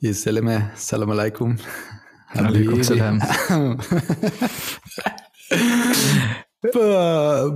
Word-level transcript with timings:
Yeseleme, 0.00 0.70
Salam 0.76 1.10
alaikum. 1.10 1.56
Alaikum 2.34 2.84
salam. 2.84 3.18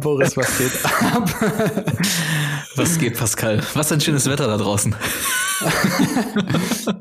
Boris, 0.01 0.37
was 0.37 0.59
geht 0.59 0.85
ab? 0.85 1.29
Was 2.77 2.99
geht, 2.99 3.19
Pascal? 3.19 3.61
Was 3.75 3.93
ein 3.93 4.01
schönes 4.01 4.27
Wetter 4.29 4.47
da 4.47 4.57
draußen. 4.57 4.95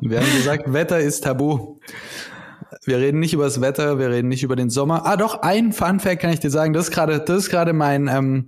Wir 0.02 0.20
haben 0.20 0.36
gesagt, 0.36 0.74
Wetter 0.74 1.00
ist 1.00 1.24
tabu. 1.24 1.80
Wir 2.84 2.98
reden 2.98 3.20
nicht 3.20 3.34
über 3.34 3.46
das 3.46 3.62
Wetter, 3.62 3.98
wir 3.98 4.10
reden 4.10 4.28
nicht 4.28 4.44
über 4.44 4.58
den 4.58 4.70
Sommer. 4.70 5.06
Ah, 5.06 5.16
doch, 5.16 5.44
ein 5.44 5.72
Fun 5.72 6.02
Fact 6.02 6.22
kann 6.22 6.34
ich 6.34 6.42
dir 6.42 6.50
sagen. 6.50 6.74
Das 6.74 6.90
ist 6.90 6.92
gerade, 6.92 7.22
das 7.22 7.44
ist 7.44 7.50
gerade 7.50 7.72
mein, 7.72 8.10
ähm, 8.10 8.48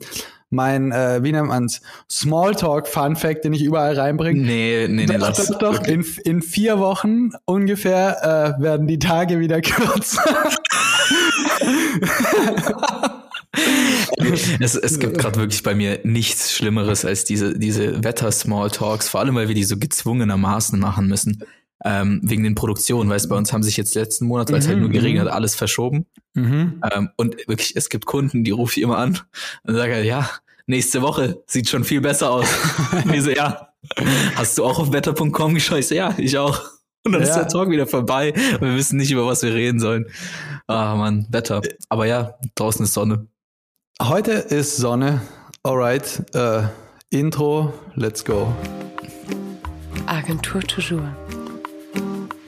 mein, 0.54 0.92
äh, 0.92 1.24
wie 1.24 1.32
nennt 1.32 1.48
man's, 1.48 1.82
Smalltalk 2.10 2.88
Fun 2.88 3.16
Fact, 3.16 3.44
den 3.44 3.54
ich 3.54 3.64
überall 3.64 3.96
reinbringe. 3.96 4.42
Nee, 4.42 4.88
nee, 4.88 5.06
nee, 5.06 5.18
doch, 5.18 5.30
lass. 5.30 5.48
doch, 5.48 5.58
doch. 5.60 5.84
In, 5.86 6.06
in 6.24 6.42
vier 6.42 6.80
Wochen 6.80 7.32
ungefähr 7.46 8.56
äh, 8.58 8.62
werden 8.62 8.88
die 8.88 9.00
Tage 9.00 9.40
wieder 9.40 9.62
kürzer. 9.62 10.24
Es, 14.60 14.76
es 14.76 15.00
gibt 15.00 15.18
gerade 15.18 15.40
wirklich 15.40 15.64
bei 15.64 15.76
mir 15.76 16.00
nichts 16.04 16.54
Schlimmeres 16.54 17.06
als 17.06 17.24
diese, 17.26 17.58
diese 17.58 18.04
Wetter-Smalltalks, 18.04 19.10
vor 19.10 19.20
allem 19.22 19.36
weil 19.36 19.48
wir 19.48 19.56
die 19.56 19.64
so 19.64 19.78
gezwungenermaßen 19.78 20.80
machen 20.80 21.08
müssen. 21.08 21.44
Ähm, 21.86 22.22
wegen 22.24 22.44
den 22.44 22.56
Produktionen, 22.56 23.10
weißt 23.10 23.28
bei 23.28 23.36
uns 23.36 23.52
haben 23.52 23.62
sich 23.62 23.76
jetzt 23.76 23.94
letzten 23.94 24.26
Monat, 24.26 24.50
weil 24.50 24.60
es 24.60 24.68
halt 24.68 24.78
Mhm, 24.78 24.84
nur 24.84 24.92
geregnet 24.92 25.26
mhm. 25.26 25.28
hat, 25.28 25.36
alles 25.36 25.54
verschoben. 25.56 26.06
Mhm. 26.34 26.82
Ähm, 26.90 27.10
und 27.18 27.36
wirklich, 27.48 27.76
es 27.76 27.90
gibt 27.90 28.06
Kunden, 28.06 28.46
die 28.46 28.52
rufe 28.52 28.80
ich 28.80 28.84
immer 28.84 28.98
an 28.98 29.20
und 29.64 29.76
sage, 29.76 30.02
ja, 30.04 30.30
nächste 30.68 31.02
Woche 31.02 31.44
sieht 31.48 31.70
schon 31.70 31.84
viel 31.84 32.02
besser 32.02 32.32
aus. 32.32 32.48
und 33.06 33.14
ich 33.14 33.24
so, 33.24 33.30
ja, 33.32 33.70
hast 34.36 34.58
du 34.58 34.66
auch 34.66 34.80
auf 34.80 34.92
wetter.com 34.92 35.54
geschaut? 35.56 35.80
Ich 35.80 35.88
so, 35.88 35.96
ja, 35.96 36.14
ich 36.18 36.38
auch. 36.38 36.62
Und 37.06 37.12
dann 37.14 37.22
ist 37.22 37.30
Ja. 37.30 37.40
der 37.40 37.48
Talk 37.50 37.70
wieder 37.70 37.86
vorbei 37.86 38.34
und 38.54 38.62
wir 38.62 38.76
wissen 38.76 38.98
nicht, 38.98 39.12
über 39.12 39.26
was 39.28 39.44
wir 39.44 39.54
reden 39.54 39.80
sollen. 39.80 40.06
Ah, 40.68 40.96
Mann, 40.96 41.28
Wetter. 41.30 41.62
Aber 41.90 42.06
ja, 42.06 42.36
draußen 42.56 42.84
ist 42.86 42.94
Sonne. 42.94 43.28
Heute 44.02 44.32
ist 44.32 44.78
Sonne. 44.78 45.22
Alright. 45.64 46.24
Äh, 46.34 46.64
Intro, 47.10 47.74
let's 47.96 48.24
go. 48.24 48.54
Agentur 50.06 50.62
Toujours 50.62 51.02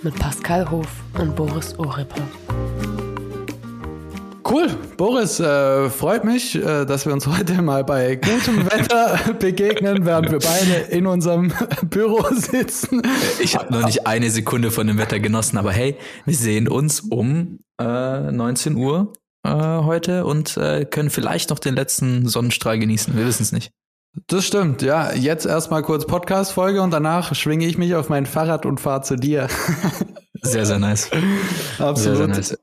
mit 0.02 0.16
Pascal 0.20 0.70
Hof 0.70 0.88
und 1.20 1.36
Boris 1.36 1.78
Ohrippe. 1.78 2.22
Cool, 4.48 4.70
Boris, 4.96 5.40
äh, 5.40 5.90
freut 5.90 6.24
mich, 6.24 6.54
äh, 6.56 6.86
dass 6.86 7.08
wir 7.08 7.14
uns 7.14 7.26
heute 7.38 7.64
mal 7.64 7.84
bei 7.84 8.16
gutem 8.16 8.66
Wetter 8.70 9.34
begegnen, 9.40 10.06
während 10.06 10.32
wir 10.32 10.38
beide 10.38 10.74
in 10.92 11.08
unserem 11.08 11.52
Büro 11.90 12.24
sitzen. 12.32 13.02
Ich 13.40 13.56
habe 13.56 13.74
noch 13.74 13.88
nicht 13.88 14.06
eine 14.06 14.30
Sekunde 14.30 14.70
von 14.70 14.86
dem 14.86 15.00
Wetter 15.00 15.20
genossen, 15.20 15.58
aber 15.58 15.72
hey, 15.72 15.98
wir 16.26 16.36
sehen 16.36 16.68
uns 16.68 17.00
um 17.00 17.58
äh, 17.82 18.32
19 18.32 18.76
Uhr 18.76 19.14
äh, 19.44 19.50
heute 19.50 20.26
und 20.26 20.58
äh, 20.58 20.86
können 20.86 21.10
vielleicht 21.10 21.50
noch 21.50 21.58
den 21.58 21.76
letzten 21.76 22.28
Sonnenstrahl 22.28 22.78
genießen. 22.78 23.18
Wir 23.18 23.26
wissen 23.26 23.42
es 23.42 23.52
nicht. 23.52 23.72
Das 24.28 24.46
stimmt, 24.46 24.84
ja. 24.84 25.12
Jetzt 25.12 25.48
erstmal 25.48 25.82
kurz 25.82 26.06
Podcast-Folge 26.06 26.84
und 26.84 26.92
danach 26.92 27.34
schwinge 27.34 27.66
ich 27.66 27.80
mich 27.80 27.96
auf 27.96 28.10
mein 28.10 28.28
Fahrrad 28.28 28.68
und 28.68 28.80
fahre 28.80 29.02
zu 29.02 29.16
dir. 29.16 29.48
Sehr, 30.42 30.68
sehr 30.68 30.80
nice. 30.80 31.10
Absolut. 31.80 31.98
Sehr, 31.98 32.16
sehr 32.16 32.28
nice. 32.28 32.58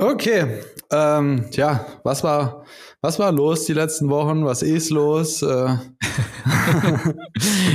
Okay, 0.00 0.46
ähm, 0.90 1.44
ja, 1.52 1.84
was 2.04 2.24
war, 2.24 2.64
was 3.02 3.18
war 3.18 3.30
los 3.32 3.66
die 3.66 3.74
letzten 3.74 4.08
Wochen? 4.08 4.46
Was 4.46 4.62
ist 4.62 4.88
los? 4.90 5.42
Äh, 5.42 5.76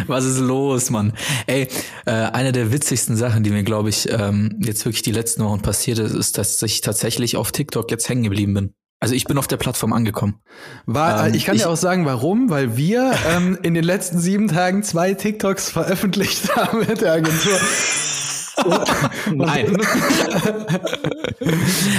Was 0.07 0.25
ist 0.25 0.39
los, 0.39 0.89
Mann? 0.89 1.13
Ey, 1.47 1.67
äh, 2.05 2.11
eine 2.11 2.51
der 2.51 2.71
witzigsten 2.71 3.15
Sachen, 3.15 3.43
die 3.43 3.49
mir, 3.51 3.63
glaube 3.63 3.89
ich, 3.89 4.09
ähm, 4.11 4.59
jetzt 4.63 4.85
wirklich 4.85 5.01
die 5.03 5.11
letzten 5.11 5.43
Wochen 5.43 5.61
passiert 5.61 5.99
ist, 5.99 6.13
ist, 6.13 6.37
dass 6.37 6.61
ich 6.61 6.81
tatsächlich 6.81 7.37
auf 7.37 7.51
TikTok 7.51 7.89
jetzt 7.91 8.07
hängen 8.09 8.23
geblieben 8.23 8.53
bin. 8.53 8.73
Also 8.99 9.13
ich 9.13 9.25
bin 9.25 9.37
auf 9.37 9.47
der 9.47 9.57
Plattform 9.57 9.93
angekommen. 9.93 10.39
War, 10.85 11.27
Ähm, 11.27 11.33
ich 11.35 11.45
kann 11.45 11.55
ich- 11.55 11.61
dir 11.63 11.69
auch 11.69 11.77
sagen, 11.77 12.05
warum, 12.05 12.49
weil 12.49 12.75
wir 12.77 13.13
ähm, 13.35 13.57
in 13.61 13.73
den 13.75 13.83
letzten 13.83 14.19
sieben 14.19 14.47
Tagen 14.47 14.83
zwei 14.83 15.13
TikToks 15.13 15.69
veröffentlicht 15.69 16.55
haben 16.55 16.79
mit 16.79 17.01
der 17.01 17.13
Agentur. 17.13 17.59
Nein. 19.33 19.77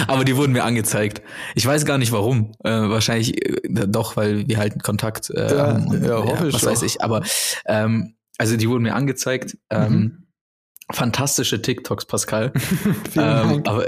Aber 0.08 0.24
die 0.24 0.36
wurden 0.36 0.52
mir 0.52 0.64
angezeigt. 0.64 1.22
Ich 1.54 1.66
weiß 1.66 1.84
gar 1.84 1.98
nicht 1.98 2.12
warum. 2.12 2.52
Äh, 2.64 2.70
wahrscheinlich 2.70 3.44
äh, 3.44 3.86
doch, 3.86 4.16
weil 4.16 4.48
wir 4.48 4.58
halt 4.58 4.72
einen 4.72 4.82
Kontakt 4.82 5.30
äh, 5.30 5.56
Ja. 5.56 5.72
Und, 5.76 6.04
ja, 6.04 6.24
hoffe 6.24 6.48
ich 6.48 6.54
Was 6.54 6.62
doch. 6.62 6.70
weiß 6.70 6.82
ich. 6.82 7.02
Aber 7.02 7.22
ähm, 7.66 8.14
also 8.38 8.56
die 8.56 8.68
wurden 8.68 8.82
mir 8.82 8.94
angezeigt. 8.94 9.56
Ähm, 9.70 9.92
Mhm. 9.92 10.25
Fantastische 10.92 11.60
TikToks, 11.60 12.04
Pascal. 12.04 12.52
Vielen 13.10 13.26
ähm, 13.26 13.64
Dank. 13.64 13.68
aber, 13.68 13.86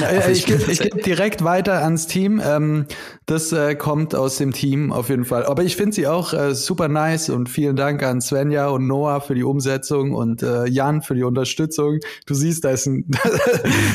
Na, 0.00 0.06
äh, 0.10 0.32
ich 0.32 0.44
bin 0.44 0.58
gebe 0.58 0.70
ich 0.70 0.78
tatsächlich- 0.78 0.90
geb 0.92 1.02
direkt 1.04 1.44
weiter 1.44 1.82
ans 1.82 2.06
Team. 2.06 2.42
Ähm, 2.44 2.84
das 3.24 3.52
äh, 3.52 3.74
kommt 3.74 4.14
aus 4.14 4.36
dem 4.36 4.52
Team 4.52 4.92
auf 4.92 5.08
jeden 5.08 5.24
Fall. 5.24 5.46
Aber 5.46 5.62
ich 5.64 5.76
finde 5.76 5.94
sie 5.94 6.06
auch 6.06 6.34
äh, 6.34 6.54
super 6.54 6.88
nice 6.88 7.30
und 7.30 7.48
vielen 7.48 7.74
Dank 7.74 8.02
an 8.02 8.20
Svenja 8.20 8.68
und 8.68 8.86
Noah 8.86 9.20
für 9.22 9.34
die 9.34 9.44
Umsetzung 9.44 10.12
und 10.12 10.42
äh, 10.42 10.66
Jan 10.66 11.00
für 11.00 11.14
die 11.14 11.24
Unterstützung. 11.24 12.00
Du 12.26 12.34
siehst, 12.34 12.64
da 12.64 12.70
ist, 12.70 12.86
ein, 12.86 13.10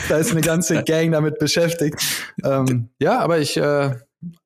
da 0.10 0.18
ist 0.18 0.32
eine 0.32 0.42
ganze 0.42 0.84
Gang 0.84 1.12
damit 1.12 1.38
beschäftigt. 1.38 2.00
Ähm, 2.44 2.90
ja, 3.00 3.20
aber 3.20 3.38
ich 3.40 3.60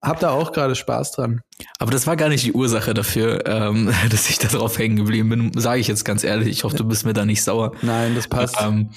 habe 0.02 0.19
da 0.19 0.30
auch 0.31 0.52
gerade 0.52 0.75
Spaß 0.75 1.12
dran. 1.13 1.41
Aber 1.80 1.91
das 1.91 2.08
war 2.08 2.16
gar 2.16 2.30
nicht 2.30 2.46
die 2.46 2.53
Ursache 2.53 2.94
dafür, 2.94 3.46
ähm, 3.46 3.91
dass 4.09 4.30
ich 4.30 4.40
da 4.40 4.47
drauf 4.47 4.78
hängen 4.78 4.96
geblieben 4.96 5.30
bin, 5.30 5.52
sage 5.59 5.80
ich 5.80 5.88
jetzt 5.88 6.06
ganz 6.06 6.24
ehrlich. 6.24 6.47
Ich 6.47 6.63
hoffe, 6.63 6.78
du 6.78 6.86
bist 6.86 7.06
mir 7.06 7.13
da 7.13 7.25
nicht 7.25 7.44
sauer. 7.44 7.74
Nein, 7.81 8.16
das 8.16 8.28
passt. 8.28 8.56
Ähm, 8.62 8.91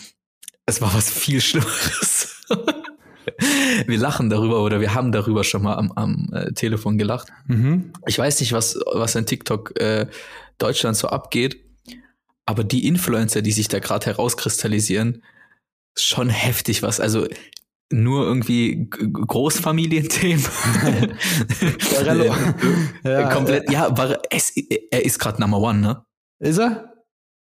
es 0.66 0.80
war 0.80 0.94
was 0.94 1.10
viel 1.10 1.40
Schlimmeres. 1.40 2.44
wir 3.86 3.98
lachen 3.98 4.30
darüber 4.30 4.62
oder 4.62 4.80
wir 4.80 4.94
haben 4.94 5.12
darüber 5.12 5.44
schon 5.44 5.62
mal 5.62 5.76
am, 5.76 5.92
am 5.92 6.28
äh, 6.32 6.52
Telefon 6.52 6.98
gelacht. 6.98 7.28
Mhm. 7.46 7.92
Ich 8.06 8.18
weiß 8.18 8.40
nicht, 8.40 8.52
was, 8.52 8.78
was 8.92 9.14
in 9.14 9.26
TikTok 9.26 9.80
äh, 9.80 10.06
Deutschland 10.58 10.96
so 10.96 11.08
abgeht, 11.08 11.58
aber 12.46 12.64
die 12.64 12.86
Influencer, 12.86 13.42
die 13.42 13.52
sich 13.52 13.68
da 13.68 13.78
gerade 13.78 14.06
herauskristallisieren, 14.06 15.22
ist 15.94 16.06
schon 16.06 16.28
heftig 16.28 16.82
was. 16.82 17.00
Also 17.00 17.26
nur 17.90 18.26
irgendwie 18.26 18.88
Großfamilienthemen. 18.90 20.44
Barello. 21.94 22.34
Ja, 23.02 23.32
Komplett, 23.32 23.70
ja, 23.70 23.96
war, 23.96 24.18
es, 24.30 24.52
er 24.90 25.04
ist 25.04 25.18
gerade 25.18 25.40
Number 25.40 25.58
One, 25.58 25.78
ne? 25.78 26.04
Ist 26.38 26.58
er? 26.58 26.94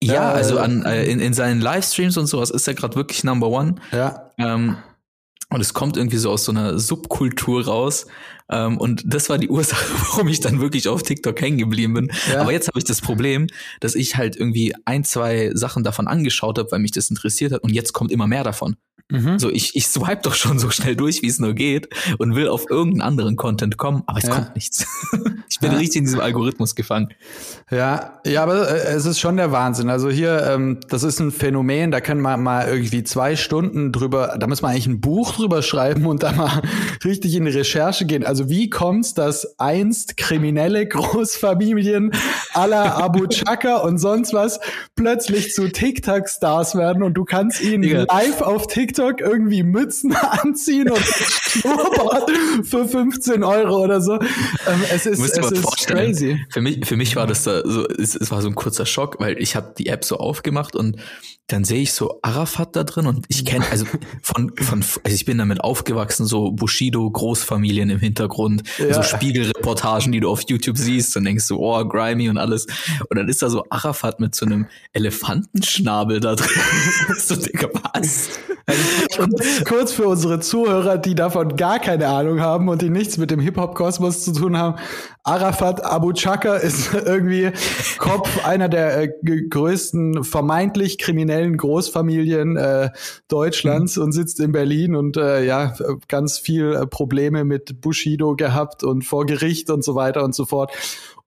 Ja, 0.02 0.14
Ja, 0.14 0.32
also 0.32 0.56
äh, 0.56 0.60
an, 0.60 0.84
äh, 0.84 1.04
in, 1.04 1.20
in 1.20 1.32
seinen 1.32 1.60
Livestreams 1.60 2.16
und 2.16 2.26
sowas 2.26 2.50
ist 2.50 2.66
er 2.66 2.74
gerade 2.74 2.96
wirklich 2.96 3.22
Number 3.22 3.48
One. 3.48 3.76
Ja. 3.92 4.32
Ähm, 4.36 4.76
und 5.50 5.60
es 5.60 5.74
kommt 5.74 5.96
irgendwie 5.96 6.16
so 6.16 6.30
aus 6.30 6.44
so 6.44 6.52
einer 6.52 6.78
Subkultur 6.78 7.66
raus. 7.66 8.06
Ähm, 8.50 8.78
und 8.78 9.02
das 9.06 9.28
war 9.28 9.38
die 9.38 9.48
Ursache, 9.48 9.84
warum 10.10 10.28
ich 10.28 10.40
dann 10.40 10.60
wirklich 10.60 10.88
auf 10.88 11.02
TikTok 11.02 11.40
hängen 11.40 11.58
geblieben 11.58 11.94
bin. 11.94 12.12
Ja. 12.32 12.40
Aber 12.40 12.52
jetzt 12.52 12.68
habe 12.68 12.78
ich 12.78 12.84
das 12.84 13.00
Problem, 13.00 13.46
dass 13.80 13.94
ich 13.94 14.16
halt 14.16 14.34
irgendwie 14.36 14.74
ein, 14.86 15.04
zwei 15.04 15.50
Sachen 15.54 15.84
davon 15.84 16.08
angeschaut 16.08 16.58
habe, 16.58 16.70
weil 16.72 16.80
mich 16.80 16.92
das 16.92 17.10
interessiert 17.10 17.52
hat. 17.52 17.62
Und 17.62 17.70
jetzt 17.70 17.92
kommt 17.92 18.10
immer 18.10 18.26
mehr 18.26 18.44
davon. 18.44 18.76
Mhm. 19.12 19.38
So, 19.38 19.50
ich, 19.50 19.76
ich 19.76 19.86
swipe 19.86 20.22
doch 20.22 20.34
schon 20.34 20.58
so 20.58 20.70
schnell 20.70 20.96
durch, 20.96 21.20
wie 21.22 21.26
es 21.28 21.38
nur 21.38 21.52
geht 21.52 21.88
und 22.18 22.34
will 22.34 22.48
auf 22.48 22.70
irgendeinen 22.70 23.02
anderen 23.02 23.36
Content 23.36 23.76
kommen, 23.76 24.02
aber 24.06 24.18
es 24.18 24.24
Ja. 24.24 24.34
kommt 24.34 24.54
nichts. 24.54 24.86
ich 25.50 25.60
bin 25.60 25.72
Ja. 25.72 25.78
richtig 25.78 25.98
in 25.98 26.04
diesem 26.04 26.20
Algorithmus 26.20 26.74
gefangen. 26.74 27.08
Ja, 27.70 28.20
ja, 28.24 28.42
aber 28.42 28.70
äh, 28.70 28.94
es 28.94 29.04
ist 29.04 29.20
schon 29.20 29.36
der 29.36 29.52
Wahnsinn. 29.52 29.90
Also 29.90 30.08
hier, 30.10 30.46
ähm, 30.50 30.78
das 30.88 31.02
ist 31.02 31.20
ein 31.20 31.30
Phänomen, 31.30 31.90
da 31.90 32.00
können 32.00 32.22
wir 32.22 32.36
mal 32.38 32.66
irgendwie 32.68 33.04
zwei 33.04 33.36
Stunden 33.36 33.92
drüber, 33.92 34.36
da 34.40 34.46
muss 34.46 34.62
man 34.62 34.70
eigentlich 34.72 34.86
ein 34.86 35.00
Buch 35.02 35.34
drüber 35.34 35.62
schreiben 35.62 36.06
und 36.06 36.22
da 36.22 36.32
mal 36.32 36.62
richtig 37.04 37.34
in 37.34 37.44
die 37.44 37.50
Recherche 37.50 38.06
gehen. 38.06 38.24
Also 38.24 38.48
wie 38.48 38.70
kommt's, 38.70 39.12
dass 39.14 39.58
einst 39.58 40.16
kriminelle 40.16 40.86
Großfamilien 40.86 42.12
aller 42.54 42.96
Abu 42.96 43.26
Chaka 43.26 43.76
und 43.82 43.98
sonst 43.98 44.32
was 44.32 44.58
plötzlich 44.96 45.52
zu 45.52 45.68
TikTok-Stars 45.68 46.74
werden 46.76 47.02
und 47.02 47.14
du 47.14 47.24
kannst 47.24 47.60
ihnen 47.62 47.82
live 47.82 48.40
auf 48.40 48.66
TikTok 48.66 49.01
irgendwie 49.20 49.62
Mützen 49.62 50.14
anziehen 50.16 50.90
und 50.90 50.98
Schnurrbart 50.98 52.30
für 52.64 52.86
15 52.88 53.42
Euro 53.44 53.82
oder 53.82 54.00
so. 54.00 54.14
Ähm, 54.14 54.82
es 54.92 55.06
ist, 55.06 55.20
es 55.20 55.50
ist 55.50 55.86
crazy. 55.86 56.38
Für 56.50 56.60
mich, 56.60 56.86
für 56.86 56.96
mich 56.96 57.16
war 57.16 57.26
das 57.26 57.44
da 57.44 57.62
so, 57.64 57.86
es, 57.88 58.14
es 58.14 58.30
war 58.30 58.42
so 58.42 58.48
ein 58.48 58.54
kurzer 58.54 58.86
Schock, 58.86 59.20
weil 59.20 59.40
ich 59.40 59.56
habe 59.56 59.74
die 59.76 59.86
App 59.88 60.04
so 60.04 60.16
aufgemacht 60.16 60.76
und 60.76 60.96
dann 61.48 61.64
sehe 61.64 61.82
ich 61.82 61.92
so 61.92 62.18
Arafat 62.22 62.76
da 62.76 62.84
drin 62.84 63.06
und 63.06 63.26
ich 63.28 63.44
kenne, 63.44 63.64
also 63.70 63.84
von, 64.22 64.52
von, 64.56 64.80
also 65.04 65.14
ich 65.14 65.24
bin 65.26 65.36
damit 65.38 65.60
aufgewachsen, 65.60 66.24
so 66.24 66.52
Bushido, 66.52 67.10
Großfamilien 67.10 67.90
im 67.90 67.98
Hintergrund, 67.98 68.62
Ja. 68.78 68.94
so 68.94 69.02
Spiegelreportagen, 69.02 70.12
die 70.12 70.20
du 70.20 70.30
auf 70.30 70.42
YouTube 70.48 70.78
siehst 70.78 71.14
und 71.16 71.24
denkst 71.24 71.44
so, 71.44 71.58
oh, 71.58 71.84
grimy 71.84 72.30
und 72.30 72.38
alles. 72.38 72.66
Und 73.10 73.18
dann 73.18 73.28
ist 73.28 73.42
da 73.42 73.50
so 73.50 73.64
Arafat 73.68 74.18
mit 74.20 74.34
so 74.34 74.46
einem 74.46 74.66
Elefantenschnabel 74.92 76.20
da 76.20 76.36
drin. 76.36 76.48
so, 77.18 77.36
Digga, 77.36 77.68
was? 77.72 78.30
Also, 78.64 78.82
und 79.18 79.64
kurz 79.66 79.92
für 79.92 80.06
unsere 80.06 80.40
Zuhörer, 80.40 80.98
die 80.98 81.14
davon 81.14 81.56
gar 81.56 81.78
keine 81.78 82.08
Ahnung 82.08 82.40
haben 82.40 82.68
und 82.68 82.82
die 82.82 82.90
nichts 82.90 83.18
mit 83.18 83.30
dem 83.30 83.40
Hip-Hop-Kosmos 83.40 84.24
zu 84.24 84.32
tun 84.32 84.58
haben. 84.58 84.76
Arafat 85.24 85.84
Abu 85.84 86.12
Chaka 86.12 86.56
ist 86.56 86.92
irgendwie 87.06 87.52
Kopf 87.98 88.44
einer 88.44 88.68
der 88.68 89.02
äh, 89.02 89.08
größten 89.48 90.24
vermeintlich 90.24 90.98
kriminellen 90.98 91.56
Großfamilien 91.56 92.56
äh, 92.56 92.90
Deutschlands 93.28 93.96
mhm. 93.96 94.02
und 94.04 94.12
sitzt 94.12 94.40
in 94.40 94.52
Berlin 94.52 94.96
und 94.96 95.16
äh, 95.16 95.44
ja, 95.44 95.74
ganz 96.08 96.38
viel 96.38 96.72
äh, 96.74 96.86
Probleme 96.86 97.44
mit 97.44 97.80
Bushido 97.80 98.34
gehabt 98.34 98.82
und 98.82 99.04
vor 99.04 99.26
Gericht 99.26 99.70
und 99.70 99.84
so 99.84 99.94
weiter 99.94 100.24
und 100.24 100.34
so 100.34 100.44
fort. 100.44 100.72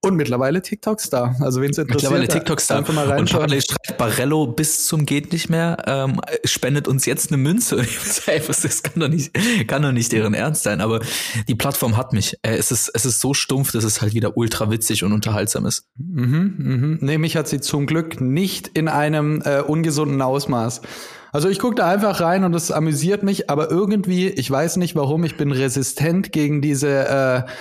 Und 0.05 0.15
mittlerweile 0.15 0.61
TikTok-Star. 0.61 1.35
Also 1.41 1.61
wen 1.61 1.71
es 1.71 1.77
interessiert, 1.77 2.11
mittlerweile 2.11 2.27
TikTok-Star. 2.27 2.77
Einfach 2.79 2.93
mal 2.93 3.19
Und 3.19 3.31
parallel 3.31 3.61
schreibt 3.61 3.97
Barello 3.97 4.47
bis 4.47 4.87
zum 4.87 5.05
geht 5.05 5.31
nicht 5.31 5.49
mehr, 5.49 5.77
ähm, 5.87 6.21
spendet 6.43 6.87
uns 6.87 7.05
jetzt 7.05 7.31
eine 7.31 7.37
Münze. 7.37 7.77
das 8.25 8.83
kann 8.83 8.99
doch 8.99 9.07
nicht, 9.07 9.31
kann 9.67 9.81
doch 9.81 9.91
nicht 9.91 10.11
deren 10.11 10.33
Ernst 10.33 10.63
sein. 10.63 10.81
Aber 10.81 10.99
die 11.47 11.55
Plattform 11.55 11.97
hat 11.97 12.13
mich. 12.13 12.37
Äh, 12.41 12.55
es 12.55 12.71
ist, 12.71 12.91
es 12.93 13.05
ist 13.05 13.21
so 13.21 13.33
stumpf, 13.33 13.71
dass 13.71 13.83
es 13.83 14.01
halt 14.01 14.13
wieder 14.13 14.37
ultra 14.37 14.71
witzig 14.71 15.03
und 15.03 15.11
unterhaltsam 15.11 15.65
ist. 15.65 15.85
Mhm, 15.97 16.55
mhm. 16.57 16.97
Nee, 17.01 17.17
mich 17.17 17.35
hat 17.35 17.47
sie 17.47 17.59
zum 17.59 17.85
Glück 17.85 18.21
nicht 18.21 18.69
in 18.69 18.87
einem 18.87 19.41
äh, 19.43 19.61
ungesunden 19.61 20.21
Ausmaß. 20.21 20.81
Also 21.35 21.49
ich 21.49 21.59
gucke 21.59 21.75
da 21.75 21.89
einfach 21.89 22.21
rein 22.21 22.45
und 22.45 22.53
es 22.53 22.71
amüsiert 22.71 23.21
mich, 23.21 23.49
aber 23.49 23.69
irgendwie, 23.69 24.29
ich 24.29 24.49
weiß 24.49 24.77
nicht 24.77 24.95
warum, 24.95 25.25
ich 25.25 25.35
bin 25.35 25.51
resistent 25.51 26.31
gegen 26.31 26.61
diese 26.61 27.09
äh, 27.09 27.51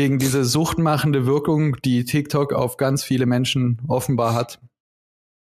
gegen 0.00 0.18
diese 0.18 0.46
suchtmachende 0.46 1.26
Wirkung, 1.26 1.76
die 1.84 2.06
TikTok 2.06 2.54
auf 2.54 2.78
ganz 2.78 3.04
viele 3.04 3.26
Menschen 3.26 3.82
offenbar 3.86 4.32
hat. 4.32 4.58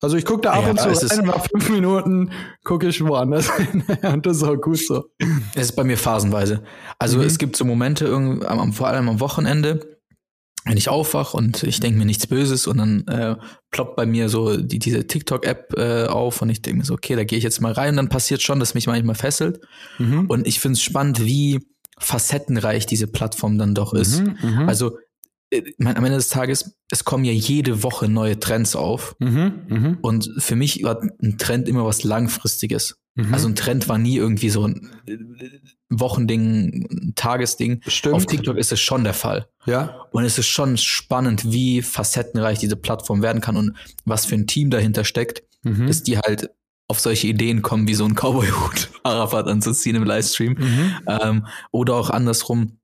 Also 0.01 0.17
ich 0.17 0.25
gucke 0.25 0.41
da 0.41 0.53
ab 0.53 0.63
ja, 0.63 0.71
und 0.71 0.81
zu 0.81 0.89
rein 0.89 1.21
und 1.21 1.27
nach 1.27 1.47
fünf 1.47 1.69
Minuten 1.69 2.31
gucke 2.65 2.89
ich 2.89 3.05
woanders 3.05 3.55
hin. 3.55 3.85
und 4.03 4.25
das 4.25 4.39
ist 4.39 4.45
auch 4.45 4.57
gut 4.57 4.79
so. 4.79 5.11
Es 5.55 5.65
ist 5.65 5.77
bei 5.77 5.85
mir 5.85 5.99
phasenweise. 5.99 6.63
Also 6.99 7.19
mhm. 7.19 7.25
es 7.25 7.37
gibt 7.37 7.55
so 7.55 7.67
Momente, 7.67 8.07
vor 8.73 8.89
allem 8.89 9.11
am 9.11 9.21
Wochenende, 9.21 9.99
wenn 10.65 10.79
ich 10.79 10.89
aufwache 10.89 11.37
und 11.37 11.63
ich 11.63 11.81
denke 11.81 11.99
mir 11.99 12.07
nichts 12.07 12.27
Böses 12.27 12.67
und 12.67 12.79
dann 12.79 13.07
äh, 13.09 13.37
ploppt 13.71 13.95
bei 13.95 14.07
mir 14.07 14.31
so 14.31 14.57
die, 14.57 14.79
diese 14.79 15.07
TikTok-App 15.07 15.75
äh, 15.77 16.07
auf 16.07 16.41
und 16.41 16.49
ich 16.49 16.63
denke 16.63 16.79
mir 16.79 16.85
so, 16.87 16.95
okay, 16.95 17.15
da 17.15 17.25
gehe 17.25 17.37
ich 17.37 17.45
jetzt 17.45 17.61
mal 17.61 17.73
rein 17.73 17.91
und 17.91 17.97
dann 17.97 18.09
passiert 18.09 18.41
schon, 18.41 18.59
dass 18.59 18.73
mich 18.73 18.87
manchmal 18.87 19.17
fesselt. 19.17 19.61
Mhm. 19.99 20.25
Und 20.29 20.47
ich 20.47 20.61
finde 20.61 20.77
es 20.77 20.83
spannend, 20.83 21.23
wie 21.23 21.61
facettenreich 21.99 22.87
diese 22.87 23.07
Plattform 23.07 23.59
dann 23.59 23.75
doch 23.75 23.95
ist. 23.95 24.21
Mhm, 24.21 24.37
mhm. 24.43 24.69
also 24.69 24.99
äh, 25.51 25.63
mein, 25.79 25.97
am 25.97 26.05
Ende 26.05 26.19
des 26.19 26.29
Tages, 26.29 26.77
es 26.91 27.05
kommen 27.05 27.25
ja 27.25 27.33
jede 27.33 27.83
Woche 27.83 28.09
neue 28.09 28.39
Trends 28.39 28.77
auf. 28.77 29.17
Mhm, 29.19 29.53
mh. 29.69 29.99
Und 30.03 30.31
für 30.39 30.57
mich 30.57 30.83
war 30.83 31.01
ein 31.01 31.39
Trend 31.39 31.69
immer 31.69 31.85
was 31.85 32.05
Langfristiges. 32.05 32.99
Mhm. 33.15 33.33
Also 33.33 33.49
ein 33.49 33.55
Trend 33.55 33.89
war 33.89 33.99
nie 33.99 34.17
irgendwie 34.17 34.51
so 34.51 34.67
ein 34.67 34.91
äh, 35.07 35.17
Wochending, 35.89 36.87
ein 36.91 37.13
Tagesding. 37.15 37.81
Stimmt. 37.87 38.15
Auf 38.15 38.27
TikTok 38.27 38.57
ist 38.59 38.73
es 38.73 38.81
schon 38.81 39.05
der 39.05 39.15
Fall. 39.15 39.49
Ja. 39.65 40.07
Und 40.11 40.25
es 40.25 40.39
ist 40.39 40.49
schon 40.49 40.77
spannend, 40.77 41.51
wie 41.51 41.81
facettenreich 41.81 42.59
diese 42.59 42.77
Plattform 42.77 43.23
werden 43.23 43.41
kann 43.41 43.57
und 43.57 43.73
was 44.05 44.27
für 44.27 44.35
ein 44.35 44.47
Team 44.47 44.71
dahinter 44.71 45.05
steckt, 45.05 45.43
mhm. 45.63 45.87
dass 45.87 46.03
die 46.03 46.19
halt 46.19 46.51
auf 46.89 47.01
solche 47.01 47.27
Ideen 47.27 47.63
kommen, 47.63 47.89
wie 47.89 47.95
so 47.95 48.05
ein 48.05 48.15
Cowboy-Hut 48.15 48.91
Arafat 49.03 49.49
anzuziehen 49.49 49.97
im 49.97 50.05
Livestream. 50.05 50.57
Mhm. 50.59 50.93
Ähm, 51.07 51.47
oder 51.73 51.95
auch 51.95 52.11
andersrum 52.11 52.79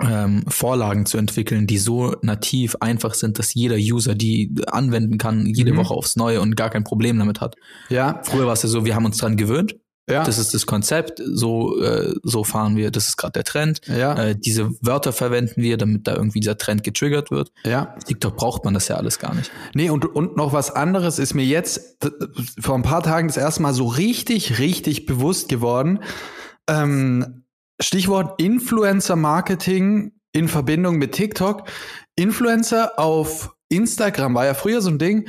ähm, 0.00 0.44
Vorlagen 0.48 1.06
zu 1.06 1.18
entwickeln, 1.18 1.66
die 1.66 1.78
so 1.78 2.16
nativ 2.22 2.76
einfach 2.80 3.14
sind, 3.14 3.38
dass 3.38 3.54
jeder 3.54 3.76
User 3.76 4.14
die 4.14 4.54
anwenden 4.66 5.18
kann, 5.18 5.46
jede 5.46 5.72
mhm. 5.72 5.78
Woche 5.78 5.94
aufs 5.94 6.16
Neue 6.16 6.40
und 6.40 6.56
gar 6.56 6.70
kein 6.70 6.84
Problem 6.84 7.18
damit 7.18 7.40
hat. 7.40 7.56
Ja. 7.88 8.20
Früher 8.24 8.46
war 8.46 8.54
es 8.54 8.62
ja 8.62 8.68
so, 8.68 8.84
wir 8.84 8.94
haben 8.94 9.04
uns 9.04 9.18
dran 9.18 9.36
gewöhnt 9.36 9.76
ja. 10.08 10.22
Das 10.22 10.38
ist 10.38 10.52
das 10.52 10.66
Konzept, 10.66 11.22
so, 11.24 11.80
äh, 11.82 12.14
so 12.22 12.44
fahren 12.44 12.76
wir, 12.76 12.90
das 12.90 13.08
ist 13.08 13.16
gerade 13.16 13.32
der 13.32 13.44
Trend. 13.44 13.80
Ja. 13.86 14.14
Äh, 14.14 14.36
diese 14.36 14.70
Wörter 14.82 15.14
verwenden 15.14 15.62
wir, 15.62 15.78
damit 15.78 16.06
da 16.06 16.14
irgendwie 16.14 16.40
dieser 16.40 16.58
Trend 16.58 16.84
getriggert 16.84 17.30
wird. 17.30 17.52
Ja. 17.64 17.94
TikTok 18.06 18.36
braucht 18.36 18.64
man 18.66 18.74
das 18.74 18.88
ja 18.88 18.96
alles 18.96 19.18
gar 19.18 19.34
nicht. 19.34 19.50
Nee, 19.74 19.88
und, 19.88 20.04
und 20.04 20.36
noch 20.36 20.52
was 20.52 20.70
anderes 20.70 21.18
ist 21.18 21.32
mir 21.32 21.44
jetzt 21.44 21.96
vor 22.60 22.74
ein 22.74 22.82
paar 22.82 23.02
Tagen 23.02 23.28
das 23.28 23.38
erste 23.38 23.62
Mal 23.62 23.72
so 23.72 23.86
richtig, 23.86 24.58
richtig 24.58 25.06
bewusst 25.06 25.48
geworden. 25.48 26.00
Ähm, 26.68 27.44
Stichwort 27.80 28.40
Influencer-Marketing 28.40 30.12
in 30.32 30.48
Verbindung 30.48 30.96
mit 30.96 31.12
TikTok. 31.12 31.66
Influencer 32.16 32.98
auf 32.98 33.54
Instagram 33.70 34.34
war 34.34 34.44
ja 34.44 34.54
früher 34.54 34.82
so 34.82 34.90
ein 34.90 34.98
Ding 34.98 35.28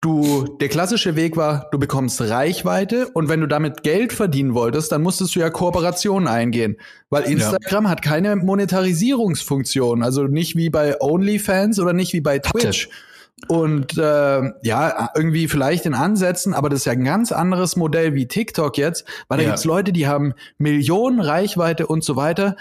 Du, 0.00 0.56
der 0.60 0.68
klassische 0.68 1.16
Weg 1.16 1.36
war, 1.36 1.66
du 1.72 1.78
bekommst 1.78 2.20
Reichweite 2.20 3.08
und 3.14 3.28
wenn 3.28 3.40
du 3.40 3.48
damit 3.48 3.82
Geld 3.82 4.12
verdienen 4.12 4.54
wolltest, 4.54 4.92
dann 4.92 5.02
musstest 5.02 5.34
du 5.34 5.40
ja 5.40 5.50
Kooperationen 5.50 6.28
eingehen, 6.28 6.76
weil 7.10 7.24
Instagram 7.24 7.84
ja. 7.84 7.90
hat 7.90 8.02
keine 8.02 8.36
Monetarisierungsfunktion, 8.36 10.04
also 10.04 10.28
nicht 10.28 10.54
wie 10.54 10.70
bei 10.70 11.00
OnlyFans 11.00 11.80
oder 11.80 11.94
nicht 11.94 12.12
wie 12.12 12.20
bei 12.20 12.38
Twitch. 12.38 12.88
Und 13.48 13.98
äh, 13.98 14.42
ja, 14.62 15.10
irgendwie 15.16 15.48
vielleicht 15.48 15.84
in 15.84 15.94
Ansätzen, 15.94 16.54
aber 16.54 16.68
das 16.68 16.80
ist 16.80 16.84
ja 16.84 16.92
ein 16.92 17.04
ganz 17.04 17.32
anderes 17.32 17.74
Modell 17.74 18.14
wie 18.14 18.26
TikTok 18.26 18.78
jetzt, 18.78 19.04
weil 19.26 19.38
da 19.38 19.44
ja. 19.44 19.50
gibt's 19.50 19.64
Leute, 19.64 19.92
die 19.92 20.06
haben 20.06 20.34
Millionen 20.58 21.20
Reichweite 21.20 21.88
und 21.88 22.04
so 22.04 22.14
weiter 22.14 22.54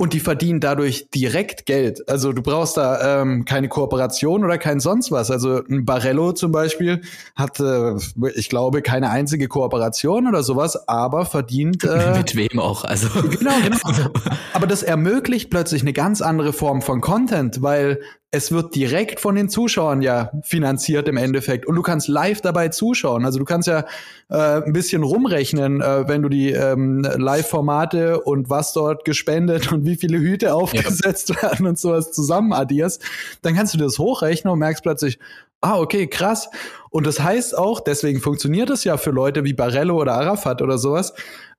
und 0.00 0.14
die 0.14 0.20
verdienen 0.20 0.60
dadurch 0.60 1.10
direkt 1.14 1.66
Geld. 1.66 2.08
Also 2.08 2.32
du 2.32 2.40
brauchst 2.40 2.78
da 2.78 3.20
ähm, 3.20 3.44
keine 3.44 3.68
Kooperation 3.68 4.42
oder 4.46 4.56
kein 4.56 4.80
sonst 4.80 5.12
was. 5.12 5.30
Also 5.30 5.62
ein 5.68 5.84
Barello 5.84 6.32
zum 6.32 6.52
Beispiel 6.52 7.02
hat, 7.36 7.60
äh, 7.60 7.96
ich 8.34 8.48
glaube, 8.48 8.80
keine 8.80 9.10
einzige 9.10 9.46
Kooperation 9.46 10.26
oder 10.26 10.42
sowas, 10.42 10.88
aber 10.88 11.26
verdient 11.26 11.84
äh, 11.84 12.16
mit 12.16 12.34
wem 12.34 12.58
auch. 12.58 12.84
Also 12.84 13.08
genau, 13.28 13.52
genau. 13.62 14.10
aber 14.54 14.66
das 14.66 14.82
ermöglicht 14.82 15.50
plötzlich 15.50 15.82
eine 15.82 15.92
ganz 15.92 16.22
andere 16.22 16.54
Form 16.54 16.80
von 16.80 17.02
Content, 17.02 17.60
weil 17.60 18.00
es 18.32 18.52
wird 18.52 18.76
direkt 18.76 19.18
von 19.18 19.34
den 19.34 19.48
Zuschauern 19.48 20.02
ja 20.02 20.30
finanziert 20.42 21.08
im 21.08 21.16
Endeffekt 21.16 21.66
und 21.66 21.74
du 21.74 21.82
kannst 21.82 22.06
live 22.06 22.40
dabei 22.40 22.68
zuschauen. 22.68 23.24
Also 23.24 23.40
du 23.40 23.44
kannst 23.44 23.66
ja 23.66 23.84
äh, 24.28 24.62
ein 24.62 24.72
bisschen 24.72 25.02
rumrechnen, 25.02 25.80
äh, 25.80 26.06
wenn 26.06 26.22
du 26.22 26.28
die 26.28 26.52
ähm, 26.52 27.02
Live-Formate 27.02 28.20
und 28.20 28.48
was 28.48 28.72
dort 28.72 29.04
gespendet 29.04 29.72
und 29.72 29.84
wie 29.84 29.96
viele 29.96 30.18
Hüte 30.18 30.54
aufgesetzt 30.54 31.30
ja. 31.30 31.42
werden 31.42 31.66
und 31.66 31.78
sowas 31.78 32.12
zusammen 32.12 32.52
addierst, 32.52 33.02
dann 33.42 33.54
kannst 33.56 33.74
du 33.74 33.78
das 33.78 33.98
hochrechnen 33.98 34.52
und 34.52 34.60
merkst 34.60 34.84
plötzlich, 34.84 35.18
ah, 35.60 35.78
okay, 35.78 36.06
krass. 36.06 36.48
Und 36.90 37.06
das 37.06 37.20
heißt 37.20 37.56
auch, 37.56 37.80
deswegen 37.80 38.20
funktioniert 38.20 38.70
es 38.70 38.84
ja 38.84 38.96
für 38.96 39.10
Leute 39.10 39.44
wie 39.44 39.52
Barello 39.52 40.00
oder 40.00 40.14
Arafat 40.14 40.60
oder 40.60 40.76
sowas. 40.78 41.12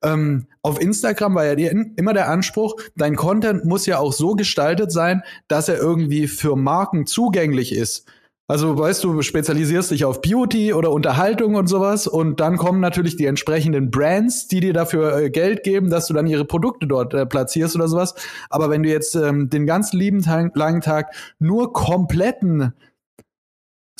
Ähm, 0.03 0.47
auf 0.61 0.81
Instagram 0.81 1.35
war 1.35 1.45
ja 1.45 1.55
die, 1.55 1.67
immer 1.95 2.13
der 2.13 2.29
Anspruch, 2.29 2.75
dein 2.95 3.15
Content 3.15 3.65
muss 3.65 3.85
ja 3.85 3.99
auch 3.99 4.13
so 4.13 4.35
gestaltet 4.35 4.91
sein, 4.91 5.23
dass 5.47 5.69
er 5.69 5.77
irgendwie 5.77 6.27
für 6.27 6.55
Marken 6.55 7.05
zugänglich 7.05 7.73
ist. 7.73 8.07
Also 8.51 8.77
weißt 8.77 9.05
du, 9.05 9.21
spezialisierst 9.21 9.91
dich 9.91 10.03
auf 10.03 10.21
Beauty 10.21 10.73
oder 10.73 10.91
Unterhaltung 10.91 11.55
und 11.55 11.67
sowas 11.67 12.05
und 12.05 12.41
dann 12.41 12.57
kommen 12.57 12.81
natürlich 12.81 13.15
die 13.15 13.25
entsprechenden 13.25 13.91
Brands, 13.91 14.49
die 14.49 14.59
dir 14.59 14.73
dafür 14.73 15.15
äh, 15.15 15.29
Geld 15.29 15.63
geben, 15.63 15.89
dass 15.89 16.07
du 16.07 16.13
dann 16.13 16.27
ihre 16.27 16.43
Produkte 16.43 16.85
dort 16.85 17.13
äh, 17.13 17.25
platzierst 17.25 17.77
oder 17.77 17.87
sowas. 17.87 18.13
Aber 18.49 18.69
wenn 18.69 18.83
du 18.83 18.89
jetzt 18.89 19.15
ähm, 19.15 19.49
den 19.49 19.65
ganzen 19.65 19.97
lieben 19.97 20.21
Tag, 20.21 20.53
langen 20.57 20.81
Tag 20.81 21.15
nur 21.39 21.71
kompletten 21.71 22.73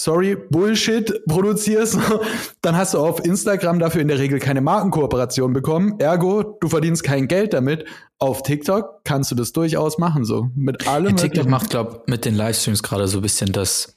sorry, 0.03 0.36
Bullshit 0.50 1.13
produzierst, 1.27 1.98
dann 2.62 2.75
hast 2.75 2.93
du 2.93 3.00
auf 3.00 3.24
Instagram 3.24 3.79
dafür 3.79 4.01
in 4.01 4.08
der 4.08 4.20
Regel 4.20 4.39
keine 4.39 4.62
Markenkooperation 4.62 5.53
bekommen. 5.53 6.00
Ergo, 6.00 6.58
du 6.60 6.67
verdienst 6.67 7.03
kein 7.03 7.27
Geld 7.27 7.53
damit. 7.53 7.86
Auf 8.17 8.43
TikTok 8.43 9.03
kannst 9.03 9.31
du 9.31 9.36
das 9.36 9.51
durchaus 9.51 9.98
machen, 9.98 10.25
so 10.25 10.50
mit 10.55 10.88
allem. 10.88 11.10
Ja, 11.10 11.15
TikTok 11.15 11.48
macht, 11.48 11.70
glaub, 11.70 12.08
mit 12.08 12.25
den 12.25 12.36
Livestreams 12.36 12.84
gerade 12.84 13.08
so 13.08 13.20
ein 13.20 13.22
bisschen 13.22 13.51
das 13.51 13.96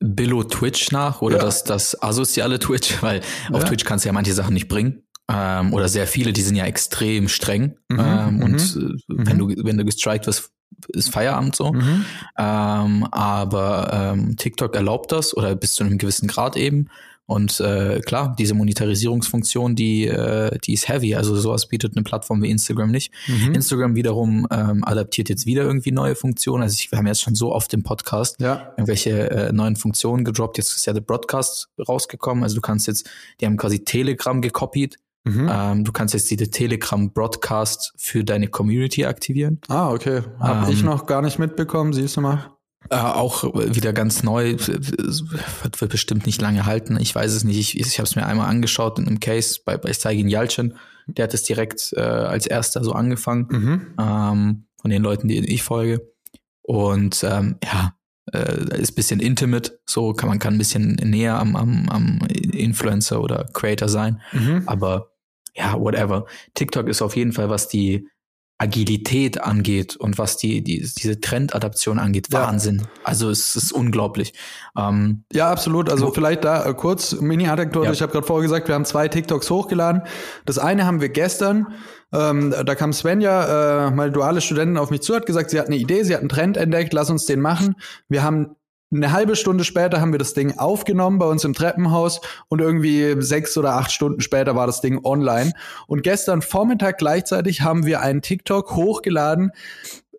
Billo 0.00 0.42
Twitch 0.42 0.90
nach 0.90 1.22
oder 1.22 1.36
ja. 1.36 1.44
das, 1.44 1.64
das 1.64 2.02
asoziale 2.02 2.58
Twitch, 2.58 2.96
weil 3.02 3.20
ja. 3.20 3.56
auf 3.56 3.64
Twitch 3.64 3.84
kannst 3.84 4.04
du 4.04 4.08
ja 4.08 4.12
manche 4.12 4.32
Sachen 4.32 4.54
nicht 4.54 4.68
bringen. 4.68 5.02
Ähm, 5.30 5.72
oder 5.72 5.88
sehr 5.88 6.08
viele, 6.08 6.32
die 6.32 6.42
sind 6.42 6.56
ja 6.56 6.64
extrem 6.64 7.28
streng. 7.28 7.76
Mhm, 7.88 8.00
ähm, 8.00 8.42
und 8.42 8.76
mhm. 8.76 8.98
Äh, 9.08 9.26
wenn 9.26 9.38
du, 9.38 9.48
wenn 9.64 9.78
du 9.78 9.84
gestrikt 9.84 10.26
wirst, 10.26 10.50
ist 10.88 11.10
Feierabend 11.10 11.56
so. 11.56 11.72
Mhm. 11.72 12.04
Ähm, 12.38 13.06
aber 13.10 13.90
ähm, 14.14 14.36
TikTok 14.36 14.74
erlaubt 14.74 15.12
das 15.12 15.36
oder 15.36 15.54
bis 15.54 15.74
zu 15.74 15.84
einem 15.84 15.98
gewissen 15.98 16.28
Grad 16.28 16.56
eben. 16.56 16.88
Und 17.32 17.60
äh, 17.60 18.00
klar, 18.00 18.34
diese 18.38 18.52
Monetarisierungsfunktion, 18.54 19.74
die, 19.74 20.06
äh, 20.06 20.58
die 20.64 20.74
ist 20.74 20.88
heavy. 20.88 21.14
Also 21.14 21.36
sowas 21.36 21.66
bietet 21.66 21.96
eine 21.96 22.02
Plattform 22.02 22.42
wie 22.42 22.50
Instagram 22.50 22.90
nicht. 22.90 23.12
Mhm. 23.26 23.54
Instagram 23.54 23.94
wiederum 23.94 24.46
ähm, 24.50 24.84
adaptiert 24.84 25.28
jetzt 25.28 25.46
wieder 25.46 25.62
irgendwie 25.62 25.92
neue 25.92 26.14
Funktionen. 26.14 26.62
Also 26.62 26.76
ich, 26.78 26.90
wir 26.90 26.98
haben 26.98 27.06
jetzt 27.06 27.22
schon 27.22 27.34
so 27.34 27.52
oft 27.52 27.72
im 27.72 27.84
Podcast 27.84 28.40
ja. 28.40 28.72
irgendwelche 28.76 29.30
äh, 29.30 29.52
neuen 29.52 29.76
Funktionen 29.76 30.24
gedroppt. 30.24 30.58
Jetzt 30.58 30.76
ist 30.76 30.84
ja 30.84 30.92
der 30.92 31.00
Broadcast 31.00 31.68
rausgekommen. 31.88 32.42
Also 32.42 32.56
du 32.56 32.60
kannst 32.60 32.86
jetzt, 32.86 33.08
die 33.40 33.46
haben 33.46 33.56
quasi 33.56 33.84
Telegram 33.84 34.42
gekopiert 34.42 34.96
Mhm. 35.24 35.48
Ähm, 35.50 35.84
du 35.84 35.92
kannst 35.92 36.14
jetzt 36.14 36.30
diese 36.30 36.50
Telegram-Broadcast 36.50 37.92
für 37.96 38.24
deine 38.24 38.48
Community 38.48 39.04
aktivieren. 39.04 39.60
Ah, 39.68 39.90
okay. 39.90 40.22
Hab 40.40 40.66
ähm, 40.66 40.72
ich 40.72 40.82
noch 40.82 41.06
gar 41.06 41.22
nicht 41.22 41.38
mitbekommen, 41.38 41.92
siehst 41.92 42.16
du 42.16 42.20
mal. 42.20 42.50
Äh, 42.90 42.96
auch 42.96 43.44
wieder 43.54 43.92
ganz 43.92 44.24
neu, 44.24 44.56
wird, 44.58 45.80
wird 45.80 45.90
bestimmt 45.92 46.26
nicht 46.26 46.42
lange 46.42 46.66
halten. 46.66 46.98
Ich 47.00 47.14
weiß 47.14 47.32
es 47.32 47.44
nicht. 47.44 47.58
Ich, 47.58 47.78
ich 47.78 47.98
habe 47.98 48.06
es 48.08 48.16
mir 48.16 48.26
einmal 48.26 48.48
angeschaut 48.48 48.98
in 48.98 49.06
einem 49.06 49.20
Case 49.20 49.60
bei, 49.64 49.76
bei 49.76 49.92
Steigin 49.92 50.28
Jalcin. 50.28 50.74
Der 51.06 51.24
hat 51.24 51.34
es 51.34 51.44
direkt 51.44 51.92
äh, 51.96 52.00
als 52.00 52.46
erster 52.46 52.82
so 52.82 52.92
angefangen 52.92 53.46
Mhm. 53.50 53.86
ähm, 54.00 54.66
von 54.80 54.90
den 54.90 55.02
Leuten, 55.02 55.28
denen 55.28 55.46
ich 55.46 55.62
folge. 55.62 56.10
Und 56.62 57.22
ähm, 57.24 57.56
ja, 57.64 57.94
äh, 58.32 58.80
ist 58.80 58.92
bisschen 58.92 59.20
intimate, 59.20 59.80
so 59.86 60.12
kann 60.12 60.28
man 60.28 60.38
kann 60.38 60.54
ein 60.54 60.58
bisschen 60.58 60.94
näher 60.94 61.38
am, 61.38 61.56
am, 61.56 61.88
am 61.88 62.18
Influencer 62.28 63.20
oder 63.20 63.48
Creator 63.52 63.88
sein. 63.88 64.20
Mhm. 64.32 64.62
Aber 64.66 65.11
ja, 65.54 65.78
whatever. 65.78 66.26
TikTok 66.54 66.88
ist 66.88 67.02
auf 67.02 67.16
jeden 67.16 67.32
Fall, 67.32 67.50
was 67.50 67.68
die 67.68 68.08
Agilität 68.58 69.42
angeht 69.42 69.96
und 69.96 70.18
was 70.18 70.36
die, 70.36 70.62
die 70.62 70.78
diese 70.80 71.20
Trendadaption 71.20 71.98
angeht, 71.98 72.28
Ja. 72.30 72.46
Wahnsinn. 72.46 72.86
Also 73.02 73.28
es 73.28 73.56
ist 73.56 73.72
unglaublich. 73.72 74.34
Ähm, 74.78 75.24
Ja, 75.32 75.50
absolut. 75.50 75.90
Also 75.90 76.12
vielleicht 76.12 76.44
da 76.44 76.64
äh, 76.64 76.72
kurz 76.74 77.20
Mini-Anekdote. 77.20 77.86
Ja. 77.86 77.92
Ich 77.92 78.02
habe 78.02 78.12
gerade 78.12 78.26
vorher 78.26 78.42
gesagt, 78.42 78.68
wir 78.68 78.76
haben 78.76 78.84
zwei 78.84 79.08
TikToks 79.08 79.50
hochgeladen. 79.50 80.02
Das 80.44 80.58
eine 80.60 80.86
haben 80.86 81.00
wir 81.00 81.08
gestern. 81.08 81.74
Ähm, 82.12 82.54
da 82.64 82.74
kam 82.76 82.92
Svenja, 82.92 83.88
äh, 83.88 83.90
meine 83.90 84.12
duale 84.12 84.40
Studentin, 84.40 84.76
auf 84.78 84.90
mich 84.90 85.02
zu, 85.02 85.16
hat 85.16 85.26
gesagt, 85.26 85.50
sie 85.50 85.58
hat 85.58 85.66
eine 85.66 85.76
Idee, 85.76 86.04
sie 86.04 86.14
hat 86.14 86.20
einen 86.20 86.28
Trend 86.28 86.56
entdeckt, 86.56 86.92
lass 86.92 87.10
uns 87.10 87.26
den 87.26 87.40
machen. 87.40 87.74
Wir 88.08 88.22
haben 88.22 88.54
eine 88.92 89.12
halbe 89.12 89.36
Stunde 89.36 89.64
später 89.64 90.00
haben 90.00 90.12
wir 90.12 90.18
das 90.18 90.34
Ding 90.34 90.58
aufgenommen 90.58 91.18
bei 91.18 91.26
uns 91.26 91.44
im 91.44 91.54
Treppenhaus 91.54 92.20
und 92.48 92.60
irgendwie 92.60 93.16
sechs 93.20 93.56
oder 93.56 93.74
acht 93.74 93.90
Stunden 93.90 94.20
später 94.20 94.54
war 94.54 94.66
das 94.66 94.80
Ding 94.80 95.00
online. 95.04 95.52
Und 95.86 96.02
gestern 96.02 96.42
Vormittag 96.42 96.98
gleichzeitig 96.98 97.62
haben 97.62 97.86
wir 97.86 98.00
einen 98.00 98.22
TikTok 98.22 98.74
hochgeladen, 98.76 99.52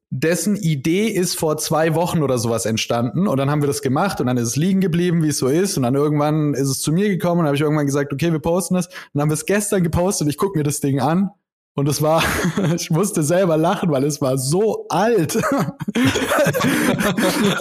dessen 0.09 0.55
Idee 0.55 1.07
ist 1.07 1.39
vor 1.39 1.57
zwei 1.57 1.95
Wochen 1.95 2.21
oder 2.21 2.37
sowas 2.37 2.67
entstanden. 2.67 3.27
Und 3.27 3.37
dann 3.37 3.49
haben 3.49 3.63
wir 3.63 3.67
das 3.67 3.81
gemacht 3.81 4.21
und 4.21 4.27
dann 4.27 4.37
ist 4.37 4.49
es 4.49 4.55
liegen 4.55 4.79
geblieben, 4.79 5.23
wie 5.23 5.29
es 5.29 5.39
so 5.39 5.47
ist. 5.47 5.75
Und 5.75 5.83
dann 5.83 5.95
irgendwann 5.95 6.53
ist 6.53 6.69
es 6.69 6.81
zu 6.81 6.91
mir 6.91 7.09
gekommen 7.09 7.41
und 7.41 7.47
habe 7.47 7.55
ich 7.55 7.61
irgendwann 7.61 7.87
gesagt, 7.87 8.13
okay, 8.13 8.31
wir 8.31 8.39
posten 8.39 8.75
das. 8.75 8.87
Und 8.87 8.93
dann 9.13 9.23
haben 9.23 9.29
wir 9.29 9.35
es 9.35 9.47
gestern 9.47 9.83
gepostet 9.83 10.25
und 10.25 10.29
ich 10.29 10.37
gucke 10.37 10.57
mir 10.57 10.63
das 10.63 10.79
Ding 10.81 10.99
an. 10.99 11.31
Und 11.75 11.87
es 11.87 12.03
war, 12.03 12.23
ich 12.75 12.91
musste 12.91 13.23
selber 13.23 13.57
lachen, 13.57 13.89
weil 13.89 14.03
es 14.03 14.21
war 14.21 14.37
so 14.37 14.85
alt. 14.89 15.35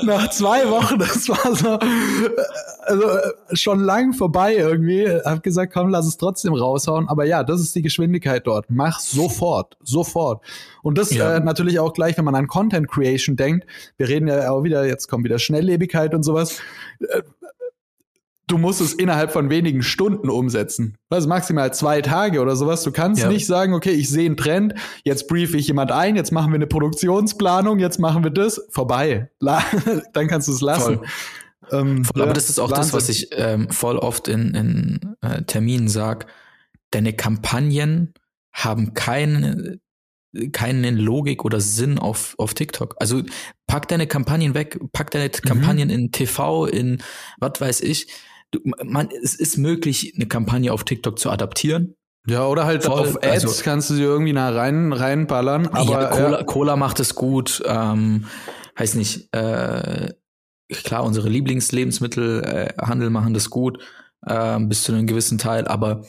Nach 0.03 0.29
zwei 0.31 0.69
Wochen, 0.69 0.99
das 0.99 1.29
war 1.29 1.55
so, 1.55 1.79
also 2.83 3.09
äh, 3.09 3.57
schon 3.57 3.81
lang 3.81 4.13
vorbei 4.13 4.55
irgendwie. 4.57 5.09
Hab 5.25 5.43
gesagt, 5.43 5.73
komm, 5.73 5.89
lass 5.89 6.07
es 6.07 6.17
trotzdem 6.19 6.53
raushauen. 6.55 7.09
Aber 7.09 7.25
ja, 7.25 7.43
das 7.43 7.61
ist 7.61 7.75
die 7.75 7.83
Geschwindigkeit 7.83 8.47
dort. 8.47 8.67
Mach 8.69 9.01
sofort, 9.01 9.77
sofort. 9.83 10.43
Und 10.83 10.99
das 10.99 11.13
Ja. 11.13 11.37
äh, 11.37 11.41
natürlich 11.41 11.79
auch 11.81 11.93
gleich, 11.95 12.19
wenn 12.19 12.25
man 12.25 12.35
an 12.35 12.49
Content 12.49 12.89
Creation 12.91 13.37
denkt. 13.37 13.67
Wir 13.97 14.09
reden 14.09 14.29
ja 14.29 14.51
auch 14.51 14.63
wieder, 14.65 14.85
jetzt 14.87 15.09
kommt 15.09 15.25
wieder 15.25 15.39
Schnelllebigkeit 15.39 16.15
und 16.15 16.23
sowas. 16.23 16.61
Du 18.53 18.59
musst 18.59 18.83
es 18.83 18.93
innerhalb 18.93 19.33
von 19.33 19.49
wenigen 19.49 19.83
Stunden 19.83 20.29
umsetzen. 20.29 20.99
Also 21.09 21.27
maximal 21.27 21.73
zwei 21.73 22.03
Tage 22.03 22.39
oder 22.43 22.55
sowas. 22.55 22.83
Du 22.83 22.93
kannst 22.93 23.23
Ja. 23.23 23.29
nicht 23.29 23.47
sagen, 23.47 23.73
okay, 23.73 23.93
ich 23.93 24.11
sehe 24.11 24.27
einen 24.27 24.37
Trend, 24.37 24.75
jetzt 25.05 25.27
briefe 25.27 25.57
ich 25.57 25.69
jemand 25.69 25.91
ein, 25.91 26.17
jetzt 26.17 26.33
machen 26.33 26.53
wir 26.53 26.57
eine 26.57 26.67
Produktionsplanung, 26.67 27.79
jetzt 27.79 27.99
machen 27.99 28.25
wir 28.25 28.31
das. 28.31 28.61
Vorbei. 28.69 29.31
Dann 30.13 30.29
kannst 30.29 30.49
du 30.49 30.53
es 30.53 30.61
lassen. 30.61 30.99
Voll. 30.99 31.07
Ähm, 31.81 32.05
voll, 32.05 32.21
aber 32.21 32.35
das 32.35 32.51
ist 32.51 32.59
auch 32.59 32.69
das, 32.71 32.93
was 32.93 33.09
Wahnsinn. 33.09 33.15
ich 33.15 33.29
ähm, 33.39 33.71
voll 33.71 33.97
oft 33.97 34.29
in, 34.29 34.53
in 34.55 35.17
äh, 35.23 35.43
Terminen 35.45 35.89
sag. 35.89 36.27
Deine 36.91 37.15
Kampagnen 37.15 38.13
haben 38.53 38.93
keine 38.93 39.79
keine 40.53 40.91
Logik 40.91 41.45
oder 41.45 41.61
Sinn 41.61 41.99
auf, 41.99 42.35
auf 42.39 42.53
TikTok. 42.53 42.97
Also 42.99 43.23
pack 43.67 43.89
deine 43.89 44.07
Kampagnen 44.07 44.53
weg, 44.55 44.79
pack 44.93 45.11
deine 45.11 45.29
Mhm. 45.29 45.49
Kampagnen 45.49 45.89
in 45.91 46.13
TV, 46.13 46.67
in 46.67 47.03
was 47.39 47.53
weiß 47.61 47.81
ich. 47.81 48.09
Du, 48.53 48.61
man, 48.85 49.09
es 49.23 49.35
ist 49.35 49.57
möglich, 49.57 50.13
eine 50.15 50.27
Kampagne 50.27 50.73
auf 50.73 50.85
TikTok 50.85 51.19
zu 51.19 51.31
adaptieren. 51.31 51.95
Ja, 52.29 52.47
oder 52.47 52.67
halt 52.67 52.85
Voll, 52.85 53.01
auf 53.01 53.17
Ads 53.17 53.45
also- 53.47 53.63
kannst 53.65 53.91
du 53.91 53.95
sie 53.95 54.03
irgendwie 54.03 54.33
nah 54.33 54.51
rein, 54.51 54.93
reinballern. 54.93 55.67
Aber 55.69 56.03
ja, 56.03 56.07
Cola, 56.11 56.39
ja, 56.39 56.45
Cola 56.45 56.77
macht 56.77 57.01
es 57.01 57.15
gut. 57.17 57.63
Ähm, 57.67 58.27
heißt 58.79 58.95
nicht, 58.95 59.35
äh, 59.35 60.13
klar, 60.69 61.03
unsere 61.05 61.29
Lieblingslebensmittelhandel 61.29 63.09
äh, 63.09 63.11
machen 63.11 63.35
das 63.35 63.51
gut, 63.51 63.83
äh, 64.25 64.61
bis 64.61 64.85
zu 64.85 64.93
einem 64.93 65.07
gewissen 65.07 65.39
Teil, 65.39 65.67
aber 65.67 66.05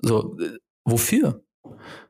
so, 0.00 0.36
äh, 0.40 0.58
wofür? 0.84 1.44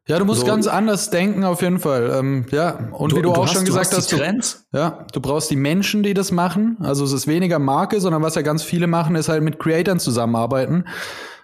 Ja, 0.08 0.18
du 0.18 0.24
musst 0.24 0.40
so- 0.40 0.46
ganz 0.46 0.66
anders 0.66 1.10
denken 1.10 1.44
auf 1.44 1.62
jeden 1.62 1.78
Fall. 1.78 2.10
Ähm, 2.18 2.46
ja, 2.50 2.90
und 2.92 3.14
wie 3.14 3.22
du, 3.22 3.32
auch 3.32 3.44
hast- 3.44 3.54
schon 3.54 3.64
gesagt 3.64 3.92
hast, 3.94 4.10
du, 4.12 4.16
Trends. 4.16 4.64
Ja, 4.72 5.06
du 5.12 5.20
brauchst 5.20 5.50
die 5.50 5.56
Menschen, 5.56 6.02
die 6.02 6.14
das 6.14 6.32
machen. 6.32 6.76
Also 6.80 7.04
es 7.04 7.12
ist 7.12 7.26
weniger 7.26 7.58
Marke, 7.58 8.00
sondern 8.00 8.22
was 8.22 8.34
ja 8.34 8.42
ganz 8.42 8.62
viele 8.62 8.86
machen, 8.86 9.14
ist 9.16 9.28
halt 9.28 9.42
mit 9.42 9.58
Creatoren 9.58 10.00
zusammenarbeiten. 10.00 10.84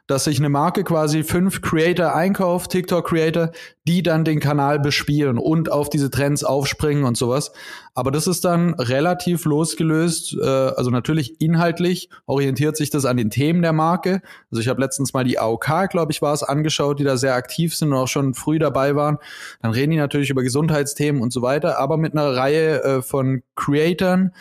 Dass 0.09 0.25
sich 0.25 0.39
eine 0.39 0.49
Marke 0.49 0.83
quasi 0.83 1.23
fünf 1.23 1.63
Creator 1.63 2.15
einkauft, 2.15 2.73
TikTok-Creator, 2.73 3.53
die 3.87 4.03
dann 4.03 4.25
den 4.25 4.41
Kanal 4.41 4.81
bespielen 4.81 5.39
und 5.39 5.71
auf 5.71 5.89
diese 5.89 6.11
Trends 6.11 6.43
aufspringen 6.43 7.05
und 7.05 7.17
sowas. 7.17 7.53
Aber 7.95 8.11
das 8.11 8.27
ist 8.27 8.45
dann 8.45 8.75
relativ 8.75 9.45
losgelöst. 9.45 10.37
Äh, 10.41 10.47
also 10.47 10.91
natürlich 10.91 11.41
inhaltlich 11.41 12.09
orientiert 12.27 12.77
sich 12.77 12.91
das 12.91 13.05
an 13.05 13.17
den 13.17 13.31
Themen 13.31 13.63
der 13.63 13.73
Marke. 13.73 14.23
Also 14.51 14.61
ich 14.61 14.69
habe 14.69 14.81
letztens 14.81 15.13
mal 15.13 15.25
die 15.25 15.39
AOK, 15.39 15.89
glaube 15.91 16.11
ich, 16.11 16.23
war 16.23 16.33
es, 16.33 16.43
angeschaut, 16.43 16.99
die 16.99 17.05
da 17.05 17.17
sehr 17.17 17.35
aktiv 17.35 17.77
sind 17.77 17.93
und 17.93 17.99
auch 17.99 18.09
schon 18.09 18.35
früh 18.35 18.59
dabei 18.59 18.97
waren. 18.97 19.19
Dann 19.63 19.73
reden 19.73 19.91
die 19.93 19.99
natürlich 19.99 20.31
über 20.31 20.43
Gesundheitsthemen 20.43 21.21
und 21.21 21.33
so 21.33 21.43
weiter, 21.43 21.79
aber 21.79 21.97
mit 21.97 22.13
einer 22.13 22.35
Reihe 22.35 22.83
äh, 22.83 23.03
von 23.03 23.43
Creatoren, 23.57 24.33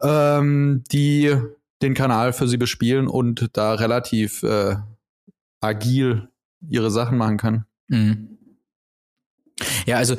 ähm, 0.00 0.84
die 0.92 1.36
den 1.82 1.94
Kanal 1.94 2.32
für 2.32 2.48
sie 2.48 2.56
bespielen 2.56 3.06
und 3.06 3.50
da 3.52 3.74
relativ 3.74 4.42
äh, 4.42 4.76
agil 5.60 6.28
ihre 6.68 6.90
Sachen 6.90 7.18
machen 7.18 7.36
können. 7.36 7.64
Mhm. 7.88 8.38
Ja, 9.86 9.96
also 9.96 10.16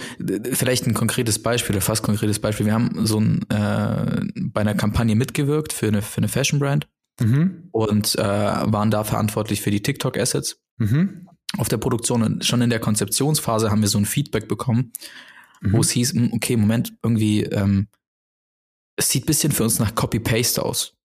vielleicht 0.52 0.86
ein 0.86 0.94
konkretes 0.94 1.42
Beispiel 1.42 1.76
oder 1.76 1.82
fast 1.82 2.04
konkretes 2.04 2.40
Beispiel. 2.40 2.66
Wir 2.66 2.74
haben 2.74 3.06
so 3.06 3.20
ein, 3.22 3.50
äh, 3.50 4.22
bei 4.36 4.62
einer 4.62 4.76
Kampagne 4.76 5.16
mitgewirkt 5.16 5.72
für 5.72 5.88
eine, 5.88 6.02
für 6.02 6.18
eine 6.18 6.28
Fashion-Brand 6.28 6.88
Mhm. 7.22 7.68
und 7.72 8.16
äh, 8.16 8.22
waren 8.24 8.92
da 8.92 9.04
verantwortlich 9.04 9.62
für 9.62 9.72
die 9.72 9.82
TikTok-Assets. 9.82 10.62
Mhm. 10.78 11.28
auf 11.58 11.68
der 11.68 11.78
Produktion 11.78 12.22
und 12.22 12.46
schon 12.46 12.62
in 12.62 12.70
der 12.70 12.80
Konzeptionsphase 12.80 13.72
haben 13.72 13.82
wir 13.82 13.90
so 13.90 13.98
ein 13.98 14.06
Feedback 14.06 14.48
bekommen, 14.48 14.94
Mhm. 15.62 15.74
wo 15.74 15.82
es 15.82 15.90
hieß, 15.92 16.14
okay, 16.32 16.56
Moment, 16.58 16.94
irgendwie, 17.04 17.44
ähm, 17.44 17.88
es 18.96 19.10
sieht 19.10 19.26
bisschen 19.26 19.52
für 19.52 19.64
uns 19.64 19.80
nach 19.80 19.96
Copy-Paste 19.96 20.64
aus. 20.64 20.96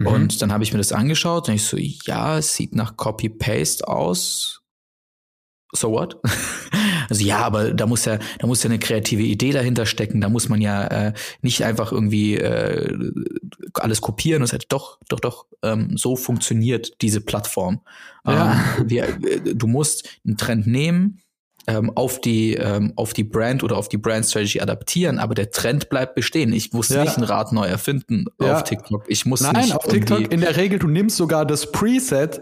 Mhm. 0.00 0.06
Und 0.06 0.42
dann 0.42 0.52
habe 0.52 0.64
ich 0.64 0.72
mir 0.72 0.78
das 0.78 0.92
angeschaut 0.92 1.48
und 1.48 1.54
ich 1.54 1.64
so, 1.64 1.76
ja, 1.76 2.38
es 2.38 2.54
sieht 2.54 2.74
nach 2.74 2.96
Copy-Paste 2.96 3.86
aus. 3.86 4.62
So 5.72 5.92
what? 5.92 6.20
Also 7.08 7.24
ja, 7.24 7.38
aber 7.38 7.74
da 7.74 7.86
muss 7.86 8.04
ja, 8.04 8.20
da 8.38 8.46
muss 8.46 8.62
ja 8.62 8.70
eine 8.70 8.78
kreative 8.78 9.22
Idee 9.22 9.50
dahinter 9.50 9.84
stecken. 9.84 10.20
Da 10.20 10.28
muss 10.28 10.48
man 10.48 10.60
ja 10.60 10.86
äh, 10.86 11.12
nicht 11.42 11.64
einfach 11.64 11.90
irgendwie 11.90 12.36
äh, 12.36 12.96
alles 13.74 14.00
kopieren 14.00 14.42
und 14.42 14.46
sagt, 14.46 14.66
doch, 14.70 15.00
doch, 15.08 15.18
doch, 15.18 15.46
ähm, 15.64 15.96
so 15.96 16.14
funktioniert 16.14 17.02
diese 17.02 17.20
Plattform. 17.20 17.80
Ja. 18.24 18.64
Ähm, 18.78 18.88
wir, 18.88 19.08
äh, 19.08 19.54
du 19.56 19.66
musst 19.66 20.08
einen 20.24 20.36
Trend 20.36 20.68
nehmen, 20.68 21.20
ähm, 21.66 21.90
auf 21.94 22.20
die 22.20 22.54
ähm, 22.54 22.92
auf 22.96 23.12
die 23.12 23.24
Brand 23.24 23.62
oder 23.62 23.76
auf 23.76 23.88
die 23.88 23.98
Brand 23.98 24.26
Strategy 24.26 24.60
adaptieren, 24.60 25.18
aber 25.18 25.34
der 25.34 25.50
Trend 25.50 25.88
bleibt 25.88 26.14
bestehen. 26.14 26.52
Ich 26.52 26.72
muss 26.72 26.88
Ja. 26.88 27.02
nicht 27.02 27.16
ein 27.18 27.24
Rad 27.24 27.52
neu 27.52 27.66
erfinden 27.66 28.24
Ja. 28.40 28.56
auf 28.56 28.64
TikTok. 28.64 29.04
Ich 29.08 29.26
muss 29.26 29.40
Nein, 29.42 29.56
nicht 29.56 29.74
auf 29.76 29.84
TikTok 29.86 30.32
in 30.32 30.40
der 30.40 30.56
Regel, 30.56 30.78
du 30.78 30.88
nimmst 30.88 31.16
sogar 31.16 31.44
das 31.44 31.70
Preset. 31.70 32.40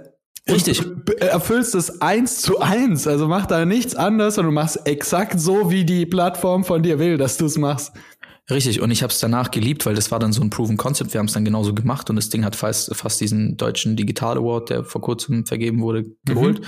Richtig. 0.50 0.86
Und 0.86 1.04
b- 1.04 1.12
erfüllst 1.16 1.74
es 1.74 2.00
eins 2.00 2.40
zu 2.40 2.58
eins. 2.60 3.06
Also 3.06 3.28
mach 3.28 3.44
da 3.44 3.66
nichts 3.66 3.94
anders, 3.94 4.36
sondern 4.36 4.54
du 4.54 4.60
machst 4.60 4.80
exakt 4.86 5.38
so, 5.38 5.70
wie 5.70 5.84
die 5.84 6.06
Plattform 6.06 6.64
von 6.64 6.82
dir 6.82 6.98
will, 6.98 7.18
dass 7.18 7.36
du 7.36 7.44
es 7.44 7.58
machst. 7.58 7.92
Richtig, 8.50 8.80
und 8.80 8.90
ich 8.90 9.02
habe 9.02 9.12
es 9.12 9.18
danach 9.20 9.50
geliebt, 9.50 9.84
weil 9.84 9.94
das 9.94 10.10
war 10.10 10.18
dann 10.18 10.32
so 10.32 10.40
ein 10.42 10.48
Proven 10.50 10.76
Concept. 10.78 11.12
Wir 11.12 11.18
haben 11.18 11.26
es 11.26 11.34
dann 11.34 11.44
genauso 11.44 11.74
gemacht 11.74 12.08
und 12.08 12.16
das 12.16 12.30
Ding 12.30 12.44
hat 12.44 12.56
fast, 12.56 12.94
fast 12.96 13.20
diesen 13.20 13.56
deutschen 13.58 13.94
Digital 13.96 14.38
Award, 14.38 14.70
der 14.70 14.84
vor 14.84 15.02
kurzem 15.02 15.44
vergeben 15.44 15.80
wurde, 15.80 16.06
geholt. 16.24 16.62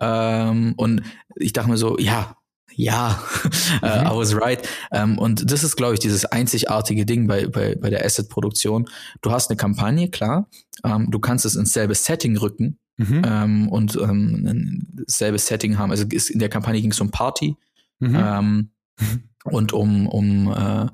Ähm, 0.00 0.72
und 0.78 1.02
ich 1.36 1.52
dachte 1.52 1.68
mir 1.68 1.76
so, 1.76 1.98
ja, 1.98 2.36
ja, 2.74 3.22
äh, 3.82 4.02
I 4.04 4.10
was 4.16 4.34
right. 4.34 4.66
Ähm, 4.92 5.18
und 5.18 5.50
das 5.50 5.62
ist, 5.62 5.76
glaube 5.76 5.94
ich, 5.94 6.00
dieses 6.00 6.24
einzigartige 6.26 7.04
Ding 7.06 7.26
bei, 7.26 7.46
bei, 7.46 7.74
bei 7.74 7.90
der 7.90 8.04
Asset-Produktion. 8.04 8.86
Du 9.22 9.30
hast 9.30 9.50
eine 9.50 9.56
Kampagne, 9.56 10.08
klar. 10.10 10.48
Ähm, 10.84 11.10
du 11.10 11.18
kannst 11.18 11.44
es 11.44 11.54
ins 11.56 11.72
selbe 11.72 11.94
Setting 11.94 12.36
rücken 12.36 12.78
Mhm. 12.98 13.22
ähm, 13.26 13.68
und 13.68 13.94
ein 14.00 15.04
selbes 15.06 15.46
Setting 15.46 15.76
haben. 15.76 15.90
Also 15.90 16.06
es- 16.14 16.30
in 16.30 16.38
der 16.38 16.48
Kampagne 16.48 16.80
ging 16.80 16.92
es 16.92 17.00
um 17.02 17.10
Party. 17.10 17.56
Mhm. 17.98 18.70
Und 19.44 19.72
um, 19.74 20.06
um 20.08 20.50
äh, 20.50 20.86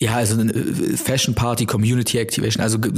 ja, 0.00 0.14
also 0.16 0.40
äh, 0.40 0.96
Fashion 0.96 1.34
Party, 1.34 1.66
Community 1.66 2.18
Activation, 2.18 2.62
also 2.62 2.78
g- 2.78 2.90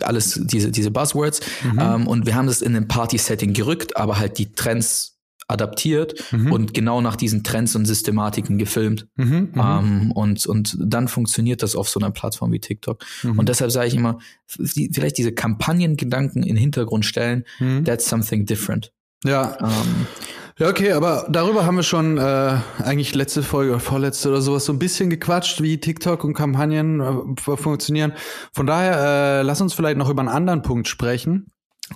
alles 0.00 0.40
diese, 0.44 0.70
diese 0.70 0.90
Buzzwords. 0.90 1.40
Mhm. 1.62 1.78
Ähm, 1.80 2.06
und 2.06 2.26
wir 2.26 2.34
haben 2.34 2.46
das 2.46 2.62
in 2.62 2.76
ein 2.76 2.86
Party-Setting 2.86 3.52
gerückt, 3.54 3.96
aber 3.96 4.18
halt 4.18 4.38
die 4.38 4.52
Trends 4.52 5.12
adaptiert 5.46 6.24
mhm. 6.32 6.52
und 6.52 6.72
genau 6.72 7.02
nach 7.02 7.16
diesen 7.16 7.44
Trends 7.44 7.76
und 7.76 7.84
Systematiken 7.84 8.56
gefilmt. 8.56 9.06
Mhm, 9.16 9.50
mhm. 9.52 9.52
ähm, 9.56 10.12
und, 10.12 10.46
und 10.46 10.76
dann 10.80 11.06
funktioniert 11.06 11.62
das 11.62 11.76
auf 11.76 11.88
so 11.90 12.00
einer 12.00 12.10
Plattform 12.10 12.50
wie 12.52 12.60
TikTok. 12.60 13.04
Mhm. 13.22 13.38
Und 13.38 13.48
deshalb 13.50 13.70
sage 13.70 13.88
ich 13.88 13.94
immer, 13.94 14.18
vielleicht 14.46 15.18
diese 15.18 15.32
Kampagnengedanken 15.32 16.42
in 16.42 16.54
den 16.54 16.56
Hintergrund 16.56 17.04
stellen, 17.04 17.44
mhm. 17.58 17.84
that's 17.84 18.08
something 18.08 18.46
different. 18.46 18.92
Ja. 19.22 19.58
Ähm, 19.60 20.06
ja, 20.58 20.68
okay, 20.68 20.92
aber 20.92 21.26
darüber 21.28 21.66
haben 21.66 21.76
wir 21.76 21.82
schon 21.82 22.18
äh, 22.18 22.58
eigentlich 22.78 23.14
letzte 23.14 23.42
Folge 23.42 23.72
oder 23.72 23.80
vorletzte 23.80 24.28
oder 24.28 24.40
sowas 24.40 24.64
so 24.64 24.72
ein 24.72 24.78
bisschen 24.78 25.10
gequatscht, 25.10 25.62
wie 25.62 25.78
TikTok 25.78 26.24
und 26.24 26.34
Kampagnen 26.34 27.00
äh, 27.00 27.56
funktionieren. 27.56 28.12
Von 28.52 28.66
daher, 28.66 29.40
äh, 29.40 29.42
lass 29.42 29.60
uns 29.60 29.74
vielleicht 29.74 29.98
noch 29.98 30.10
über 30.10 30.20
einen 30.20 30.28
anderen 30.28 30.62
Punkt 30.62 30.88
sprechen. 30.88 31.46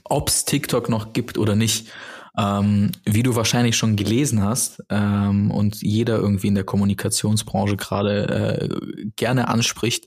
Ob 0.04 0.28
es 0.28 0.44
TikTok 0.44 0.88
noch 0.88 1.12
gibt 1.12 1.38
oder 1.38 1.56
nicht. 1.56 1.90
Ähm, 2.36 2.92
wie 3.04 3.24
du 3.24 3.34
wahrscheinlich 3.34 3.76
schon 3.76 3.96
gelesen 3.96 4.44
hast 4.44 4.80
ähm, 4.90 5.50
und 5.50 5.82
jeder 5.82 6.18
irgendwie 6.18 6.46
in 6.46 6.54
der 6.54 6.62
Kommunikationsbranche 6.62 7.76
gerade 7.76 8.28
äh, 8.28 9.06
gerne 9.16 9.48
anspricht, 9.48 10.06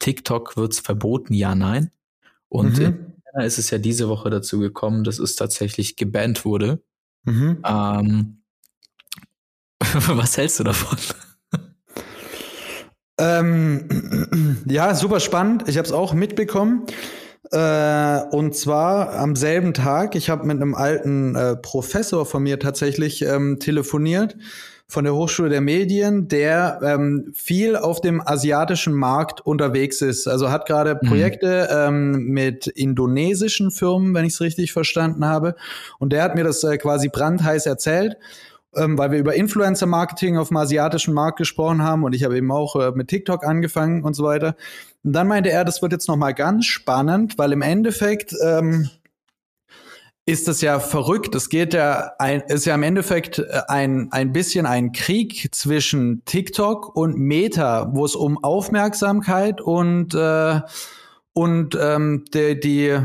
TikTok 0.00 0.56
wird's 0.56 0.80
verboten, 0.80 1.34
ja, 1.34 1.54
nein. 1.54 1.90
Und 2.48 2.78
mhm. 2.78 3.14
ist 3.40 3.58
es 3.58 3.70
ja 3.70 3.78
diese 3.78 4.08
Woche 4.08 4.30
dazu 4.30 4.58
gekommen, 4.58 5.04
dass 5.04 5.18
es 5.18 5.36
tatsächlich 5.36 5.96
gebannt 5.96 6.44
wurde. 6.44 6.82
Mhm. 7.24 7.62
Ähm, 7.66 8.42
was 10.08 10.36
hältst 10.36 10.60
du 10.60 10.64
davon? 10.64 10.98
Ähm, 13.18 14.62
ja, 14.66 14.94
super 14.94 15.20
spannend. 15.20 15.68
Ich 15.68 15.76
habe 15.76 15.86
es 15.86 15.92
auch 15.92 16.14
mitbekommen. 16.14 16.86
Äh, 17.50 18.20
und 18.30 18.54
zwar 18.54 19.14
am 19.14 19.34
selben 19.34 19.74
Tag. 19.74 20.14
Ich 20.14 20.30
habe 20.30 20.46
mit 20.46 20.56
einem 20.56 20.74
alten 20.74 21.34
äh, 21.34 21.56
Professor 21.56 22.26
von 22.26 22.42
mir 22.42 22.58
tatsächlich 22.58 23.22
ähm, 23.22 23.58
telefoniert 23.58 24.36
von 24.90 25.04
der 25.04 25.14
Hochschule 25.14 25.50
der 25.50 25.60
Medien, 25.60 26.28
der 26.28 26.80
ähm, 26.82 27.30
viel 27.34 27.76
auf 27.76 28.00
dem 28.00 28.26
asiatischen 28.26 28.94
Markt 28.94 29.42
unterwegs 29.42 30.00
ist. 30.00 30.26
Also 30.26 30.50
hat 30.50 30.66
gerade 30.66 30.98
mhm. 31.00 31.08
Projekte 31.08 31.68
ähm, 31.70 32.28
mit 32.28 32.66
indonesischen 32.68 33.70
Firmen, 33.70 34.14
wenn 34.14 34.24
ich 34.24 34.32
es 34.32 34.40
richtig 34.40 34.72
verstanden 34.72 35.26
habe. 35.26 35.56
Und 35.98 36.12
der 36.14 36.22
hat 36.22 36.34
mir 36.34 36.44
das 36.44 36.64
äh, 36.64 36.78
quasi 36.78 37.08
brandheiß 37.08 37.66
erzählt 37.66 38.16
ähm, 38.76 38.98
weil 38.98 39.10
wir 39.10 39.18
über 39.18 39.34
Influencer-Marketing 39.34 40.36
auf 40.36 40.48
dem 40.48 40.58
asiatischen 40.58 41.14
Markt 41.14 41.38
gesprochen 41.38 41.82
haben 41.82 42.04
und 42.04 42.14
ich 42.14 42.24
habe 42.24 42.36
eben 42.36 42.50
auch 42.50 42.76
äh, 42.76 42.92
mit 42.92 43.08
TikTok 43.08 43.44
angefangen 43.44 44.04
und 44.04 44.14
so 44.14 44.24
weiter. 44.24 44.56
Und 45.04 45.12
dann 45.12 45.26
meinte 45.26 45.50
er, 45.50 45.64
das 45.64 45.80
wird 45.80 45.92
jetzt 45.92 46.08
noch 46.08 46.16
mal 46.16 46.32
ganz 46.34 46.66
spannend, 46.66 47.38
weil 47.38 47.52
im 47.52 47.62
Endeffekt 47.62 48.34
ähm, 48.44 48.90
ist 50.28 50.46
das 50.46 50.60
ja 50.60 50.78
verrückt. 50.78 51.34
Es 51.34 51.48
geht 51.48 51.72
ja 51.72 52.12
ein, 52.18 52.42
ist 52.42 52.66
ja 52.66 52.74
im 52.74 52.82
Endeffekt 52.82 53.38
äh, 53.38 53.62
ein, 53.66 54.08
ein 54.12 54.32
bisschen 54.32 54.66
ein 54.66 54.92
Krieg 54.92 55.48
zwischen 55.54 56.22
TikTok 56.26 56.94
und 56.94 57.16
Meta, 57.16 57.88
wo 57.94 58.04
es 58.04 58.14
um 58.14 58.42
Aufmerksamkeit 58.44 59.62
und, 59.62 60.14
äh, 60.14 60.60
und 61.32 61.78
ähm, 61.80 62.24
die, 62.34 62.60
die 62.60 62.98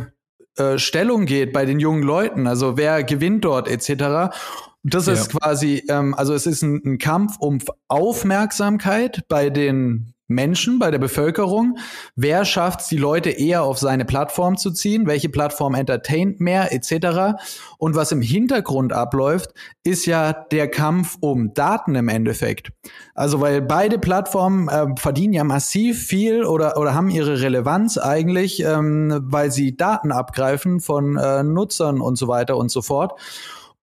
äh, 0.58 0.78
Stellung 0.78 1.26
geht 1.26 1.54
bei 1.54 1.66
den 1.66 1.80
jungen 1.80 2.04
Leuten. 2.04 2.46
Also 2.46 2.76
wer 2.76 3.06
gewinnt 3.06 3.46
dort 3.46 3.70
etc. 3.70 4.36
Das 4.84 5.06
ja. 5.06 5.14
ist 5.14 5.30
quasi, 5.32 5.82
ähm, 5.88 6.14
also 6.16 6.34
es 6.34 6.46
ist 6.46 6.62
ein, 6.62 6.82
ein 6.86 6.98
Kampf 6.98 7.38
um 7.40 7.60
Aufmerksamkeit 7.88 9.24
bei 9.30 9.50
den 9.50 10.13
Menschen, 10.34 10.80
bei 10.80 10.92
der 10.92 11.00
Bevölkerung. 11.00 11.78
Wer 12.16 12.46
schafft 12.46 12.82
es, 12.82 12.88
die 12.88 12.98
Leute 12.98 13.30
eher 13.30 13.64
auf 13.64 13.78
seine 13.78 14.06
Plattform 14.06 14.58
zu 14.58 14.72
ziehen? 14.72 15.08
Welche 15.08 15.30
Plattform 15.30 15.76
entertaint 15.76 16.40
mehr, 16.40 16.74
etc. 16.74 17.38
Und 17.78 17.96
was 17.96 18.12
im 18.12 18.22
Hintergrund 18.22 18.94
abläuft, 18.94 19.54
ist 19.84 20.06
ja 20.06 20.34
der 20.34 20.70
Kampf 20.70 21.18
um 21.20 21.54
Daten 21.54 21.96
im 21.96 22.08
Endeffekt. 22.08 22.72
Also 23.16 23.42
weil 23.42 23.62
beide 23.62 24.00
Plattformen 24.00 24.68
äh, 24.68 24.88
verdienen 24.98 25.34
ja 25.34 25.44
massiv 25.44 26.06
viel 26.06 26.44
oder, 26.44 26.78
oder 26.78 26.94
haben 26.94 27.10
ihre 27.10 27.42
Relevanz 27.42 27.98
eigentlich, 27.98 28.64
ähm, 28.64 29.20
weil 29.24 29.52
sie 29.52 29.78
Daten 29.78 30.12
abgreifen 30.12 30.80
von 30.80 31.18
äh, 31.18 31.44
Nutzern 31.44 32.02
und 32.02 32.18
so 32.18 32.28
weiter 32.28 32.58
und 32.58 32.72
so 32.72 32.82
fort. 32.82 33.20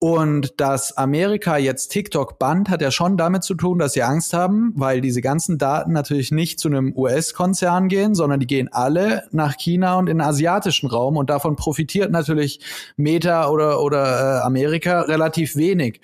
Und 0.02 0.58
dass 0.58 0.96
Amerika 0.96 1.58
jetzt 1.58 1.88
TikTok 1.88 2.38
bannt, 2.38 2.70
hat 2.70 2.80
ja 2.80 2.90
schon 2.90 3.18
damit 3.18 3.44
zu 3.44 3.54
tun, 3.54 3.78
dass 3.78 3.92
sie 3.92 4.02
Angst 4.02 4.32
haben, 4.32 4.72
weil 4.74 5.02
diese 5.02 5.20
ganzen 5.20 5.58
Daten 5.58 5.92
natürlich 5.92 6.32
nicht 6.32 6.58
zu 6.58 6.68
einem 6.68 6.96
US-Konzern 6.96 7.88
gehen, 7.88 8.14
sondern 8.14 8.40
die 8.40 8.46
gehen 8.46 8.70
alle 8.72 9.24
nach 9.30 9.58
China 9.58 9.98
und 9.98 10.08
in 10.08 10.16
den 10.16 10.26
asiatischen 10.26 10.88
Raum 10.88 11.18
und 11.18 11.28
davon 11.28 11.54
profitiert 11.54 12.10
natürlich 12.12 12.60
Meta 12.96 13.50
oder, 13.50 13.82
oder 13.82 14.38
äh, 14.38 14.40
Amerika 14.40 15.02
relativ 15.02 15.54
wenig. 15.56 16.00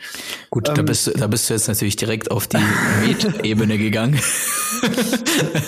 Gut, 0.50 0.69
ähm, 0.69 0.75
da, 0.75 0.82
bist, 0.82 1.06
du, 1.06 1.13
da 1.13 1.26
bist 1.26 1.49
du 1.49 1.54
jetzt 1.54 1.67
natürlich 1.67 1.97
direkt 1.97 2.30
auf 2.30 2.47
die 2.47 2.59
Meta-Ebene 3.06 3.78
gegangen. 3.78 4.21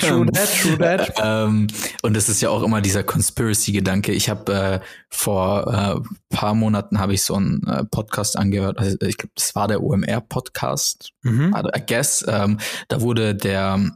true 0.00 0.26
that, 0.26 0.48
true 0.60 0.76
that. 0.76 1.14
ähm, 1.22 1.66
und 2.02 2.14
das 2.14 2.28
ist 2.28 2.42
ja 2.42 2.50
auch 2.50 2.62
immer 2.62 2.82
dieser 2.82 3.04
Conspiracy-Gedanke. 3.04 4.12
Ich 4.12 4.28
habe 4.28 4.52
äh, 4.52 4.80
vor 5.10 5.72
äh, 5.72 6.34
paar 6.34 6.54
Monaten 6.54 6.98
habe 6.98 7.14
ich 7.14 7.22
so 7.22 7.34
einen 7.34 7.66
äh, 7.66 7.84
Podcast 7.84 8.36
angehört. 8.36 8.78
Also 8.78 8.96
ich 9.00 9.16
glaube, 9.16 9.32
das 9.34 9.54
war 9.54 9.68
der 9.68 9.82
OMR-Podcast. 9.82 11.12
Mhm. 11.22 11.54
Also, 11.54 11.70
I 11.74 11.82
guess. 11.86 12.24
Ähm, 12.28 12.58
da 12.88 13.00
wurde 13.00 13.34
der 13.34 13.76
ähm, 13.78 13.94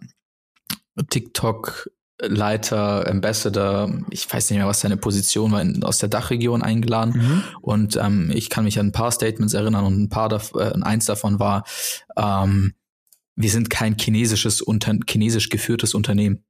TikTok 1.11 1.91
Leiter, 2.25 3.09
Ambassador, 3.09 3.93
ich 4.11 4.33
weiß 4.33 4.51
nicht 4.51 4.59
mehr, 4.59 4.69
was 4.69 4.81
seine 4.81 4.97
Position 4.97 5.51
war, 5.51 5.61
in, 5.61 5.83
aus 5.83 5.99
der 5.99 6.09
Dachregion 6.09 6.63
eingeladen. 6.63 7.15
Mhm. 7.17 7.43
Und 7.61 7.97
ähm, 7.97 8.31
ich 8.33 8.49
kann 8.49 8.65
mich 8.65 8.79
an 8.79 8.87
ein 8.87 8.93
paar 8.93 9.11
Statements 9.11 9.55
erinnern 9.55 9.85
und 9.85 10.01
ein 10.01 10.09
paar 10.09 10.29
davon, 10.29 10.61
äh, 10.61 10.73
eins 10.83 11.07
davon 11.07 11.41
war, 11.41 11.65
ähm, 12.17 12.75
wir 13.35 13.51
sind 13.51 13.71
kein 13.71 13.97
chinesisches, 13.99 14.61
unter, 14.61 14.95
chinesisch 15.09 15.49
geführtes 15.49 15.95
Unternehmen. 15.95 16.45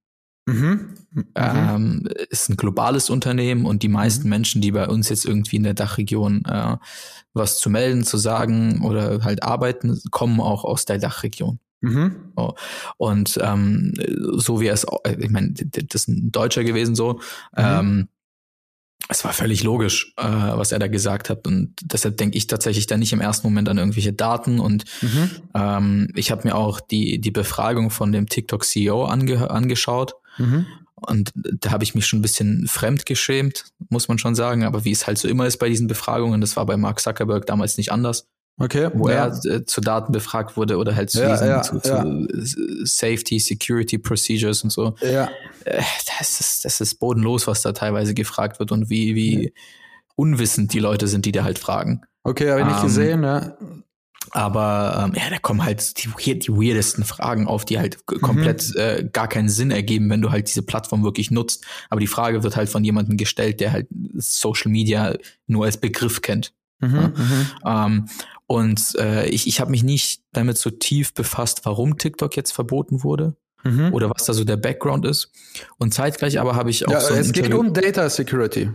Mhm. 0.46 0.94
Mhm. 1.12 1.26
Ähm, 1.35 2.09
ist 2.31 2.48
ein 2.48 2.57
globales 2.57 3.11
Unternehmen 3.11 3.64
und 3.64 3.83
die 3.83 3.88
meisten 3.88 4.24
mhm. 4.24 4.31
Menschen, 4.31 4.61
die 4.61 4.72
bei 4.72 4.88
uns 4.88 5.09
jetzt 5.09 5.24
irgendwie 5.24 5.57
in 5.57 5.62
der 5.62 5.74
Dachregion 5.74 6.44
äh, 6.46 6.76
was 7.35 7.59
zu 7.59 7.70
melden, 7.70 8.05
zu 8.05 8.18
sagen 8.18 8.83
oder 8.83 9.24
halt 9.24 9.42
arbeiten, 9.42 10.00
kommen 10.11 10.40
auch 10.40 10.64
aus 10.64 10.85
der 10.85 10.98
Dachregion. 10.98 11.59
Mhm. 11.81 12.33
So. 12.37 12.55
Und 12.96 13.38
ähm, 13.42 13.94
so 14.37 14.61
wie 14.61 14.66
er 14.66 14.74
es, 14.74 14.87
ich 15.18 15.31
meine, 15.31 15.52
das 15.52 16.02
ist 16.02 16.09
ein 16.09 16.33
Deutscher 16.33 16.64
gewesen 16.64 16.94
so, 16.94 17.14
mhm. 17.14 17.18
ähm, 17.57 18.09
es 19.09 19.24
war 19.24 19.33
völlig 19.33 19.62
logisch, 19.62 20.14
äh, 20.16 20.22
was 20.24 20.72
er 20.72 20.78
da 20.78 20.87
gesagt 20.87 21.28
hat. 21.28 21.46
Und 21.46 21.74
deshalb 21.83 22.16
denke 22.16 22.38
ich 22.38 22.46
tatsächlich 22.46 22.87
da 22.87 22.96
nicht 22.96 23.12
im 23.12 23.20
ersten 23.20 23.46
Moment 23.46 23.68
an 23.68 23.78
irgendwelche 23.78 24.12
Daten. 24.12 24.61
Und 24.61 24.85
mhm. 25.02 25.31
ähm, 25.55 26.09
ich 26.14 26.31
habe 26.31 26.46
mir 26.46 26.55
auch 26.55 26.81
die, 26.81 27.20
die 27.20 27.31
Befragung 27.31 27.90
von 27.90 28.12
dem 28.12 28.28
TikTok-CEO 28.28 29.05
ange 29.05 29.50
angeschaut. 29.50 30.14
Mhm. 30.38 30.66
Und 30.95 31.33
da 31.35 31.73
habe 31.73 31.85
ich 31.85 31.95
mich 31.95 32.07
schon 32.07 32.21
ein 32.21 32.23
bisschen 32.23 32.66
fremd 32.68 33.07
geschämt, 33.07 33.64
muss 33.88 34.09
man 34.09 34.18
schon 34.18 34.35
sagen. 34.35 34.64
Aber 34.64 34.85
wie 34.85 34.92
es 34.92 35.07
halt 35.07 35.18
so 35.18 35.29
immer 35.29 35.47
ist 35.47 35.59
bei 35.59 35.68
diesen 35.68 35.88
Befragungen, 35.88 36.40
das 36.40 36.57
war 36.57 36.64
bei 36.66 36.77
Mark 36.77 37.01
Zuckerberg 37.01 37.47
damals 37.47 37.77
nicht 37.77 37.90
anders. 37.90 38.29
Okay. 38.59 38.90
Wo 38.95 39.09
ja. 39.09 39.27
er 39.27 39.45
äh, 39.45 39.64
zu 39.64 39.81
Daten 39.81 40.12
befragt 40.12 40.57
wurde 40.57 40.77
oder 40.77 40.95
halt 40.95 41.11
zu, 41.11 41.21
ja, 41.21 41.33
diesen, 41.33 41.49
ja, 41.49 41.62
zu, 41.62 41.81
zu 41.81 42.29
Safety, 42.85 43.38
Security 43.38 43.99
Procedures 43.99 44.62
und 44.62 44.71
so. 44.71 44.95
Ja. 45.01 45.31
Äh, 45.64 45.83
das 46.18 46.38
ist, 46.38 46.64
das 46.64 46.81
ist 46.81 46.97
bodenlos, 46.97 47.47
was 47.47 47.62
da 47.62 47.73
teilweise 47.73 48.14
gefragt 48.14 48.61
wird 48.61 48.71
und 48.71 48.90
wie, 48.90 49.14
wie 49.14 49.53
unwissend 50.14 50.73
die 50.73 50.79
Leute 50.79 51.09
sind, 51.09 51.25
die 51.25 51.33
da 51.33 51.45
halt 51.45 51.59
fragen. 51.59 52.03
Okay, 52.25 52.51
habe 52.51 52.61
ich 52.61 52.66
nicht 52.66 52.77
um, 52.77 52.83
gesehen, 52.85 53.25
ja. 53.25 53.57
Aber 54.30 55.04
ähm, 55.04 55.14
ja, 55.14 55.28
da 55.30 55.38
kommen 55.38 55.64
halt 55.64 56.02
die, 56.02 56.38
die 56.38 56.48
weirdesten 56.52 57.04
Fragen 57.04 57.46
auf, 57.46 57.64
die 57.64 57.78
halt 57.78 58.06
komplett 58.06 58.70
mhm. 58.74 58.80
äh, 58.80 59.08
gar 59.12 59.28
keinen 59.28 59.48
Sinn 59.48 59.70
ergeben, 59.70 60.08
wenn 60.11 60.22
du 60.22 60.30
halt 60.30 60.48
diese 60.48 60.62
Plattform 60.62 61.02
wirklich 61.02 61.30
nutzt. 61.30 61.64
Aber 61.90 62.00
die 62.00 62.06
Frage 62.06 62.42
wird 62.42 62.56
halt 62.56 62.68
von 62.68 62.85
jemandem 62.85 63.16
gestellt, 63.16 63.61
der 63.61 63.72
halt 63.72 63.88
Social 64.14 64.70
Media 64.70 65.14
nur 65.46 65.64
als 65.64 65.76
Begriff 65.76 66.22
kennt. 66.22 66.52
Mhm, 66.80 66.94
ja? 66.94 67.08
Mhm. 67.08 67.46
ähm, 67.64 68.08
und 68.46 68.94
äh, 68.98 69.26
ich, 69.28 69.46
ich 69.46 69.61
habe 69.61 69.70
mich 69.70 69.82
nicht 69.82 70.22
damit 70.32 70.58
so 70.58 70.70
tief 70.70 71.14
befasst, 71.14 71.62
warum 71.64 71.96
TikTok 71.96 72.37
jetzt 72.37 72.52
verboten 72.52 73.02
wurde. 73.02 73.35
Mhm. 73.64 73.92
Oder 73.92 74.11
was 74.11 74.24
da 74.24 74.32
so 74.32 74.44
der 74.44 74.56
Background 74.56 75.06
ist. 75.06 75.30
Und 75.78 75.94
zeitgleich 75.94 76.40
aber 76.40 76.56
habe 76.56 76.70
ich 76.70 76.87
auch 76.87 76.92
ja, 76.92 77.00
so. 77.00 77.14
Es 77.14 77.32
geht 77.32 77.54
um 77.54 77.72
Data 77.72 78.11
Security. 78.11 78.70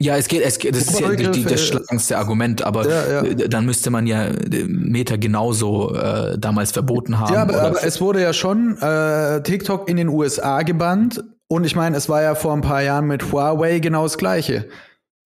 Ja, 0.00 0.16
es 0.16 0.28
geht, 0.28 0.42
es 0.42 0.58
geht, 0.58 0.76
das 0.76 0.82
ist 0.82 1.00
ja 1.00 1.12
die, 1.12 1.42
das 1.42 1.60
schlagendste 1.60 2.18
Argument, 2.18 2.62
aber 2.62 2.88
ja, 2.88 3.24
ja. 3.24 3.48
dann 3.48 3.66
müsste 3.66 3.90
man 3.90 4.06
ja 4.06 4.30
Meta 4.68 5.16
genauso 5.16 5.92
äh, 5.94 6.38
damals 6.38 6.70
verboten 6.70 7.18
haben. 7.18 7.34
Ja, 7.34 7.42
aber, 7.42 7.60
aber 7.60 7.84
es 7.84 8.00
wurde 8.00 8.22
ja 8.22 8.32
schon 8.32 8.78
äh, 8.78 9.42
TikTok 9.42 9.88
in 9.88 9.96
den 9.96 10.08
USA 10.08 10.62
gebannt 10.62 11.24
und 11.48 11.64
ich 11.64 11.74
meine, 11.74 11.96
es 11.96 12.08
war 12.08 12.22
ja 12.22 12.36
vor 12.36 12.52
ein 12.52 12.60
paar 12.60 12.82
Jahren 12.82 13.06
mit 13.06 13.32
Huawei 13.32 13.80
genau 13.80 14.04
das 14.04 14.18
Gleiche 14.18 14.68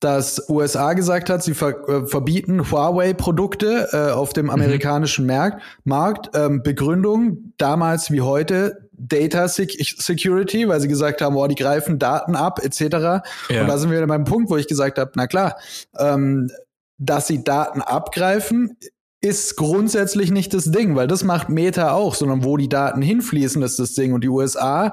dass 0.02 0.48
USA 0.48 0.94
gesagt 0.94 1.30
hat, 1.30 1.42
sie 1.42 1.54
ver 1.54 1.88
äh, 1.88 2.06
verbieten 2.06 2.70
Huawei-Produkte 2.70 3.88
äh, 3.92 4.12
auf 4.12 4.32
dem 4.32 4.46
mhm. 4.46 4.50
amerikanischen 4.50 5.24
mhm. 5.24 5.32
Markt. 5.32 5.62
Markt 5.84 6.30
ähm, 6.34 6.62
Begründung 6.62 7.52
damals 7.56 8.10
wie 8.10 8.20
heute 8.20 8.81
Data 9.08 9.48
Security, 9.48 10.68
weil 10.68 10.80
sie 10.80 10.88
gesagt 10.88 11.20
haben, 11.20 11.36
oh, 11.36 11.46
die 11.46 11.54
greifen 11.54 11.98
Daten 11.98 12.36
ab 12.36 12.60
etc. 12.62 12.80
Ja. 12.80 13.62
Und 13.62 13.68
da 13.68 13.78
sind 13.78 13.90
wir 13.90 13.98
wieder 13.98 14.06
beim 14.06 14.24
Punkt, 14.24 14.50
wo 14.50 14.56
ich 14.56 14.68
gesagt 14.68 14.98
habe, 14.98 15.10
na 15.16 15.26
klar, 15.26 15.56
ähm, 15.98 16.50
dass 16.98 17.26
sie 17.26 17.42
Daten 17.42 17.80
abgreifen, 17.80 18.76
ist 19.22 19.56
grundsätzlich 19.56 20.32
nicht 20.32 20.52
das 20.52 20.64
Ding, 20.72 20.96
weil 20.96 21.06
das 21.06 21.22
macht 21.22 21.48
Meta 21.48 21.92
auch, 21.92 22.16
sondern 22.16 22.44
wo 22.44 22.56
die 22.56 22.68
Daten 22.68 23.02
hinfließen, 23.02 23.62
ist 23.62 23.78
das 23.78 23.94
Ding. 23.94 24.12
Und 24.12 24.24
die 24.24 24.28
USA 24.28 24.92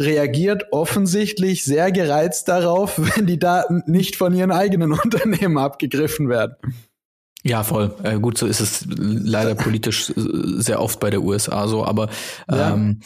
reagiert 0.00 0.72
offensichtlich 0.72 1.64
sehr 1.64 1.92
gereizt 1.92 2.48
darauf, 2.48 2.98
wenn 3.16 3.26
die 3.26 3.38
Daten 3.38 3.84
nicht 3.86 4.16
von 4.16 4.34
ihren 4.34 4.50
eigenen 4.50 4.92
Unternehmen 5.04 5.58
abgegriffen 5.58 6.28
werden. 6.28 6.56
Ja, 7.48 7.64
voll. 7.64 7.94
Äh, 8.02 8.18
gut, 8.18 8.36
so 8.36 8.46
ist 8.46 8.60
es 8.60 8.84
leider 8.88 9.54
politisch 9.54 10.12
sehr 10.14 10.82
oft 10.82 11.00
bei 11.00 11.08
der 11.08 11.22
USA 11.22 11.66
so, 11.66 11.82
aber 11.82 12.10
ja. 12.50 12.74
ähm, 12.74 13.00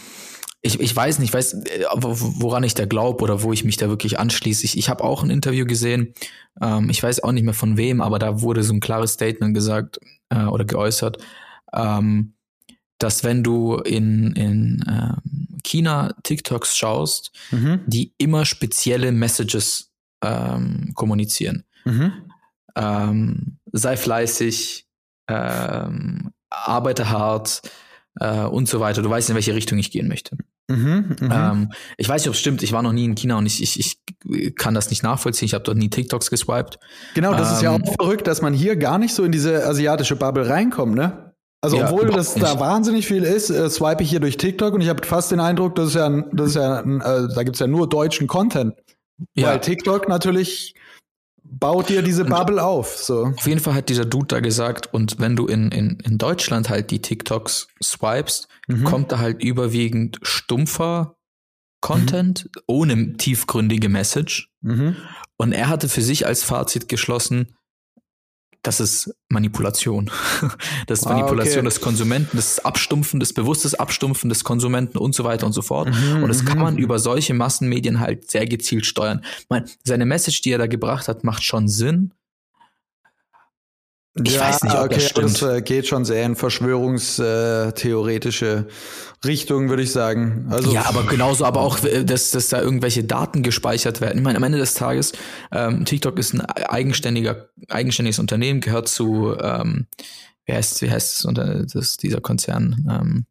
ich, 0.62 0.81
ich 0.81 0.94
weiß 0.94 1.20
nicht, 1.20 1.33
weiß, 1.33 1.55
äh, 1.64 1.85
woran 1.94 2.64
ich 2.64 2.74
da 2.74 2.85
glaube 2.85 3.22
oder 3.22 3.44
wo 3.44 3.52
ich 3.52 3.62
mich 3.64 3.76
da 3.76 3.88
wirklich 3.88 4.18
anschließe. 4.18 4.64
Ich, 4.64 4.76
ich 4.76 4.88
habe 4.88 5.05
auch 5.05 5.22
ein 5.22 5.31
Interview 5.31 5.64
gesehen, 5.64 6.14
ähm, 6.61 6.90
ich 6.90 7.00
weiß 7.00 7.22
auch 7.22 7.31
nicht 7.31 7.44
mehr 7.44 7.55
von 7.55 7.76
wem, 7.76 8.00
aber 8.00 8.18
da 8.18 8.40
wurde 8.40 8.64
so 8.64 8.72
ein 8.72 8.81
klares 8.81 9.12
Statement 9.12 9.55
gesagt 9.55 10.00
äh, 10.31 10.44
oder 10.44 10.64
geäußert, 10.64 11.18
ähm, 11.72 12.35
dass 12.98 13.22
wenn 13.22 13.44
du 13.44 13.76
in, 13.76 14.33
in 14.33 14.85
ähm, 14.88 15.59
China 15.62 16.14
TikToks 16.24 16.76
schaust, 16.76 17.31
mhm. 17.52 17.81
die 17.87 18.12
immer 18.18 18.44
spezielle 18.44 19.12
Messages 19.12 19.92
ähm, 20.20 20.90
kommunizieren. 20.96 21.62
Mhm. 21.85 22.12
Ähm, 22.74 23.59
sei 23.73 23.97
fleißig, 23.97 24.87
ähm, 25.29 26.31
arbeite 26.51 27.11
hart 27.11 27.63
äh, 28.21 28.41
und 28.41 28.69
so 28.69 28.81
weiter. 28.81 29.03
Du 29.03 29.11
weißt, 29.11 29.31
in 29.31 29.35
welche 29.35 29.55
Richtung 29.55 29.79
ich 29.79 29.91
gehen 29.91 30.09
möchte. 30.09 30.37
Mhm, 30.69 31.17
mh. 31.21 31.53
ähm, 31.53 31.73
ich 31.97 32.09
weiß 32.09 32.23
nicht, 32.23 32.29
ob 32.29 32.35
es 32.35 32.41
stimmt. 32.41 32.63
Ich 32.63 32.73
war 32.73 32.83
noch 32.83 32.93
nie 32.93 33.05
in 33.05 33.15
China 33.15 33.39
und 33.39 33.47
ich, 33.47 33.63
ich, 33.63 33.79
ich 34.29 34.57
kann 34.57 34.75
das 34.75 34.91
nicht 34.91 35.03
nachvollziehen. 35.03 35.47
Ich 35.47 35.55
habe 35.55 35.65
dort 35.65 35.77
nie 35.77 35.91
TikToks 35.91 36.31
geswiped. 36.31 36.79
Genau, 37.15 37.33
das 37.33 37.49
ähm, 37.49 37.55
ist 37.55 37.63
ja 37.63 37.75
ähm, 37.75 37.83
auch 37.85 37.95
verrückt, 37.95 38.27
dass 38.27 38.43
man 38.43 38.55
hier 38.55 38.77
gar 38.77 38.99
nicht 38.99 39.15
so 39.15 39.25
in 39.25 39.33
diese 39.33 39.67
asiatische 39.67 40.17
Bubble 40.17 40.49
reinkommt, 40.49 40.95
ne? 40.95 41.33
Also 41.65 41.77
ja, 41.77 41.85
obwohl 41.85 42.11
das 42.11 42.35
nicht. 42.35 42.45
da 42.45 42.59
wahnsinnig 42.59 43.07
viel 43.07 43.23
ist, 43.23 43.49
äh, 43.49 43.71
swipe 43.71 44.03
ich 44.03 44.11
hier 44.11 44.19
durch 44.19 44.37
TikTok 44.37 44.75
und 44.75 44.81
ich 44.81 44.89
habe 44.89 45.07
fast 45.07 45.31
den 45.31 45.39
Eindruck, 45.39 45.77
das 45.77 45.89
ist 45.89 45.95
ja, 45.95 46.09
das 46.33 46.49
ist 46.49 46.57
ja, 46.57 46.81
äh, 46.81 47.29
da 47.33 47.43
gibt's 47.45 47.61
ja 47.61 47.69
nur 47.69 47.89
deutschen 47.89 48.27
Content. 48.27 48.75
Ja. 49.35 49.49
Weil 49.49 49.61
TikTok 49.61 50.09
natürlich 50.09 50.75
baut 51.44 51.88
dir 51.88 52.02
diese 52.02 52.24
Bubble 52.24 52.57
und 52.57 52.62
auf. 52.62 52.96
So. 52.96 53.26
Auf 53.26 53.46
jeden 53.46 53.61
Fall 53.61 53.74
hat 53.74 53.88
dieser 53.88 54.05
Dude 54.05 54.26
da 54.26 54.40
gesagt, 54.40 54.92
und 54.92 55.18
wenn 55.18 55.37
du 55.37 55.46
in, 55.46 55.70
in, 55.70 55.98
in 56.00 56.18
Deutschland 56.18 56.70
halt 56.70 56.90
die 56.90 57.00
TikToks 57.00 57.68
swipest, 57.83 58.48
mhm. 58.68 58.85
kommt 58.85 59.12
da 59.12 59.18
halt 59.18 59.42
überwiegend 59.42 60.18
stumpfer 60.22 61.16
Content 61.81 62.44
mhm. 62.44 62.62
ohne 62.66 63.12
tiefgründige 63.14 63.88
Message. 63.88 64.50
Mhm. 64.61 64.96
Und 65.37 65.52
er 65.52 65.68
hatte 65.68 65.88
für 65.88 66.02
sich 66.02 66.26
als 66.26 66.42
Fazit 66.44 66.88
geschlossen, 66.88 67.57
das 68.62 68.81
ist 68.81 69.14
Manipulation. 69.29 70.11
Das 70.87 71.01
ist 71.01 71.07
ah, 71.07 71.11
Manipulation 71.14 71.61
okay. 71.61 71.75
des 71.75 71.81
Konsumenten, 71.81 72.37
das 72.37 72.64
Abstumpfen, 72.64 73.20
das 73.20 73.33
bewusstes 73.33 73.75
Abstumpfen 73.75 74.29
des 74.29 74.44
Konsumenten 74.44 74.98
und 74.98 75.14
so 75.14 75.25
weiter 75.25 75.46
und 75.46 75.53
so 75.53 75.62
fort. 75.62 75.88
Mhm, 75.88 76.22
und 76.22 76.29
das 76.29 76.44
kann 76.44 76.59
man 76.59 76.75
mhm. 76.75 76.81
über 76.81 76.98
solche 76.98 77.35
Massenmedien 77.35 78.01
halt 78.01 78.31
sehr 78.31 78.46
gezielt 78.46 78.87
steuern. 78.87 79.22
Ich 79.38 79.46
meine, 79.48 79.66
seine 79.85 80.07
Message, 80.07 80.42
die 80.42 80.51
er 80.51 80.59
da 80.59 80.66
gebracht 80.66 81.09
hat, 81.09 81.25
macht 81.25 81.44
schon 81.44 81.68
Sinn. 81.68 82.12
Ich 84.14 84.35
ja, 84.35 84.42
weiß 84.42 84.64
nicht, 84.64 84.75
ob 84.75 84.85
okay, 84.85 84.96
das 84.96 85.09
stimmt. 85.09 85.40
Das 85.40 85.57
äh, 85.57 85.62
geht 85.62 85.87
schon 85.87 86.05
sehr 86.05 86.27
in 86.27 86.37
verschwörungstheoretische 86.37 88.66
Richtung, 89.25 89.70
würde 89.70 89.83
ich 89.83 89.90
sagen. 89.90 90.48
Also 90.51 90.70
ja, 90.70 90.85
aber 90.85 91.05
genauso, 91.05 91.46
aber 91.46 91.62
auch, 91.62 91.83
äh, 91.83 92.05
dass, 92.05 92.31
dass 92.31 92.48
da 92.48 92.61
irgendwelche 92.61 93.05
Daten 93.05 93.42
gespeichert 93.42 94.03
werden. 94.03 94.18
Ich 94.18 94.25
meine, 94.25 94.37
am 94.37 94.42
Ende 94.42 94.59
des 94.59 94.75
Tages, 94.75 95.12
ähm, 95.51 95.87
TikTok 95.87 96.18
ist 96.18 96.35
ein 96.35 96.42
eigenständiger, 96.42 97.48
eigenständiges 97.68 98.18
Unternehmen, 98.18 98.61
gehört 98.61 98.88
zu, 98.88 99.35
ähm, 99.40 99.87
wie 100.44 100.53
heißt, 100.53 100.83
wie 100.83 100.90
heißt 100.90 101.20
es 101.20 101.25
unter 101.25 101.64
das, 101.64 101.96
dieser 101.96 102.20
Konzern? 102.20 102.87
Ähm, 102.90 103.25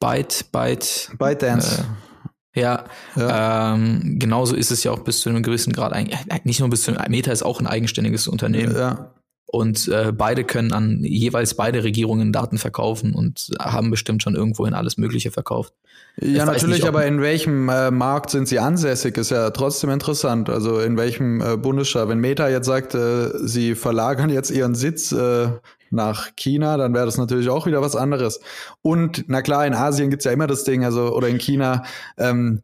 Byte, 0.00 0.46
Byte. 0.52 1.10
ByteDance. 1.18 1.84
Äh, 2.54 2.60
ja, 2.60 2.84
ja. 3.14 3.74
Ähm, 3.74 4.18
genauso 4.18 4.56
ist 4.56 4.70
es 4.70 4.82
ja 4.84 4.92
auch 4.92 5.00
bis 5.00 5.20
zu 5.20 5.28
einem 5.28 5.42
gewissen 5.42 5.74
Grad, 5.74 5.92
eigentlich, 5.92 6.18
nicht 6.44 6.60
nur 6.60 6.70
bis 6.70 6.84
zu 6.84 6.98
einem 6.98 7.10
Meta 7.10 7.30
ist 7.30 7.42
auch 7.42 7.60
ein 7.60 7.66
eigenständiges 7.66 8.26
Unternehmen. 8.26 8.74
Ja. 8.74 9.12
Und 9.46 9.86
äh, 9.88 10.12
beide 10.12 10.44
können 10.44 10.72
an 10.72 11.04
jeweils 11.04 11.54
beide 11.54 11.84
Regierungen 11.84 12.32
Daten 12.32 12.58
verkaufen 12.58 13.14
und 13.14 13.50
haben 13.60 13.90
bestimmt 13.90 14.22
schon 14.22 14.34
irgendwohin 14.34 14.74
alles 14.74 14.96
Mögliche 14.96 15.30
verkauft. 15.30 15.72
Ja, 16.20 16.46
natürlich, 16.46 16.78
nicht, 16.78 16.88
aber 16.88 17.04
in 17.06 17.20
welchem 17.20 17.68
äh, 17.68 17.90
Markt 17.90 18.30
sind 18.30 18.48
sie 18.48 18.58
ansässig, 18.58 19.16
ist 19.18 19.30
ja 19.30 19.50
trotzdem 19.50 19.90
interessant. 19.90 20.50
Also 20.50 20.80
in 20.80 20.96
welchem 20.96 21.40
äh, 21.40 21.56
Bundesstaat. 21.56 22.08
Wenn 22.08 22.18
Meta 22.18 22.48
jetzt 22.48 22.66
sagt, 22.66 22.94
äh, 22.94 23.30
sie 23.46 23.74
verlagern 23.74 24.30
jetzt 24.30 24.50
ihren 24.50 24.74
Sitz 24.74 25.12
äh, 25.12 25.48
nach 25.90 26.34
China, 26.34 26.76
dann 26.76 26.94
wäre 26.94 27.06
das 27.06 27.18
natürlich 27.18 27.48
auch 27.48 27.66
wieder 27.66 27.82
was 27.82 27.96
anderes. 27.96 28.40
Und 28.82 29.24
na 29.28 29.42
klar, 29.42 29.66
in 29.66 29.74
Asien 29.74 30.10
gibt's 30.10 30.24
ja 30.24 30.32
immer 30.32 30.46
das 30.46 30.64
Ding, 30.64 30.84
also 30.84 31.14
oder 31.14 31.28
in 31.28 31.38
China, 31.38 31.84
ähm, 32.18 32.62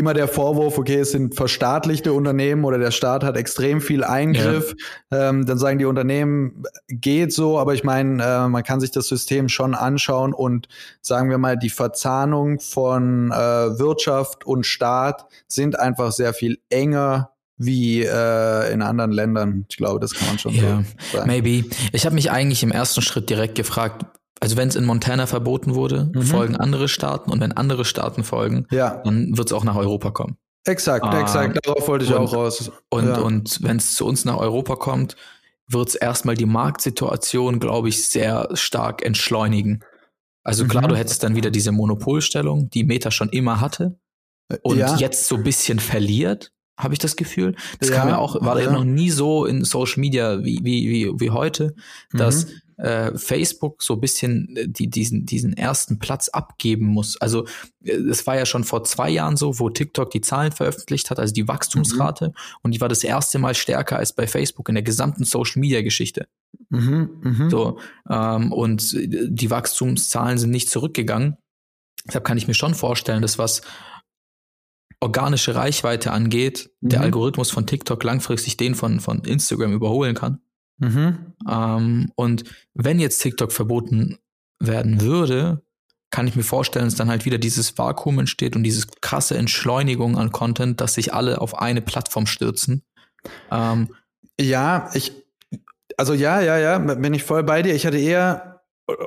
immer 0.00 0.14
der 0.14 0.26
Vorwurf, 0.26 0.78
okay, 0.78 0.96
es 0.96 1.12
sind 1.12 1.34
verstaatlichte 1.34 2.12
Unternehmen 2.12 2.64
oder 2.64 2.78
der 2.78 2.90
Staat 2.90 3.22
hat 3.22 3.36
extrem 3.36 3.80
viel 3.80 4.02
Eingriff. 4.02 4.74
Ja. 5.12 5.28
Ähm, 5.28 5.46
dann 5.46 5.58
sagen 5.58 5.78
die 5.78 5.84
Unternehmen, 5.84 6.64
geht 6.88 7.32
so, 7.32 7.58
aber 7.58 7.74
ich 7.74 7.84
meine, 7.84 8.22
äh, 8.22 8.48
man 8.48 8.64
kann 8.64 8.80
sich 8.80 8.90
das 8.90 9.06
System 9.06 9.48
schon 9.48 9.74
anschauen 9.74 10.32
und 10.32 10.66
sagen 11.02 11.30
wir 11.30 11.38
mal, 11.38 11.56
die 11.56 11.70
Verzahnung 11.70 12.58
von 12.58 13.30
äh, 13.30 13.34
Wirtschaft 13.78 14.44
und 14.44 14.66
Staat 14.66 15.26
sind 15.46 15.78
einfach 15.78 16.10
sehr 16.12 16.34
viel 16.34 16.58
enger 16.70 17.30
wie 17.58 18.02
äh, 18.02 18.72
in 18.72 18.80
anderen 18.80 19.12
Ländern. 19.12 19.66
Ich 19.68 19.76
glaube, 19.76 20.00
das 20.00 20.14
kann 20.14 20.28
man 20.28 20.38
schon 20.38 20.54
ja, 20.54 20.82
so 21.12 21.18
sagen. 21.18 21.28
Maybe. 21.28 21.66
Ich 21.92 22.06
habe 22.06 22.14
mich 22.14 22.30
eigentlich 22.30 22.62
im 22.62 22.72
ersten 22.72 23.02
Schritt 23.02 23.28
direkt 23.28 23.54
gefragt, 23.54 24.06
also 24.40 24.56
wenn 24.56 24.68
es 24.68 24.74
in 24.74 24.86
Montana 24.86 25.26
verboten 25.26 25.74
wurde, 25.74 26.10
mhm. 26.14 26.22
folgen 26.22 26.56
andere 26.56 26.88
Staaten 26.88 27.30
und 27.30 27.40
wenn 27.40 27.52
andere 27.52 27.84
Staaten 27.84 28.24
folgen, 28.24 28.66
ja. 28.70 29.02
dann 29.04 29.36
wird 29.36 29.48
es 29.48 29.52
auch 29.52 29.64
nach 29.64 29.76
Europa 29.76 30.10
kommen. 30.10 30.38
Exakt, 30.64 31.04
ah, 31.04 31.20
exakt, 31.20 31.58
darauf 31.64 31.86
wollte 31.88 32.06
ich 32.06 32.12
und, 32.12 32.18
auch 32.18 32.32
raus. 32.32 32.70
Und, 32.88 33.06
ja. 33.06 33.18
und 33.18 33.62
wenn 33.62 33.76
es 33.76 33.94
zu 33.94 34.06
uns 34.06 34.24
nach 34.24 34.38
Europa 34.38 34.76
kommt, 34.76 35.16
wird 35.68 35.88
es 35.88 35.94
erstmal 35.94 36.34
die 36.34 36.46
Marktsituation, 36.46 37.60
glaube 37.60 37.90
ich, 37.90 38.06
sehr 38.06 38.48
stark 38.54 39.04
entschleunigen. 39.04 39.84
Also 40.42 40.66
klar, 40.66 40.84
mhm. 40.84 40.88
du 40.88 40.96
hättest 40.96 41.22
dann 41.22 41.36
wieder 41.36 41.50
diese 41.50 41.70
Monopolstellung, 41.70 42.70
die 42.70 42.84
Meta 42.84 43.10
schon 43.10 43.28
immer 43.28 43.60
hatte 43.60 43.98
und 44.62 44.78
ja. 44.78 44.96
jetzt 44.96 45.26
so 45.26 45.36
ein 45.36 45.44
bisschen 45.44 45.78
verliert, 45.78 46.52
habe 46.78 46.94
ich 46.94 46.98
das 46.98 47.16
Gefühl. 47.16 47.54
Das 47.78 47.90
ja. 47.90 47.96
kam 47.96 48.08
ja 48.08 48.16
auch, 48.18 48.42
war 48.42 48.60
ja 48.60 48.72
noch 48.72 48.84
nie 48.84 49.10
so 49.10 49.44
in 49.44 49.64
Social 49.64 50.00
Media 50.00 50.42
wie, 50.42 50.60
wie, 50.62 50.88
wie, 50.88 51.20
wie 51.20 51.30
heute, 51.30 51.74
dass 52.12 52.46
mhm 52.46 52.52
äh, 52.80 53.16
Facebook 53.16 53.82
so 53.82 53.94
ein 53.94 54.00
bisschen 54.00 54.56
äh, 54.56 54.68
die, 54.68 54.88
diesen, 54.88 55.26
diesen 55.26 55.52
ersten 55.52 55.98
Platz 55.98 56.28
abgeben 56.28 56.86
muss. 56.86 57.20
Also 57.20 57.46
äh, 57.84 57.92
es 57.92 58.26
war 58.26 58.36
ja 58.36 58.46
schon 58.46 58.64
vor 58.64 58.84
zwei 58.84 59.10
Jahren 59.10 59.36
so, 59.36 59.58
wo 59.58 59.70
TikTok 59.70 60.10
die 60.10 60.20
Zahlen 60.20 60.52
veröffentlicht 60.52 61.10
hat, 61.10 61.18
also 61.18 61.34
die 61.34 61.46
Wachstumsrate, 61.46 62.28
mhm. 62.28 62.34
und 62.62 62.74
die 62.74 62.80
war 62.80 62.88
das 62.88 63.04
erste 63.04 63.38
Mal 63.38 63.54
stärker 63.54 63.96
als 63.96 64.12
bei 64.14 64.26
Facebook 64.26 64.68
in 64.68 64.74
der 64.74 64.84
gesamten 64.84 65.24
Social-Media-Geschichte. 65.24 66.26
Mhm, 66.70 67.10
mh. 67.22 67.50
So, 67.50 67.78
ähm, 68.08 68.52
und 68.52 68.96
die 68.96 69.50
Wachstumszahlen 69.50 70.38
sind 70.38 70.50
nicht 70.50 70.70
zurückgegangen. 70.70 71.36
Deshalb 72.06 72.24
kann 72.24 72.38
ich 72.38 72.48
mir 72.48 72.54
schon 72.54 72.74
vorstellen, 72.74 73.22
dass 73.22 73.38
was 73.38 73.62
organische 75.00 75.54
Reichweite 75.54 76.12
angeht, 76.12 76.70
mhm. 76.80 76.90
der 76.90 77.00
Algorithmus 77.00 77.50
von 77.50 77.66
TikTok 77.66 78.02
langfristig 78.04 78.56
den 78.56 78.74
von, 78.74 79.00
von 79.00 79.24
Instagram 79.24 79.72
überholen 79.72 80.14
kann. 80.14 80.40
Mhm. 80.80 81.34
Ähm, 81.48 82.12
und 82.16 82.44
wenn 82.74 82.98
jetzt 82.98 83.18
TikTok 83.20 83.52
verboten 83.52 84.18
werden 84.58 85.00
würde, 85.00 85.62
kann 86.10 86.26
ich 86.26 86.34
mir 86.34 86.42
vorstellen, 86.42 86.86
dass 86.86 86.96
dann 86.96 87.08
halt 87.08 87.24
wieder 87.24 87.38
dieses 87.38 87.78
Vakuum 87.78 88.18
entsteht 88.18 88.56
und 88.56 88.64
diese 88.64 88.86
krasse 89.00 89.36
Entschleunigung 89.38 90.18
an 90.18 90.32
Content, 90.32 90.80
dass 90.80 90.94
sich 90.94 91.14
alle 91.14 91.40
auf 91.40 91.56
eine 91.56 91.82
Plattform 91.82 92.26
stürzen. 92.26 92.82
Ähm, 93.50 93.94
ja, 94.40 94.90
ich, 94.94 95.12
also 95.96 96.14
ja, 96.14 96.40
ja, 96.40 96.58
ja, 96.58 96.78
bin 96.78 97.14
ich 97.14 97.22
voll 97.22 97.44
bei 97.44 97.62
dir. 97.62 97.74
Ich 97.74 97.86
hatte 97.86 97.98
eher 97.98 98.49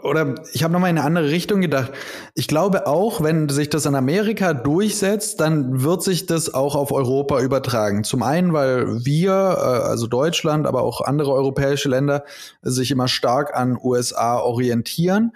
oder 0.03 0.35
ich 0.53 0.63
habe 0.63 0.73
nochmal 0.73 0.89
in 0.89 0.97
eine 0.97 1.05
andere 1.05 1.29
Richtung 1.29 1.61
gedacht. 1.61 1.91
Ich 2.35 2.47
glaube 2.47 2.87
auch, 2.87 3.21
wenn 3.21 3.49
sich 3.49 3.69
das 3.69 3.85
in 3.85 3.95
Amerika 3.95 4.53
durchsetzt, 4.53 5.39
dann 5.39 5.83
wird 5.83 6.03
sich 6.03 6.25
das 6.25 6.53
auch 6.53 6.75
auf 6.75 6.91
Europa 6.91 7.39
übertragen. 7.41 8.03
Zum 8.03 8.23
einen, 8.23 8.53
weil 8.53 9.05
wir, 9.05 9.31
äh, 9.31 9.87
also 9.87 10.07
Deutschland, 10.07 10.67
aber 10.67 10.83
auch 10.83 11.01
andere 11.01 11.31
europäische 11.31 11.89
Länder, 11.89 12.23
sich 12.61 12.91
immer 12.91 13.07
stark 13.07 13.55
an 13.55 13.77
USA 13.81 14.39
orientieren. 14.39 15.31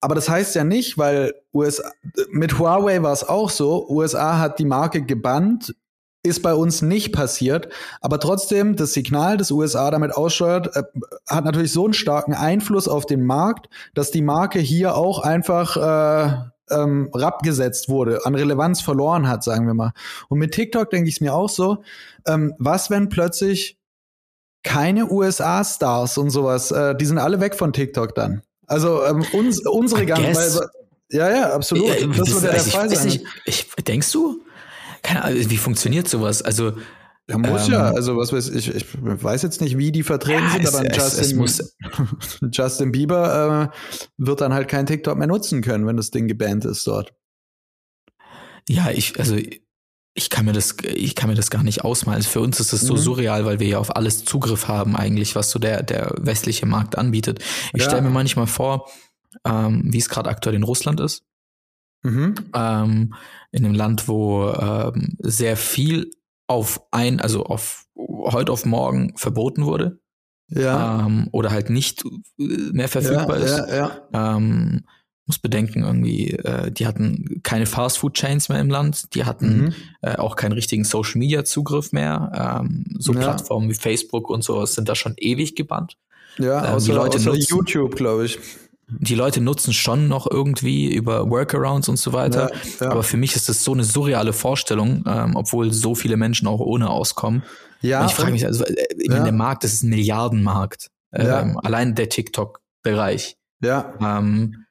Aber 0.00 0.14
das 0.14 0.30
heißt 0.30 0.54
ja 0.54 0.64
nicht, 0.64 0.96
weil 0.96 1.34
USA, 1.52 1.90
mit 2.30 2.58
Huawei 2.58 3.02
war 3.02 3.12
es 3.12 3.28
auch 3.28 3.50
so, 3.50 3.86
USA 3.88 4.38
hat 4.38 4.58
die 4.58 4.64
Marke 4.64 5.02
gebannt, 5.02 5.74
ist 6.22 6.42
bei 6.42 6.54
uns 6.54 6.82
nicht 6.82 7.12
passiert. 7.12 7.68
Aber 8.00 8.20
trotzdem, 8.20 8.76
das 8.76 8.92
Signal, 8.92 9.36
das 9.36 9.50
USA 9.50 9.90
damit 9.90 10.12
aussteuert, 10.14 10.76
äh, 10.76 10.82
hat 11.28 11.44
natürlich 11.44 11.72
so 11.72 11.84
einen 11.84 11.94
starken 11.94 12.34
Einfluss 12.34 12.88
auf 12.88 13.06
den 13.06 13.24
Markt, 13.24 13.68
dass 13.94 14.10
die 14.10 14.22
Marke 14.22 14.58
hier 14.58 14.96
auch 14.96 15.20
einfach 15.20 15.76
äh, 15.76 16.74
ähm, 16.74 17.10
rabgesetzt 17.14 17.88
wurde, 17.88 18.24
an 18.26 18.34
Relevanz 18.34 18.80
verloren 18.80 19.28
hat, 19.28 19.42
sagen 19.42 19.66
wir 19.66 19.74
mal. 19.74 19.92
Und 20.28 20.38
mit 20.38 20.52
TikTok 20.52 20.90
denke 20.90 21.08
ich 21.08 21.16
es 21.16 21.20
mir 21.20 21.34
auch 21.34 21.48
so, 21.48 21.82
ähm, 22.26 22.54
was 22.58 22.90
wenn 22.90 23.08
plötzlich 23.08 23.78
keine 24.62 25.10
USA-Stars 25.10 26.18
und 26.18 26.30
sowas. 26.30 26.70
Äh, 26.70 26.94
die 26.96 27.06
sind 27.06 27.18
alle 27.18 27.40
weg 27.40 27.54
von 27.54 27.72
TikTok 27.72 28.14
dann. 28.14 28.42
Also 28.66 29.04
ähm, 29.04 29.24
uns, 29.32 29.66
unsere 29.66 30.06
ganzen. 30.06 30.60
Ja, 31.10 31.28
ja, 31.28 31.52
absolut. 31.54 31.88
Ja, 31.88 32.06
das, 32.06 32.16
das 32.18 32.34
wird 32.34 32.44
ja 32.44 32.50
der 32.52 32.60
Fall 32.60 32.90
sein. 32.90 33.06
Nicht, 33.06 33.24
ich, 33.44 33.66
denkst 33.84 34.12
du? 34.12 34.42
Keine 35.02 35.24
Ahnung, 35.24 35.50
wie 35.50 35.56
funktioniert 35.56 36.08
sowas? 36.08 36.42
Also 36.42 36.72
ja, 37.30 37.38
muss 37.38 37.66
ähm, 37.66 37.74
ja. 37.74 37.90
Also, 37.92 38.16
was 38.16 38.32
weiß 38.32 38.48
ich, 38.50 38.74
ich 38.74 38.86
weiß 39.00 39.42
jetzt 39.42 39.60
nicht, 39.60 39.78
wie 39.78 39.92
die 39.92 40.02
vertreten 40.02 40.42
ja, 40.42 40.50
sind, 40.50 40.68
aber 40.68 40.84
es, 40.90 40.96
Justin, 40.96 41.44
es 41.44 41.76
Justin 42.52 42.92
Bieber 42.92 43.72
äh, 43.72 43.76
wird 44.16 44.40
dann 44.40 44.52
halt 44.52 44.68
kein 44.68 44.86
TikTok 44.86 45.16
mehr 45.16 45.28
nutzen 45.28 45.62
können, 45.62 45.86
wenn 45.86 45.96
das 45.96 46.10
Ding 46.10 46.26
gebannt 46.26 46.64
ist 46.64 46.86
dort. 46.86 47.14
Ja, 48.68 48.90
ich, 48.90 49.18
also 49.18 49.36
ich 50.14 50.28
kann 50.28 50.44
mir 50.44 50.52
das, 50.52 50.76
ich 50.82 51.14
kann 51.14 51.30
mir 51.30 51.36
das 51.36 51.50
gar 51.50 51.62
nicht 51.62 51.84
ausmalen. 51.84 52.22
Für 52.22 52.40
uns 52.40 52.58
ist 52.58 52.72
das 52.72 52.80
so 52.80 52.94
mhm. 52.94 52.98
surreal, 52.98 53.44
weil 53.44 53.60
wir 53.60 53.68
ja 53.68 53.78
auf 53.78 53.94
alles 53.96 54.24
Zugriff 54.24 54.66
haben 54.66 54.96
eigentlich, 54.96 55.36
was 55.36 55.50
so 55.50 55.58
der, 55.58 55.82
der 55.82 56.12
westliche 56.18 56.66
Markt 56.66 56.98
anbietet. 56.98 57.38
Ich 57.72 57.82
ja. 57.82 57.88
stelle 57.88 58.02
mir 58.02 58.10
manchmal 58.10 58.48
vor, 58.48 58.90
ähm, 59.44 59.82
wie 59.84 59.98
es 59.98 60.08
gerade 60.08 60.28
aktuell 60.28 60.56
in 60.56 60.64
Russland 60.64 60.98
ist. 61.00 61.22
Mhm. 62.02 62.34
Ähm, 62.54 63.14
in 63.52 63.64
einem 63.64 63.74
Land, 63.74 64.08
wo 64.08 64.50
ähm, 64.50 65.16
sehr 65.18 65.56
viel 65.56 66.10
auf 66.46 66.82
ein, 66.90 67.20
also 67.20 67.44
auf 67.44 67.86
heute 67.96 68.52
auf 68.52 68.64
morgen 68.64 69.16
verboten 69.16 69.64
wurde. 69.64 70.00
Ja. 70.48 71.06
Ähm, 71.06 71.28
oder 71.30 71.50
halt 71.50 71.70
nicht 71.70 72.04
mehr 72.36 72.88
verfügbar 72.88 73.38
ja, 73.38 73.44
ist. 73.44 73.58
Ja, 73.70 73.76
ja. 74.12 74.36
Ähm, 74.36 74.82
muss 75.26 75.38
bedenken, 75.38 75.84
irgendwie, 75.84 76.32
äh, 76.32 76.72
die 76.72 76.88
hatten 76.88 77.40
keine 77.44 77.66
Fast-Food-Chains 77.66 78.48
mehr 78.48 78.60
im 78.60 78.68
Land, 78.68 79.14
die 79.14 79.24
hatten 79.24 79.66
mhm. 79.66 79.74
äh, 80.02 80.16
auch 80.16 80.34
keinen 80.34 80.52
richtigen 80.52 80.82
Social-Media-Zugriff 80.82 81.92
mehr. 81.92 82.60
Ähm, 82.64 82.84
so. 82.98 83.12
Plattformen 83.12 83.68
wie 83.68 83.74
Facebook 83.74 84.28
und 84.28 84.42
sowas 84.42 84.74
sind 84.74 84.88
da 84.88 84.96
schon 84.96 85.14
ewig 85.18 85.54
gebannt. 85.54 85.96
Ja, 86.38 86.66
ähm, 86.66 86.74
außer, 86.74 86.86
die 86.86 86.92
Leute 86.96 87.18
außer 87.18 87.30
nutzen, 87.30 87.46
YouTube, 87.48 87.94
glaube 87.94 88.24
ich. 88.24 88.40
Die 88.98 89.14
Leute 89.14 89.40
nutzen 89.40 89.72
schon 89.72 90.08
noch 90.08 90.30
irgendwie 90.30 90.92
über 90.92 91.28
Workarounds 91.30 91.88
und 91.88 91.96
so 91.96 92.12
weiter. 92.12 92.50
Ja, 92.50 92.86
ja. 92.86 92.90
Aber 92.90 93.02
für 93.02 93.16
mich 93.16 93.36
ist 93.36 93.48
das 93.48 93.64
so 93.64 93.72
eine 93.72 93.84
surreale 93.84 94.32
Vorstellung, 94.32 95.04
ähm, 95.06 95.36
obwohl 95.36 95.72
so 95.72 95.94
viele 95.94 96.16
Menschen 96.16 96.48
auch 96.48 96.60
ohne 96.60 96.90
auskommen. 96.90 97.42
Ja. 97.80 98.00
Und 98.00 98.06
ich 98.06 98.14
frage 98.14 98.32
mich, 98.32 98.46
also 98.46 98.64
äh, 98.64 98.74
ich 98.98 99.06
ja. 99.06 99.12
meine, 99.12 99.24
der 99.24 99.32
Markt, 99.32 99.64
das 99.64 99.72
ist 99.74 99.82
ein 99.82 99.90
Milliardenmarkt. 99.90 100.90
Ähm, 101.12 101.58
allein 101.62 101.94
der 101.94 102.08
TikTok-Bereich. 102.08 103.36
Ja. 103.62 103.94
Ähm, 104.00 104.64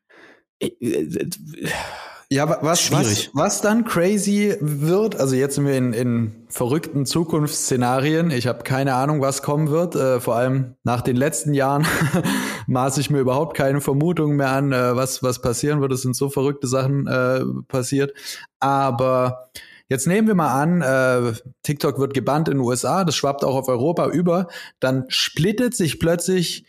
ja, 2.31 2.47
was, 2.61 2.91
was, 2.91 3.31
was 3.33 3.61
dann 3.61 3.85
crazy 3.85 4.55
wird, 4.59 5.19
also 5.19 5.35
jetzt 5.35 5.55
sind 5.55 5.65
wir 5.65 5.75
in, 5.75 5.93
in 5.93 6.45
verrückten 6.47 7.07
Zukunftsszenarien. 7.07 8.29
Ich 8.29 8.45
habe 8.45 8.63
keine 8.63 8.93
Ahnung, 8.93 9.19
was 9.19 9.41
kommen 9.41 9.69
wird. 9.69 9.95
Äh, 9.95 10.19
vor 10.19 10.35
allem 10.35 10.75
nach 10.83 11.01
den 11.01 11.15
letzten 11.15 11.55
Jahren 11.55 11.87
maße 12.67 13.01
ich 13.01 13.09
mir 13.09 13.19
überhaupt 13.19 13.57
keine 13.57 13.81
Vermutungen 13.81 14.37
mehr 14.37 14.51
an, 14.51 14.71
äh, 14.71 14.95
was, 14.95 15.23
was 15.23 15.41
passieren 15.41 15.81
wird. 15.81 15.91
Es 15.91 16.03
sind 16.03 16.15
so 16.15 16.29
verrückte 16.29 16.67
Sachen 16.67 17.07
äh, 17.07 17.41
passiert. 17.67 18.13
Aber 18.59 19.49
jetzt 19.87 20.05
nehmen 20.05 20.27
wir 20.27 20.35
mal 20.35 20.61
an, 20.61 20.81
äh, 20.83 21.33
TikTok 21.63 21.97
wird 21.97 22.13
gebannt 22.13 22.47
in 22.47 22.57
den 22.57 22.63
USA, 22.63 23.05
das 23.05 23.15
schwappt 23.15 23.43
auch 23.43 23.55
auf 23.55 23.67
Europa 23.67 24.07
über. 24.07 24.49
Dann 24.79 25.05
splittet 25.07 25.75
sich 25.75 25.99
plötzlich 25.99 26.65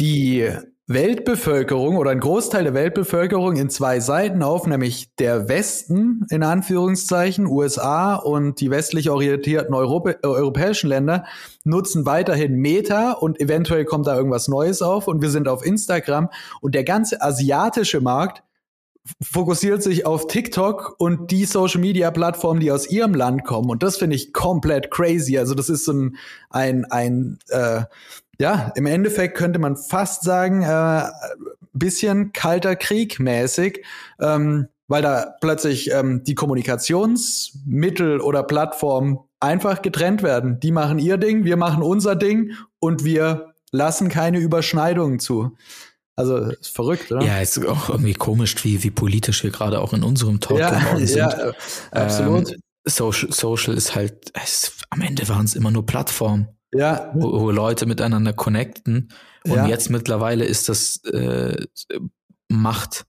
die 0.00 0.50
Weltbevölkerung 0.92 1.98
oder 1.98 2.10
ein 2.10 2.18
Großteil 2.18 2.64
der 2.64 2.74
Weltbevölkerung 2.74 3.54
in 3.54 3.70
zwei 3.70 4.00
Seiten 4.00 4.42
auf, 4.42 4.66
nämlich 4.66 5.14
der 5.20 5.48
Westen 5.48 6.26
in 6.30 6.42
Anführungszeichen, 6.42 7.46
USA 7.46 8.16
und 8.16 8.60
die 8.60 8.70
westlich 8.70 9.08
orientierten 9.08 9.72
Europä 9.72 10.18
äh, 10.20 10.26
europäischen 10.26 10.88
Länder 10.88 11.26
nutzen 11.62 12.06
weiterhin 12.06 12.56
Meta 12.56 13.12
und 13.12 13.40
eventuell 13.40 13.84
kommt 13.84 14.08
da 14.08 14.16
irgendwas 14.16 14.48
Neues 14.48 14.82
auf 14.82 15.06
und 15.06 15.22
wir 15.22 15.30
sind 15.30 15.46
auf 15.46 15.64
Instagram 15.64 16.28
und 16.60 16.74
der 16.74 16.82
ganze 16.82 17.22
asiatische 17.22 18.00
Markt 18.00 18.42
fokussiert 19.22 19.82
sich 19.82 20.06
auf 20.06 20.26
TikTok 20.26 20.96
und 20.98 21.30
die 21.30 21.44
Social 21.44 21.80
Media 21.80 22.10
Plattformen, 22.10 22.60
die 22.60 22.72
aus 22.72 22.90
ihrem 22.90 23.14
Land 23.14 23.44
kommen. 23.44 23.70
Und 23.70 23.82
das 23.82 23.96
finde 23.96 24.16
ich 24.16 24.32
komplett 24.32 24.90
crazy. 24.90 25.38
Also 25.38 25.54
das 25.54 25.68
ist 25.68 25.84
so 25.84 25.92
ein, 25.92 26.16
ein, 26.50 26.84
ein 26.86 27.38
äh, 27.48 27.82
ja, 28.40 28.72
im 28.74 28.86
Endeffekt 28.86 29.36
könnte 29.36 29.58
man 29.58 29.76
fast 29.76 30.22
sagen, 30.22 30.62
äh, 30.62 31.10
bisschen 31.74 32.32
kalter 32.32 32.74
Krieg 32.74 33.20
mäßig, 33.20 33.84
ähm, 34.18 34.68
weil 34.88 35.02
da 35.02 35.34
plötzlich 35.42 35.92
ähm, 35.92 36.24
die 36.24 36.34
Kommunikationsmittel 36.34 38.18
oder 38.18 38.42
Plattformen 38.42 39.18
einfach 39.40 39.82
getrennt 39.82 40.22
werden. 40.22 40.58
Die 40.58 40.72
machen 40.72 40.98
ihr 40.98 41.18
Ding, 41.18 41.44
wir 41.44 41.58
machen 41.58 41.82
unser 41.82 42.16
Ding 42.16 42.52
und 42.78 43.04
wir 43.04 43.52
lassen 43.72 44.08
keine 44.08 44.38
Überschneidungen 44.38 45.20
zu. 45.20 45.54
Also 46.16 46.38
ist 46.38 46.74
verrückt, 46.74 47.12
oder? 47.12 47.22
Ja, 47.22 47.40
ist 47.40 47.62
auch 47.66 47.90
irgendwie 47.90 48.14
komisch, 48.14 48.56
wie, 48.64 48.82
wie 48.82 48.90
politisch 48.90 49.44
wir 49.44 49.50
gerade 49.50 49.82
auch 49.82 49.92
in 49.92 50.02
unserem 50.02 50.40
Talk 50.40 50.60
ja, 50.60 50.78
geworden 50.78 51.06
sind. 51.06 51.18
Ja, 51.18 51.52
absolut. 51.90 52.52
Ähm, 52.52 52.60
Social, 52.86 53.30
Social 53.32 53.74
ist 53.74 53.94
halt, 53.94 54.32
es, 54.42 54.72
am 54.88 55.02
Ende 55.02 55.28
waren 55.28 55.44
es 55.44 55.54
immer 55.54 55.70
nur 55.70 55.84
Plattformen 55.84 56.48
ja. 56.72 57.10
wo, 57.14 57.40
wo 57.40 57.50
Leute 57.50 57.86
miteinander 57.86 58.32
connecten. 58.32 59.08
Und 59.44 59.54
ja. 59.54 59.66
jetzt 59.66 59.90
mittlerweile 59.90 60.44
ist 60.44 60.68
das 60.68 61.02
äh, 61.04 61.64
Macht. 62.48 63.06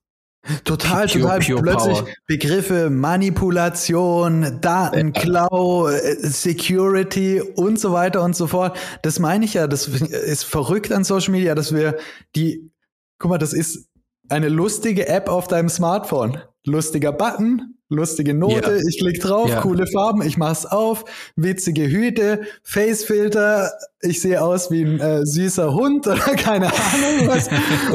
Total, 0.63 1.07
pure, 1.07 1.21
total 1.21 1.39
pure 1.39 1.61
plötzlich 1.61 1.99
Power. 1.99 2.07
Begriffe 2.25 2.89
Manipulation, 2.89 4.59
Datenklau, 4.59 5.87
äh, 5.87 6.15
Security 6.17 7.41
und 7.41 7.79
so 7.79 7.93
weiter 7.93 8.23
und 8.23 8.35
so 8.35 8.47
fort. 8.47 8.77
Das 9.03 9.19
meine 9.19 9.45
ich 9.45 9.53
ja, 9.53 9.67
das 9.67 9.87
ist 9.87 10.43
verrückt 10.43 10.91
an 10.91 11.03
Social 11.03 11.31
Media, 11.31 11.53
dass 11.53 11.75
wir 11.75 11.97
die, 12.35 12.71
guck 13.19 13.29
mal, 13.29 13.37
das 13.37 13.53
ist 13.53 13.89
eine 14.29 14.49
lustige 14.49 15.07
App 15.07 15.29
auf 15.29 15.47
deinem 15.47 15.69
Smartphone. 15.69 16.41
Lustiger 16.65 17.11
Button, 17.11 17.75
lustige 17.91 18.33
Note, 18.33 18.71
ja. 18.71 18.77
ich 18.87 18.97
klick 18.97 19.21
drauf, 19.21 19.49
ja. 19.49 19.61
coole 19.61 19.85
Farben, 19.87 20.21
ich 20.21 20.37
mach's 20.37 20.65
auf, 20.65 21.05
witzige 21.35 21.87
Hüte, 21.87 22.41
Facefilter, 22.63 23.71
ich 24.01 24.21
sehe 24.21 24.41
aus 24.41 24.71
wie 24.71 24.83
ein 24.83 24.99
äh, 24.99 25.25
süßer 25.25 25.73
Hund 25.73 26.07
oder 26.07 26.35
keine 26.35 26.67
Ahnung 26.67 27.27
was. 27.27 27.49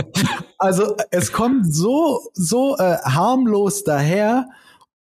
also 0.59 0.97
es 1.11 1.33
kommt 1.33 1.75
so 1.75 2.21
so 2.33 2.77
äh, 2.77 2.97
harmlos 3.03 3.85
daher 3.85 4.47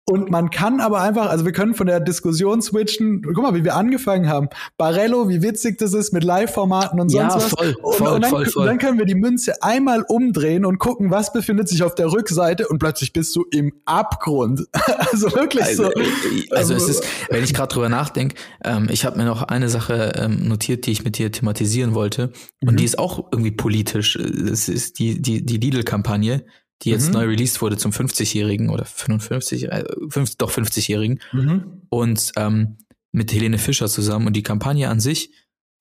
und 0.08 0.30
man 0.30 0.52
kann 0.52 0.82
aber 0.82 1.02
einfach, 1.02 1.30
also 1.30 1.46
wir 1.46 1.52
können 1.52 1.74
von 1.74 1.88
der 1.88 2.00
Diskussion 2.00 2.62
switchen. 2.62 3.24
Guck 3.24 3.38
mal, 3.38 3.56
wie 3.56 3.64
wir 3.64 3.76
angefangen 3.76 4.30
haben. 4.30 4.50
Barello, 4.78 5.30
wie 5.30 5.42
witzig 5.42 5.80
das 5.80 5.94
ist 5.94 6.14
mit 6.14 6.24
Live-Formaten 6.24 7.00
und 7.00 7.10
sonst 7.10 7.34
ja, 7.34 7.36
was. 7.36 7.50
Voll, 7.50 7.76
und, 7.82 7.96
voll, 7.96 8.14
und 8.14 8.22
dann, 8.22 8.30
voll, 8.30 8.46
voll. 8.46 8.66
dann 8.68 8.78
können 8.78 9.00
wir 9.00 9.06
die 9.06 9.16
Münze 9.16 9.64
einmal 9.64 10.04
umdrehen 10.08 10.64
und 10.64 10.78
gucken, 10.78 11.10
was 11.10 11.34
befindet 11.34 11.70
sich 11.70 11.82
auf 11.82 11.96
der 11.96 12.12
Rückseite 12.12 12.68
und 12.68 12.78
plötzlich 12.78 13.14
bist 13.14 13.36
du 13.36 13.46
im 13.50 13.74
Abgrund. 13.86 14.68
also 15.12 15.34
wirklich 15.34 15.64
also, 15.64 15.86
so. 15.86 15.92
Äh, 15.92 16.06
also, 16.52 16.76
es 16.76 16.88
ist, 16.88 17.04
wenn 17.30 17.44
ich 17.44 17.56
gerade 17.56 17.74
drüber 17.74 17.90
nachdenke, 17.90 18.36
ähm, 18.64 18.88
ich 18.92 19.06
habe 19.06 19.18
mir 19.18 19.26
noch 19.26 19.42
eine 19.42 19.70
Sache 19.70 20.14
ähm, 20.18 20.48
notiert, 20.48 20.86
die 20.86 20.92
ich 20.92 21.04
mit 21.04 21.18
dir 21.18 21.32
thematisieren 21.32 21.96
wollte. 21.96 22.32
Und 22.62 22.74
mhm. 22.74 22.78
die 22.78 22.86
ist 22.86 23.00
auch 23.00 23.32
irgendwie 23.32 23.52
politisch. 23.52 24.16
Es 24.16 24.70
ist 24.70 25.00
die, 25.00 25.20
die, 25.20 25.44
die 25.44 25.58
Lidl-Kampagne 25.58 26.46
die 26.82 26.90
jetzt 26.90 27.08
mhm. 27.08 27.14
neu 27.14 27.26
released 27.26 27.62
wurde 27.62 27.78
zum 27.78 27.92
50-Jährigen 27.92 28.70
oder 28.70 28.86
55, 28.86 29.72
äh, 29.72 29.86
50, 30.10 30.38
doch 30.38 30.52
50-Jährigen. 30.52 31.20
Mhm. 31.32 31.82
Und 31.90 32.32
ähm, 32.36 32.78
mit 33.16 33.32
Helene 33.34 33.58
Fischer 33.58 33.88
zusammen. 33.88 34.28
Und 34.28 34.34
die 34.34 34.44
Kampagne 34.44 34.90
an 34.90 35.00
sich, 35.00 35.32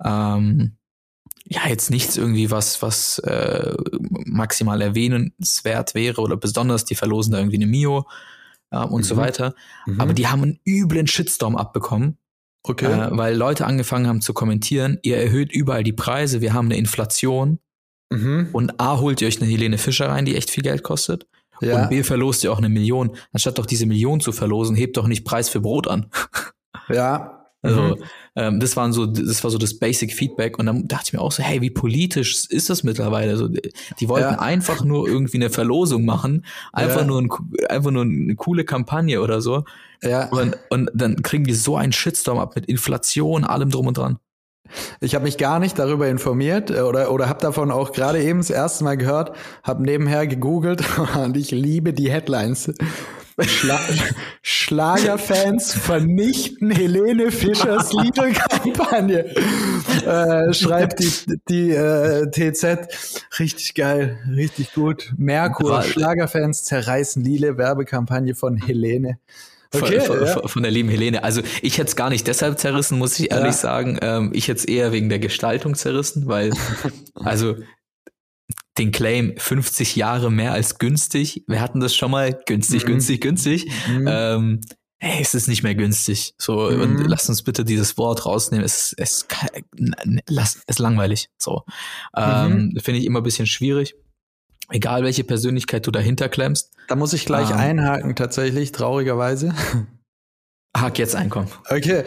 ähm, 0.03 0.77
ja, 1.47 1.69
jetzt 1.69 1.91
nichts 1.91 2.17
irgendwie, 2.17 2.51
was, 2.51 2.81
was 2.81 3.19
äh, 3.19 3.75
maximal 4.25 4.81
erwähnenswert 4.81 5.95
wäre 5.95 6.23
oder 6.23 6.37
besonders, 6.37 6.85
die 6.85 6.95
verlosen 6.95 7.33
da 7.33 7.39
irgendwie 7.39 7.57
eine 7.57 7.67
Mio 7.67 8.07
äh, 8.71 8.79
und 8.79 9.03
mhm. 9.03 9.05
so 9.05 9.17
weiter. 9.17 9.55
Mhm. 9.87 10.01
Aber 10.01 10.15
die 10.15 10.29
haben 10.29 10.43
einen 10.43 10.61
üblen 10.65 11.07
Shitstorm 11.07 11.57
abbekommen. 11.57 12.19
Okay. 12.63 12.87
Äh, 12.87 13.09
weil 13.11 13.37
Leute 13.37 13.67
angefangen 13.67 14.07
haben 14.07 14.23
zu 14.23 14.33
kommentieren, 14.33 14.99
ihr 15.03 15.19
erhöht 15.19 15.53
überall 15.53 15.85
die 15.85 15.93
Preise, 15.93 16.41
wir 16.41 16.55
haben 16.55 16.67
eine 16.67 16.79
Inflation 16.79 17.59
Mhm. 18.11 18.49
Und 18.53 18.81
A, 18.81 18.99
holt 18.99 19.21
ihr 19.21 19.29
euch 19.29 19.41
eine 19.41 19.51
Helene 19.51 19.79
Fischer 19.79 20.09
rein, 20.09 20.25
die 20.25 20.37
echt 20.37 20.51
viel 20.51 20.63
Geld 20.63 20.83
kostet. 20.83 21.27
Ja. 21.61 21.83
Und 21.83 21.91
B, 21.91 22.03
verlost 22.03 22.45
ihr 22.45 22.53
auch 22.53 22.59
eine 22.59 22.69
Million. 22.69 23.17
Anstatt 23.33 23.59
doch 23.59 23.67
diese 23.67 23.87
Million 23.87 24.21
zu 24.21 24.33
verlosen, 24.33 24.77
hebt 24.77 24.97
doch 24.97 25.07
nicht 25.07 25.25
Preis 25.25 25.49
für 25.49 25.61
Brot 25.61 25.89
an. 25.89 26.07
Ja. 26.91 27.45
Also, 27.63 27.81
mhm. 27.81 28.05
ähm, 28.37 28.61
das 28.61 28.77
waren 28.77 28.93
so, 28.93 29.07
das 29.07 29.43
war 29.43 29.51
so 29.51 29.57
das 29.57 29.79
Basic 29.79 30.13
Feedback. 30.13 30.59
Und 30.59 30.67
dann 30.67 30.87
dachte 30.87 31.05
ich 31.07 31.13
mir 31.15 31.21
auch 31.23 31.33
so, 31.33 31.43
hey, 31.43 31.63
wie 31.63 31.71
politisch 31.71 32.45
ist 32.51 32.69
das 32.69 32.83
mittlerweile? 32.83 33.31
Also, 33.31 33.49
die 33.49 34.09
wollten 34.11 34.35
ja. 34.35 34.39
einfach 34.39 34.85
nur 34.85 35.09
irgendwie 35.09 35.39
eine 35.39 35.49
Verlosung 35.49 36.05
machen. 36.05 36.45
Einfach 36.75 37.01
ja. 37.01 37.07
nur 37.07 37.23
ein, 37.23 37.31
einfach 37.71 37.91
nur 37.91 38.03
eine 38.03 38.35
coole 38.37 38.65
Kampagne 38.65 39.23
oder 39.23 39.41
so. 39.41 39.65
Ja. 40.03 40.29
Und, 40.29 40.59
und 40.69 40.91
dann 40.93 41.23
kriegen 41.23 41.45
die 41.45 41.55
so 41.55 41.77
einen 41.77 41.93
Shitstorm 41.93 42.39
ab 42.39 42.55
mit 42.55 42.67
Inflation, 42.67 43.45
allem 43.45 43.71
drum 43.71 43.87
und 43.87 43.97
dran. 43.97 44.19
Ich 45.01 45.15
habe 45.15 45.25
mich 45.25 45.39
gar 45.39 45.59
nicht 45.59 45.79
darüber 45.79 46.09
informiert 46.09 46.71
äh, 46.71 46.81
oder, 46.81 47.11
oder 47.11 47.29
habe 47.29 47.41
davon 47.41 47.71
auch 47.71 47.93
gerade 47.93 48.23
eben 48.23 48.39
das 48.39 48.51
erste 48.51 48.85
Mal 48.85 48.97
gehört, 48.97 49.37
habe 49.63 49.83
nebenher 49.83 50.27
gegoogelt 50.27 50.83
und 51.17 51.37
ich 51.37 51.51
liebe 51.51 51.93
die 51.93 52.11
Headlines. 52.11 52.73
Schla 53.41 53.81
Schlagerfans 54.43 55.75
vernichten 55.75 56.71
Helene 56.71 57.33
Fischers 57.33 57.93
Liederkampagne. 58.03 59.35
Äh, 60.07 60.55
schreibt 60.55 61.01
die, 61.01 61.41
die 61.49 61.71
äh, 61.71 62.31
TZ. 62.31 62.89
Richtig 63.41 63.75
geil, 63.75 64.19
richtig 64.37 64.73
gut. 64.73 65.13
Merkur, 65.17 65.83
Schlagerfans 65.83 66.65
zerreißen 66.65 67.25
Lile, 67.25 67.59
Werbekampagne 67.59 68.35
von 68.35 68.57
Helene. 68.57 69.19
Okay, 69.75 70.01
von, 70.01 70.25
ja. 70.25 70.49
von, 70.49 70.63
der 70.63 70.73
lieben 70.73 70.89
Helene. 70.89 71.23
Also 71.23 71.43
ich 71.63 71.79
hätte 71.79 71.89
es 71.89 71.97
gar 71.97 72.11
nicht 72.11 72.27
deshalb 72.27 72.59
zerrissen, 72.59 72.99
muss 72.99 73.19
ich 73.19 73.31
ehrlich 73.31 73.47
ja. 73.47 73.53
sagen. 73.53 73.99
Ähm, 74.03 74.31
ich 74.35 74.49
hätte 74.49 74.61
es 74.61 74.65
eher 74.65 74.93
wegen 74.93 75.09
der 75.09 75.19
Gestaltung 75.19 75.75
zerrissen, 75.75 76.27
weil, 76.27 76.53
also 77.15 77.57
den 78.79 78.91
Claim 78.91 79.35
50 79.37 79.97
Jahre 79.97 80.31
mehr 80.31 80.53
als 80.53 80.79
günstig. 80.79 81.45
Wir 81.47 81.61
hatten 81.61 81.81
das 81.81 81.95
schon 81.95 82.11
mal 82.11 82.39
günstig, 82.47 82.85
mhm. 82.85 82.89
günstig, 82.89 83.21
günstig. 83.21 83.71
Mhm. 83.89 84.09
Ähm, 84.09 84.61
hey, 84.99 85.23
es 85.23 85.35
ist 85.35 85.49
nicht 85.49 85.63
mehr 85.63 85.75
günstig. 85.75 86.35
So, 86.39 86.71
mhm. 86.71 86.81
und 86.81 87.07
lasst 87.07 87.29
uns 87.29 87.43
bitte 87.43 87.65
dieses 87.65 87.97
Wort 87.99 88.27
rausnehmen. 88.27 88.65
Es, 88.65 88.95
es, 88.97 89.27
es 90.27 90.57
ist 90.67 90.79
langweilig. 90.79 91.29
So. 91.39 91.63
Ähm, 92.17 92.71
mhm. 92.73 92.81
Finde 92.81 93.01
ich 93.01 93.07
immer 93.07 93.21
ein 93.21 93.25
bisschen 93.25 93.47
schwierig. 93.47 93.95
Egal 94.75 95.05
welche 95.05 95.23
Persönlichkeit 95.23 95.87
du 95.87 95.93
dahinter 95.93 96.29
klemmst. 96.29 96.73
Da 96.89 96.97
muss 96.97 97.13
ich 97.13 97.27
gleich 97.27 97.49
ähm, 97.51 97.59
einhaken, 97.59 98.17
tatsächlich, 98.17 98.73
traurigerweise. 98.73 99.55
Hak 100.77 100.99
jetzt 100.99 101.15
einkommen. 101.15 101.47
Okay. 101.71 102.03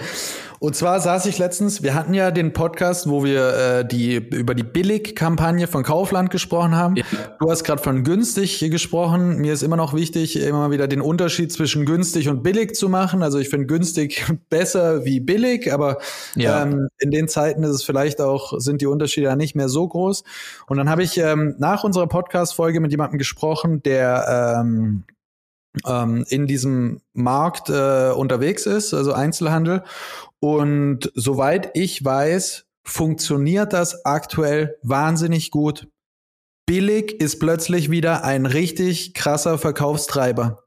Und 0.59 0.75
zwar 0.75 0.99
saß 0.99 1.25
ich 1.27 1.37
letztens, 1.37 1.83
wir 1.83 1.93
hatten 1.93 2.13
ja 2.13 2.31
den 2.31 2.53
Podcast, 2.53 3.09
wo 3.09 3.23
wir 3.23 3.53
äh, 3.53 3.87
die 3.87 4.15
über 4.15 4.55
die 4.55 4.63
Billig-Kampagne 4.63 5.67
von 5.67 5.83
Kaufland 5.83 6.31
gesprochen 6.31 6.75
haben. 6.75 6.95
Ja. 6.95 7.03
Du 7.39 7.51
hast 7.51 7.63
gerade 7.63 7.81
von 7.81 8.03
günstig 8.03 8.59
gesprochen. 8.71 9.37
Mir 9.37 9.53
ist 9.53 9.61
immer 9.61 9.77
noch 9.77 9.93
wichtig, 9.93 10.39
immer 10.39 10.71
wieder 10.71 10.87
den 10.87 11.01
Unterschied 11.01 11.51
zwischen 11.51 11.85
günstig 11.85 12.29
und 12.29 12.41
billig 12.41 12.75
zu 12.75 12.89
machen. 12.89 13.21
Also 13.21 13.37
ich 13.37 13.49
finde 13.49 13.67
günstig 13.67 14.25
besser 14.49 15.05
wie 15.05 15.19
billig, 15.19 15.71
aber 15.71 15.99
ja. 16.35 16.63
ähm, 16.63 16.87
in 16.99 17.11
den 17.11 17.27
Zeiten 17.27 17.63
ist 17.63 17.71
es 17.71 17.83
vielleicht 17.83 18.19
auch, 18.19 18.59
sind 18.59 18.81
die 18.81 18.87
Unterschiede 18.87 19.27
ja 19.27 19.35
nicht 19.35 19.55
mehr 19.55 19.69
so 19.69 19.87
groß. 19.87 20.23
Und 20.67 20.77
dann 20.77 20.89
habe 20.89 21.03
ich 21.03 21.17
ähm, 21.17 21.55
nach 21.59 21.83
unserer 21.83 22.07
Podcast-Folge 22.07 22.79
mit 22.79 22.91
jemandem 22.91 23.19
gesprochen, 23.19 23.83
der 23.83 24.57
ähm, 24.59 25.03
ähm, 25.85 26.25
in 26.29 26.47
diesem 26.47 27.01
Markt 27.13 27.69
äh, 27.69 28.11
unterwegs 28.11 28.65
ist, 28.65 28.93
also 28.93 29.13
Einzelhandel. 29.13 29.83
Und 30.39 31.11
soweit 31.15 31.71
ich 31.73 32.03
weiß, 32.03 32.65
funktioniert 32.83 33.73
das 33.73 34.05
aktuell 34.05 34.77
wahnsinnig 34.81 35.51
gut. 35.51 35.87
Billig 36.65 37.19
ist 37.21 37.39
plötzlich 37.39 37.89
wieder 37.89 38.23
ein 38.23 38.45
richtig 38.45 39.13
krasser 39.13 39.57
Verkaufstreiber. 39.57 40.66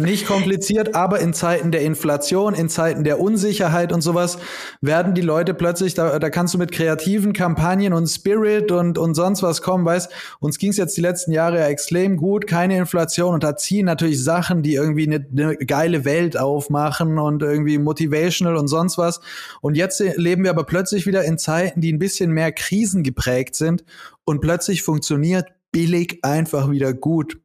Nicht 0.00 0.26
kompliziert, 0.26 0.94
aber 0.94 1.20
in 1.20 1.32
Zeiten 1.32 1.70
der 1.70 1.82
Inflation, 1.82 2.54
in 2.54 2.68
Zeiten 2.68 3.04
der 3.04 3.20
Unsicherheit 3.20 3.92
und 3.92 4.00
sowas 4.00 4.38
werden 4.80 5.14
die 5.14 5.20
Leute 5.20 5.54
plötzlich, 5.54 5.94
da, 5.94 6.18
da 6.18 6.30
kannst 6.30 6.54
du 6.54 6.58
mit 6.58 6.72
kreativen 6.72 7.32
Kampagnen 7.32 7.92
und 7.92 8.06
Spirit 8.06 8.72
und, 8.72 8.98
und 8.98 9.14
sonst 9.14 9.42
was 9.42 9.62
kommen, 9.62 9.84
weißt, 9.84 10.10
uns 10.40 10.58
ging 10.58 10.70
es 10.70 10.76
jetzt 10.76 10.96
die 10.96 11.00
letzten 11.00 11.32
Jahre 11.32 11.58
ja 11.58 11.66
extrem 11.66 12.16
gut, 12.16 12.46
keine 12.46 12.78
Inflation 12.78 13.34
und 13.34 13.44
da 13.44 13.56
ziehen 13.56 13.86
natürlich 13.86 14.22
Sachen, 14.22 14.62
die 14.62 14.74
irgendwie 14.74 15.06
eine, 15.06 15.26
eine 15.30 15.56
geile 15.56 16.04
Welt 16.04 16.38
aufmachen 16.38 17.18
und 17.18 17.42
irgendwie 17.42 17.78
motivational 17.78 18.56
und 18.56 18.68
sonst 18.68 18.98
was. 18.98 19.20
Und 19.60 19.76
jetzt 19.76 20.00
leben 20.16 20.44
wir 20.44 20.50
aber 20.50 20.64
plötzlich 20.64 21.06
wieder 21.06 21.24
in 21.24 21.38
Zeiten, 21.38 21.80
die 21.80 21.92
ein 21.92 21.98
bisschen 21.98 22.30
mehr 22.32 22.52
Krisen 22.52 23.02
geprägt 23.02 23.54
sind 23.54 23.84
und 24.24 24.40
plötzlich 24.40 24.82
funktioniert 24.82 25.48
billig 25.72 26.18
einfach 26.22 26.70
wieder 26.70 26.92
gut. 26.92 27.38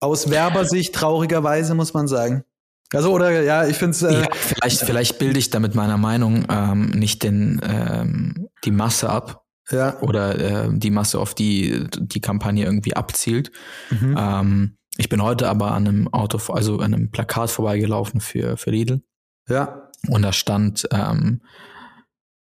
Aus 0.00 0.30
Werbersicht 0.30 0.94
traurigerweise 0.94 1.74
muss 1.74 1.94
man 1.94 2.08
sagen. 2.08 2.44
Also 2.92 3.12
oder 3.12 3.42
ja, 3.42 3.66
ich 3.66 3.76
finde 3.76 3.92
es. 3.92 4.02
Äh, 4.02 4.22
ja, 4.22 4.28
vielleicht, 4.32 4.80
vielleicht 4.80 5.18
bilde 5.18 5.38
ich 5.38 5.50
damit 5.50 5.74
meiner 5.74 5.96
Meinung 5.96 6.46
ähm, 6.48 6.90
nicht 6.90 7.22
den 7.22 7.60
ähm, 7.64 8.48
die 8.64 8.70
Masse 8.70 9.08
ab. 9.08 9.44
Ja. 9.70 10.00
Oder 10.00 10.38
äh, 10.38 10.68
die 10.72 10.90
Masse, 10.90 11.18
auf 11.18 11.34
die 11.34 11.86
die 11.98 12.20
Kampagne 12.20 12.64
irgendwie 12.64 12.94
abzielt. 12.94 13.50
Mhm. 13.90 14.16
Ähm, 14.16 14.76
ich 14.96 15.08
bin 15.08 15.22
heute 15.22 15.48
aber 15.48 15.72
an 15.72 15.86
einem 15.86 16.08
Auto, 16.08 16.52
also 16.52 16.78
an 16.78 16.94
einem 16.94 17.10
Plakat 17.10 17.50
vorbeigelaufen 17.50 18.20
für, 18.20 18.56
für 18.56 18.70
Lidl. 18.70 19.02
Ja. 19.48 19.90
Und 20.08 20.22
da 20.22 20.32
stand, 20.32 20.88
ähm, 20.92 21.42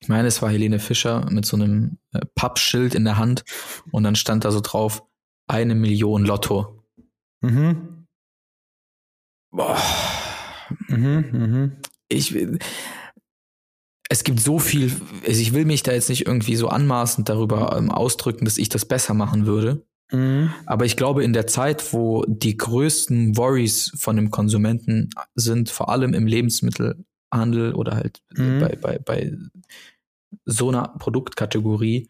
ich 0.00 0.08
meine, 0.08 0.28
es 0.28 0.40
war 0.42 0.50
Helene 0.50 0.78
Fischer 0.78 1.26
mit 1.30 1.46
so 1.46 1.56
einem 1.56 1.98
äh, 2.12 2.20
Pappschild 2.34 2.94
in 2.94 3.04
der 3.04 3.16
Hand 3.16 3.44
und 3.90 4.04
dann 4.04 4.16
stand 4.16 4.44
da 4.44 4.50
so 4.50 4.60
drauf, 4.60 5.02
eine 5.46 5.74
Million 5.74 6.24
Lotto. 6.24 6.83
Mhm. 7.44 8.06
Boah. 9.50 9.78
Mhm, 10.88 11.24
mhm. 11.32 11.72
Ich 12.08 12.34
es 14.08 14.22
gibt 14.22 14.40
so 14.40 14.58
viel, 14.58 14.92
also 15.26 15.40
ich 15.40 15.54
will 15.54 15.64
mich 15.64 15.82
da 15.82 15.92
jetzt 15.92 16.08
nicht 16.08 16.26
irgendwie 16.26 16.56
so 16.56 16.68
anmaßend 16.68 17.28
darüber 17.28 17.76
ähm, 17.76 17.90
ausdrücken, 17.90 18.44
dass 18.44 18.58
ich 18.58 18.68
das 18.68 18.84
besser 18.84 19.14
machen 19.14 19.46
würde. 19.46 19.84
Mhm. 20.12 20.52
Aber 20.66 20.84
ich 20.84 20.96
glaube, 20.96 21.24
in 21.24 21.32
der 21.32 21.46
Zeit, 21.46 21.92
wo 21.92 22.24
die 22.26 22.56
größten 22.56 23.36
Worries 23.36 23.92
von 23.96 24.16
dem 24.16 24.30
Konsumenten 24.30 25.10
sind, 25.34 25.70
vor 25.70 25.88
allem 25.88 26.12
im 26.14 26.26
Lebensmittelhandel 26.26 27.74
oder 27.74 27.96
halt 27.96 28.22
mhm. 28.36 28.60
bei, 28.60 28.76
bei, 28.76 28.98
bei 28.98 29.32
so 30.44 30.68
einer 30.68 30.88
Produktkategorie, 30.98 32.08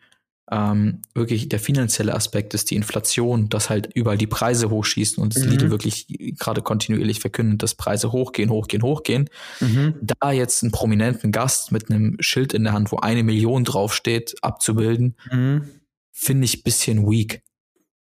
ähm, 0.51 1.01
wirklich 1.15 1.49
der 1.49 1.59
finanzielle 1.59 2.15
Aspekt 2.15 2.53
ist 2.53 2.71
die 2.71 2.77
Inflation, 2.77 3.49
dass 3.49 3.71
halt 3.71 3.89
überall 3.95 4.19
die 4.19 4.27
Preise 4.27 4.69
hochschießen 4.69 5.23
und 5.23 5.35
das 5.35 5.45
mhm. 5.45 5.51
Lidl 5.51 5.71
wirklich 5.71 6.07
gerade 6.39 6.61
kontinuierlich 6.61 7.21
verkündet, 7.21 7.63
dass 7.63 7.75
Preise 7.75 8.13
hochgehen, 8.13 8.51
hochgehen, 8.51 8.83
hochgehen. 8.83 9.31
Mhm. 9.61 9.95
Da 10.03 10.33
jetzt 10.33 10.63
einen 10.63 10.73
prominenten 10.73 11.33
Gast 11.33 11.73
mit 11.73 11.91
einem 11.91 12.17
Schild 12.21 12.53
in 12.53 12.65
der 12.65 12.75
Hand, 12.75 12.93
wo 12.93 12.99
eine 12.99 13.23
Million 13.23 13.65
draufsteht, 13.65 14.35
abzubilden, 14.43 15.17
mhm. 15.33 15.69
finde 16.13 16.45
ich 16.45 16.63
bisschen 16.63 17.09
weak. 17.09 17.43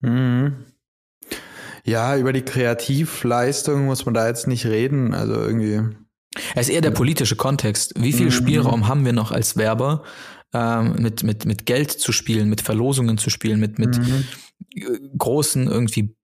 Mhm. 0.02 0.66
Ja, 1.86 2.18
über 2.18 2.34
die 2.34 2.42
Kreativleistung 2.42 3.86
muss 3.86 4.06
man 4.06 4.14
da 4.14 4.28
jetzt 4.28 4.48
nicht 4.48 4.66
reden. 4.66 5.14
Also 5.14 5.36
irgendwie. 5.36 5.96
Es 6.56 6.68
ist 6.68 6.74
eher 6.74 6.82
der 6.82 6.92
politische 6.92 7.36
Kontext. 7.36 7.94
Wie 7.96 8.12
viel 8.12 8.26
mhm. 8.26 8.32
Spielraum 8.32 8.88
haben 8.88 9.06
wir 9.06 9.14
noch 9.14 9.32
als 9.32 9.56
Werber, 9.56 10.04
ähm, 10.56 10.96
mit, 11.02 11.24
mit, 11.24 11.46
mit 11.46 11.66
Geld 11.66 11.92
zu 11.92 12.14
spielen, 12.14 12.50
mit 12.50 12.62
Verlosungen 12.62 13.18
zu 13.18 13.30
spielen, 13.30 13.60
mit, 13.60 13.78
mit 13.78 13.98
mhm. 13.98 14.26
großen 15.18 15.68
irgendwie 15.68 16.16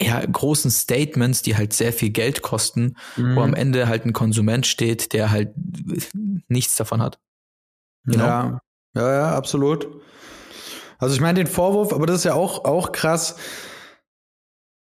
ja, 0.00 0.24
großen 0.24 0.70
Statements, 0.70 1.40
die 1.42 1.56
halt 1.56 1.72
sehr 1.72 1.92
viel 1.92 2.10
Geld 2.10 2.42
kosten, 2.42 2.96
mhm. 3.16 3.36
wo 3.36 3.40
am 3.40 3.54
Ende 3.54 3.88
halt 3.88 4.04
ein 4.04 4.12
Konsument 4.12 4.66
steht, 4.66 5.12
der 5.12 5.30
halt 5.30 5.54
nichts 6.48 6.76
davon 6.76 7.00
hat. 7.00 7.18
Genau. 8.04 8.24
Ja, 8.24 8.60
ja, 8.94 9.12
ja, 9.12 9.34
absolut. 9.34 9.88
Also 10.98 11.14
ich 11.14 11.20
meine 11.20 11.38
den 11.38 11.46
Vorwurf, 11.46 11.92
aber 11.92 12.06
das 12.06 12.18
ist 12.18 12.24
ja 12.24 12.34
auch, 12.34 12.64
auch 12.64 12.92
krass. 12.92 13.36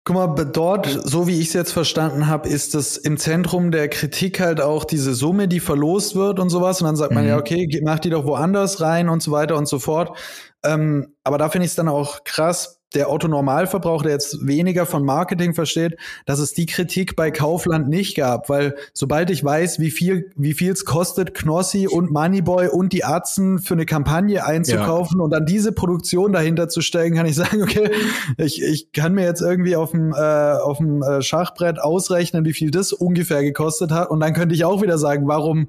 Guck 0.04 0.16
mal, 0.16 0.44
dort, 0.44 0.86
so 0.86 1.26
wie 1.26 1.38
ich 1.38 1.48
es 1.48 1.52
jetzt 1.52 1.72
verstanden 1.72 2.28
habe, 2.28 2.48
ist 2.48 2.74
das 2.74 2.96
im 2.96 3.18
Zentrum 3.18 3.70
der 3.70 3.88
Kritik 3.88 4.40
halt 4.40 4.60
auch 4.60 4.84
diese 4.84 5.12
Summe, 5.12 5.48
die 5.48 5.60
verlost 5.60 6.14
wird 6.14 6.40
und 6.40 6.48
sowas. 6.48 6.80
Und 6.80 6.86
dann 6.86 6.96
sagt 6.96 7.12
man 7.12 7.24
mhm. 7.24 7.30
ja, 7.30 7.36
okay, 7.36 7.68
mach 7.84 7.98
die 7.98 8.10
doch 8.10 8.24
woanders 8.24 8.80
rein 8.80 9.10
und 9.10 9.22
so 9.22 9.32
weiter 9.32 9.56
und 9.56 9.68
so 9.68 9.78
fort. 9.78 10.16
Ähm, 10.64 11.14
aber 11.24 11.36
da 11.36 11.50
finde 11.50 11.66
ich 11.66 11.72
es 11.72 11.76
dann 11.76 11.88
auch 11.88 12.24
krass, 12.24 12.77
der 12.94 13.10
Otto 13.12 13.28
Normalverbraucher, 13.28 14.04
der 14.04 14.12
jetzt 14.12 14.46
weniger 14.46 14.86
von 14.86 15.04
Marketing 15.04 15.52
versteht, 15.54 15.96
dass 16.24 16.38
es 16.38 16.54
die 16.54 16.66
Kritik 16.66 17.16
bei 17.16 17.30
Kaufland 17.30 17.88
nicht 17.88 18.16
gab, 18.16 18.48
weil 18.48 18.76
sobald 18.94 19.30
ich 19.30 19.44
weiß, 19.44 19.78
wie 19.78 19.90
viel 19.90 20.30
wie 20.36 20.54
viel 20.54 20.72
es 20.72 20.84
kostet, 20.84 21.34
Knossi 21.34 21.86
und 21.86 22.10
Moneyboy 22.10 22.68
und 22.68 22.92
die 22.92 23.04
Atzen 23.04 23.58
für 23.58 23.74
eine 23.74 23.84
Kampagne 23.84 24.44
einzukaufen 24.44 25.18
ja. 25.18 25.24
und 25.24 25.30
dann 25.30 25.44
diese 25.44 25.72
Produktion 25.72 26.32
dahinter 26.32 26.68
zu 26.68 26.80
stellen, 26.80 27.14
kann 27.14 27.26
ich 27.26 27.36
sagen, 27.36 27.62
okay, 27.62 27.90
ich, 28.38 28.62
ich 28.62 28.92
kann 28.92 29.14
mir 29.14 29.24
jetzt 29.24 29.42
irgendwie 29.42 29.76
auf 29.76 29.90
dem 29.90 30.12
äh, 30.12 30.16
auf 30.16 30.78
dem 30.78 31.02
äh, 31.02 31.20
Schachbrett 31.20 31.78
ausrechnen, 31.78 32.46
wie 32.46 32.54
viel 32.54 32.70
das 32.70 32.92
ungefähr 32.92 33.42
gekostet 33.42 33.90
hat 33.90 34.08
und 34.10 34.20
dann 34.20 34.32
könnte 34.32 34.54
ich 34.54 34.64
auch 34.64 34.80
wieder 34.80 34.96
sagen, 34.96 35.28
warum 35.28 35.68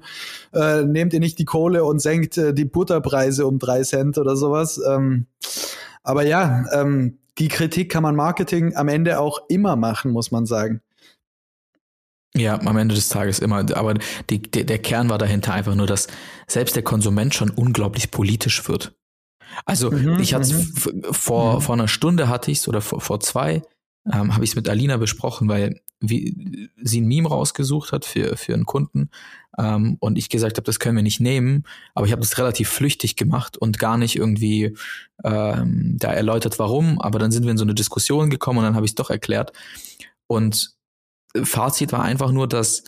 äh, 0.54 0.84
nehmt 0.84 1.12
ihr 1.12 1.20
nicht 1.20 1.38
die 1.38 1.44
Kohle 1.44 1.84
und 1.84 2.00
senkt 2.00 2.38
äh, 2.38 2.54
die 2.54 2.64
Butterpreise 2.64 3.46
um 3.46 3.58
drei 3.58 3.82
Cent 3.82 4.16
oder 4.16 4.36
sowas? 4.36 4.80
Ähm, 4.88 5.26
aber 6.02 6.24
ja, 6.24 6.64
ähm, 6.72 7.18
die 7.38 7.48
Kritik 7.48 7.90
kann 7.90 8.02
man 8.02 8.16
Marketing 8.16 8.76
am 8.76 8.88
Ende 8.88 9.18
auch 9.20 9.40
immer 9.48 9.76
machen, 9.76 10.12
muss 10.12 10.30
man 10.30 10.46
sagen. 10.46 10.80
Ja, 12.36 12.60
am 12.60 12.76
Ende 12.76 12.94
des 12.94 13.08
Tages 13.08 13.40
immer. 13.40 13.64
Aber 13.76 13.94
die, 14.28 14.40
die, 14.42 14.64
der 14.64 14.78
Kern 14.78 15.08
war 15.08 15.18
dahinter 15.18 15.52
einfach 15.52 15.74
nur, 15.74 15.86
dass 15.86 16.06
selbst 16.46 16.76
der 16.76 16.84
Konsument 16.84 17.34
schon 17.34 17.50
unglaublich 17.50 18.10
politisch 18.10 18.68
wird. 18.68 18.94
Also 19.64 19.90
mhm, 19.90 20.20
ich 20.20 20.34
hatte 20.34 20.54
mhm. 20.54 21.12
vor, 21.12 21.56
mhm. 21.56 21.60
vor 21.60 21.74
einer 21.74 21.88
Stunde 21.88 22.28
hatte 22.28 22.50
ich 22.50 22.58
es 22.58 22.68
oder 22.68 22.80
vor, 22.80 23.00
vor 23.00 23.20
zwei, 23.20 23.62
ähm, 24.12 24.34
habe 24.34 24.44
ich 24.44 24.50
es 24.50 24.56
mit 24.56 24.68
Alina 24.68 24.96
besprochen, 24.96 25.48
weil 25.48 25.80
wie, 25.98 26.70
sie 26.80 27.00
ein 27.00 27.08
Meme 27.08 27.28
rausgesucht 27.28 27.92
hat 27.92 28.04
für, 28.04 28.36
für 28.36 28.54
einen 28.54 28.64
Kunden 28.64 29.10
ähm, 29.58 29.96
und 30.00 30.18
ich 30.18 30.28
gesagt 30.28 30.56
habe, 30.56 30.64
das 30.64 30.78
können 30.78 30.96
wir 30.96 31.02
nicht 31.02 31.20
nehmen, 31.20 31.64
aber 31.94 32.06
ich 32.06 32.12
habe 32.12 32.22
das 32.22 32.38
relativ 32.38 32.68
flüchtig 32.68 33.16
gemacht 33.16 33.56
und 33.56 33.78
gar 33.78 33.96
nicht 33.96 34.16
irgendwie 34.16 34.76
ähm, 35.24 35.96
da 35.98 36.12
erläutert, 36.12 36.58
warum, 36.58 37.00
aber 37.00 37.18
dann 37.18 37.32
sind 37.32 37.44
wir 37.44 37.50
in 37.50 37.58
so 37.58 37.64
eine 37.64 37.74
Diskussion 37.74 38.30
gekommen 38.30 38.58
und 38.58 38.64
dann 38.64 38.74
habe 38.74 38.86
ich 38.86 38.92
es 38.92 38.96
doch 38.96 39.10
erklärt. 39.10 39.52
Und 40.26 40.74
Fazit 41.42 41.92
war 41.92 42.02
einfach 42.02 42.32
nur, 42.32 42.48
dass 42.48 42.84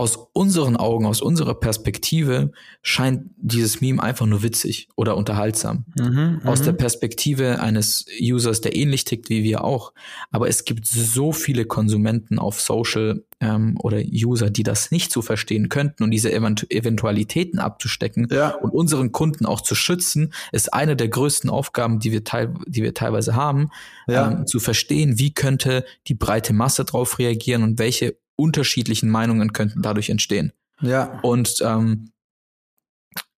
aus 0.00 0.16
unseren 0.32 0.78
Augen, 0.78 1.04
aus 1.04 1.20
unserer 1.20 1.52
Perspektive 1.52 2.52
scheint 2.80 3.24
dieses 3.36 3.82
Meme 3.82 4.02
einfach 4.02 4.24
nur 4.24 4.42
witzig 4.42 4.88
oder 4.96 5.14
unterhaltsam. 5.14 5.84
Mhm, 5.98 6.40
aus 6.44 6.62
der 6.62 6.72
mhm. 6.72 6.78
Perspektive 6.78 7.60
eines 7.60 8.06
Users, 8.18 8.62
der 8.62 8.74
ähnlich 8.74 9.04
tickt 9.04 9.28
wie 9.28 9.44
wir 9.44 9.62
auch. 9.62 9.92
Aber 10.30 10.48
es 10.48 10.64
gibt 10.64 10.86
so 10.86 11.32
viele 11.32 11.66
Konsumenten 11.66 12.38
auf 12.38 12.62
Social 12.62 13.24
ähm, 13.40 13.76
oder 13.78 13.98
User, 13.98 14.48
die 14.48 14.62
das 14.62 14.90
nicht 14.90 15.12
so 15.12 15.20
verstehen 15.20 15.68
könnten 15.68 16.02
und 16.02 16.12
diese 16.12 16.32
Event 16.32 16.66
Eventualitäten 16.70 17.58
abzustecken 17.58 18.26
ja. 18.30 18.54
und 18.54 18.70
unseren 18.70 19.12
Kunden 19.12 19.44
auch 19.44 19.60
zu 19.60 19.74
schützen, 19.74 20.32
ist 20.50 20.72
eine 20.72 20.96
der 20.96 21.08
größten 21.08 21.50
Aufgaben, 21.50 21.98
die 21.98 22.10
wir, 22.10 22.24
teil 22.24 22.54
die 22.66 22.82
wir 22.82 22.94
teilweise 22.94 23.34
haben, 23.34 23.68
ja. 24.08 24.30
ähm, 24.30 24.46
zu 24.46 24.60
verstehen, 24.60 25.18
wie 25.18 25.34
könnte 25.34 25.84
die 26.06 26.14
breite 26.14 26.54
Masse 26.54 26.86
darauf 26.86 27.18
reagieren 27.18 27.62
und 27.62 27.78
welche 27.78 28.16
unterschiedlichen 28.40 29.10
Meinungen 29.10 29.52
könnten 29.52 29.82
dadurch 29.82 30.10
entstehen. 30.10 30.52
Ja. 30.80 31.20
Und 31.20 31.56
ähm, 31.62 32.12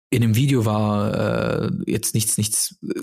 in 0.09 0.21
dem 0.21 0.35
Video 0.35 0.65
war 0.65 1.63
äh, 1.63 1.71
jetzt 1.87 2.13
nichts, 2.13 2.37
nichts 2.37 2.77
äh, 2.83 3.01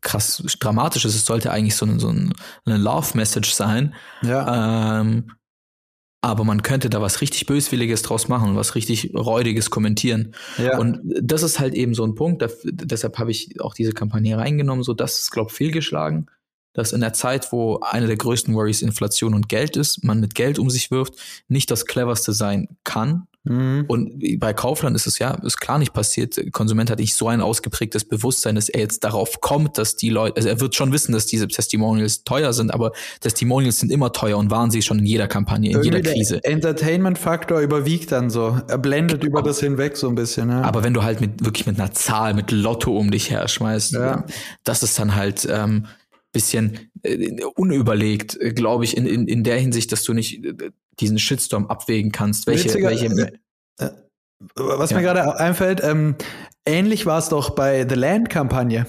krass 0.00 0.42
Dramatisches. 0.60 1.14
Es 1.14 1.26
sollte 1.26 1.50
eigentlich 1.50 1.76
so, 1.76 1.86
ein, 1.86 1.98
so 1.98 2.08
ein, 2.08 2.32
eine 2.64 2.78
Love-Message 2.78 3.52
sein. 3.52 3.94
Ja. 4.22 5.00
Ähm, 5.00 5.32
aber 6.24 6.44
man 6.44 6.62
könnte 6.62 6.88
da 6.88 7.02
was 7.02 7.20
richtig 7.20 7.46
Böswilliges 7.46 8.02
draus 8.02 8.28
machen 8.28 8.50
und 8.50 8.56
was 8.56 8.76
richtig 8.76 9.12
Räudiges 9.12 9.70
kommentieren. 9.70 10.36
Ja. 10.56 10.78
Und 10.78 11.00
das 11.20 11.42
ist 11.42 11.58
halt 11.58 11.74
eben 11.74 11.94
so 11.94 12.04
ein 12.06 12.14
Punkt. 12.14 12.42
Da, 12.42 12.48
deshalb 12.64 13.18
habe 13.18 13.32
ich 13.32 13.60
auch 13.60 13.74
diese 13.74 13.92
Kampagne 13.92 14.38
reingenommen. 14.38 14.84
So, 14.84 14.94
das 14.94 15.18
ist, 15.18 15.32
glaube 15.32 15.50
ich, 15.50 15.56
fehlgeschlagen 15.56 16.28
dass 16.72 16.92
in 16.92 17.00
der 17.00 17.12
Zeit, 17.12 17.52
wo 17.52 17.80
eine 17.80 18.06
der 18.06 18.16
größten 18.16 18.54
Worries 18.54 18.82
Inflation 18.82 19.34
und 19.34 19.48
Geld 19.48 19.76
ist, 19.76 20.04
man 20.04 20.20
mit 20.20 20.34
Geld 20.34 20.58
um 20.58 20.70
sich 20.70 20.90
wirft, 20.90 21.14
nicht 21.48 21.70
das 21.70 21.86
cleverste 21.86 22.32
sein 22.32 22.68
kann. 22.84 23.26
Mhm. 23.44 23.84
Und 23.88 24.22
bei 24.38 24.52
Kaufland 24.52 24.94
ist 24.94 25.06
es 25.06 25.18
ja, 25.18 25.32
ist 25.42 25.60
klar 25.60 25.78
nicht 25.78 25.92
passiert. 25.92 26.36
Der 26.36 26.50
Konsument 26.50 26.90
hat 26.90 27.00
nicht 27.00 27.14
so 27.16 27.26
ein 27.26 27.40
ausgeprägtes 27.40 28.04
Bewusstsein, 28.04 28.54
dass 28.54 28.68
er 28.68 28.80
jetzt 28.80 29.02
darauf 29.02 29.40
kommt, 29.40 29.78
dass 29.78 29.96
die 29.96 30.10
Leute, 30.10 30.36
also 30.36 30.48
er 30.48 30.60
wird 30.60 30.76
schon 30.76 30.92
wissen, 30.92 31.12
dass 31.12 31.26
diese 31.26 31.48
Testimonials 31.48 32.22
teuer 32.22 32.52
sind, 32.52 32.72
aber 32.72 32.92
Testimonials 33.20 33.80
sind 33.80 33.90
immer 33.90 34.12
teuer 34.12 34.38
und 34.38 34.50
waren 34.50 34.70
sie 34.70 34.80
schon 34.80 35.00
in 35.00 35.06
jeder 35.06 35.26
Kampagne, 35.26 35.70
in 35.70 35.76
Irgendwie 35.76 35.96
jeder 35.96 36.12
Krise. 36.12 36.44
Entertainment-Faktor 36.44 37.60
überwiegt 37.60 38.12
dann 38.12 38.30
so. 38.30 38.60
Er 38.68 38.78
blendet 38.78 39.24
über 39.24 39.42
das 39.42 39.58
hinweg 39.58 39.96
so 39.96 40.08
ein 40.08 40.14
bisschen. 40.14 40.48
Ja. 40.48 40.62
Aber 40.62 40.84
wenn 40.84 40.94
du 40.94 41.02
halt 41.02 41.20
mit 41.20 41.44
wirklich 41.44 41.66
mit 41.66 41.80
einer 41.80 41.90
Zahl, 41.92 42.34
mit 42.34 42.52
Lotto 42.52 42.96
um 42.96 43.10
dich 43.10 43.30
her 43.30 43.48
schmeißt, 43.48 43.92
ja. 43.92 44.24
das 44.62 44.84
ist 44.84 44.98
dann 44.98 45.16
halt, 45.16 45.48
ähm, 45.50 45.86
bisschen 46.32 46.90
äh, 47.02 47.44
unüberlegt, 47.56 48.40
äh, 48.40 48.52
glaube 48.52 48.84
ich, 48.84 48.96
in, 48.96 49.06
in, 49.06 49.28
in 49.28 49.44
der 49.44 49.58
Hinsicht, 49.58 49.92
dass 49.92 50.02
du 50.02 50.12
nicht 50.12 50.44
äh, 50.44 50.70
diesen 50.98 51.18
Shitstorm 51.18 51.66
abwägen 51.66 52.12
kannst. 52.12 52.46
Welche, 52.46 52.64
Witziger, 52.64 52.90
welche 52.90 53.06
äh, 53.78 53.90
was 54.56 54.90
ja. 54.90 54.96
mir 54.96 55.02
gerade 55.02 55.38
einfällt, 55.38 55.80
ähm, 55.84 56.16
ähnlich 56.64 57.06
war 57.06 57.18
es 57.18 57.28
doch 57.28 57.50
bei 57.50 57.86
The 57.88 57.94
Land-Kampagne 57.94 58.86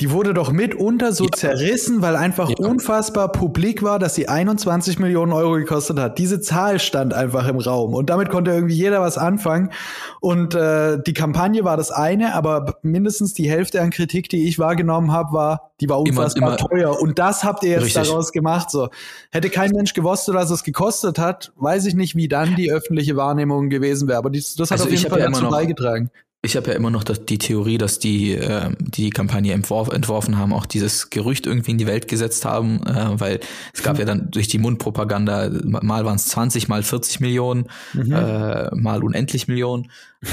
die 0.00 0.10
wurde 0.10 0.34
doch 0.34 0.50
mitunter 0.50 1.12
so 1.12 1.24
ja. 1.24 1.30
zerrissen, 1.30 2.02
weil 2.02 2.16
einfach 2.16 2.50
ja. 2.50 2.56
unfassbar 2.58 3.30
publik 3.30 3.84
war, 3.84 4.00
dass 4.00 4.16
sie 4.16 4.26
21 4.26 4.98
Millionen 4.98 5.32
Euro 5.32 5.52
gekostet 5.52 6.00
hat. 6.00 6.18
Diese 6.18 6.40
Zahl 6.40 6.80
stand 6.80 7.14
einfach 7.14 7.46
im 7.46 7.58
Raum 7.58 7.94
und 7.94 8.10
damit 8.10 8.28
konnte 8.28 8.50
irgendwie 8.50 8.74
jeder 8.74 9.00
was 9.00 9.18
anfangen. 9.18 9.70
Und 10.20 10.56
äh, 10.56 10.98
die 11.00 11.12
Kampagne 11.12 11.62
war 11.62 11.76
das 11.76 11.92
eine, 11.92 12.34
aber 12.34 12.78
mindestens 12.82 13.34
die 13.34 13.48
Hälfte 13.48 13.80
an 13.80 13.90
Kritik, 13.90 14.28
die 14.28 14.48
ich 14.48 14.58
wahrgenommen 14.58 15.12
habe, 15.12 15.32
war, 15.32 15.70
die 15.80 15.88
war 15.88 16.00
unfassbar 16.00 16.42
immer, 16.42 16.58
immer 16.58 16.68
teuer. 16.68 17.00
Und 17.00 17.20
das 17.20 17.44
habt 17.44 17.62
ihr 17.62 17.70
jetzt 17.70 17.84
richtig. 17.84 18.08
daraus 18.08 18.32
gemacht. 18.32 18.70
So 18.70 18.88
hätte 19.30 19.48
kein 19.48 19.70
Mensch 19.70 19.94
gewusst, 19.94 20.28
was 20.32 20.50
es 20.50 20.64
gekostet 20.64 21.20
hat, 21.20 21.52
weiß 21.54 21.86
ich 21.86 21.94
nicht, 21.94 22.16
wie 22.16 22.26
dann 22.26 22.56
die 22.56 22.72
öffentliche 22.72 23.14
Wahrnehmung 23.16 23.70
gewesen 23.70 24.08
wäre. 24.08 24.18
Aber 24.18 24.30
das, 24.30 24.56
das 24.56 24.72
hat 24.72 24.80
also 24.80 24.86
auf 24.86 24.90
jeden 24.90 25.08
Fall 25.08 25.20
ja 25.20 25.28
dazu 25.28 25.48
beigetragen 25.48 26.10
ich 26.44 26.56
habe 26.56 26.70
ja 26.70 26.76
immer 26.76 26.90
noch 26.90 27.04
das, 27.04 27.24
die 27.24 27.38
Theorie, 27.38 27.78
dass 27.78 27.98
die, 27.98 28.32
äh, 28.32 28.70
die 28.78 29.04
die 29.04 29.10
Kampagne 29.10 29.52
entworf, 29.52 29.88
entworfen 29.88 30.38
haben, 30.38 30.52
auch 30.52 30.66
dieses 30.66 31.10
Gerücht 31.10 31.46
irgendwie 31.46 31.72
in 31.72 31.78
die 31.78 31.86
Welt 31.86 32.08
gesetzt 32.08 32.44
haben, 32.44 32.82
äh, 32.86 33.20
weil 33.20 33.40
es 33.72 33.82
gab 33.82 33.98
ja 33.98 34.04
dann 34.04 34.30
durch 34.30 34.48
die 34.48 34.58
Mundpropaganda, 34.58 35.50
mal 35.64 36.04
waren 36.04 36.16
es 36.16 36.26
20, 36.26 36.68
mal 36.68 36.82
40 36.82 37.20
Millionen, 37.20 37.66
mhm. 37.92 38.12
äh, 38.12 38.74
mal 38.74 39.02
unendlich 39.02 39.48
Millionen. 39.48 39.90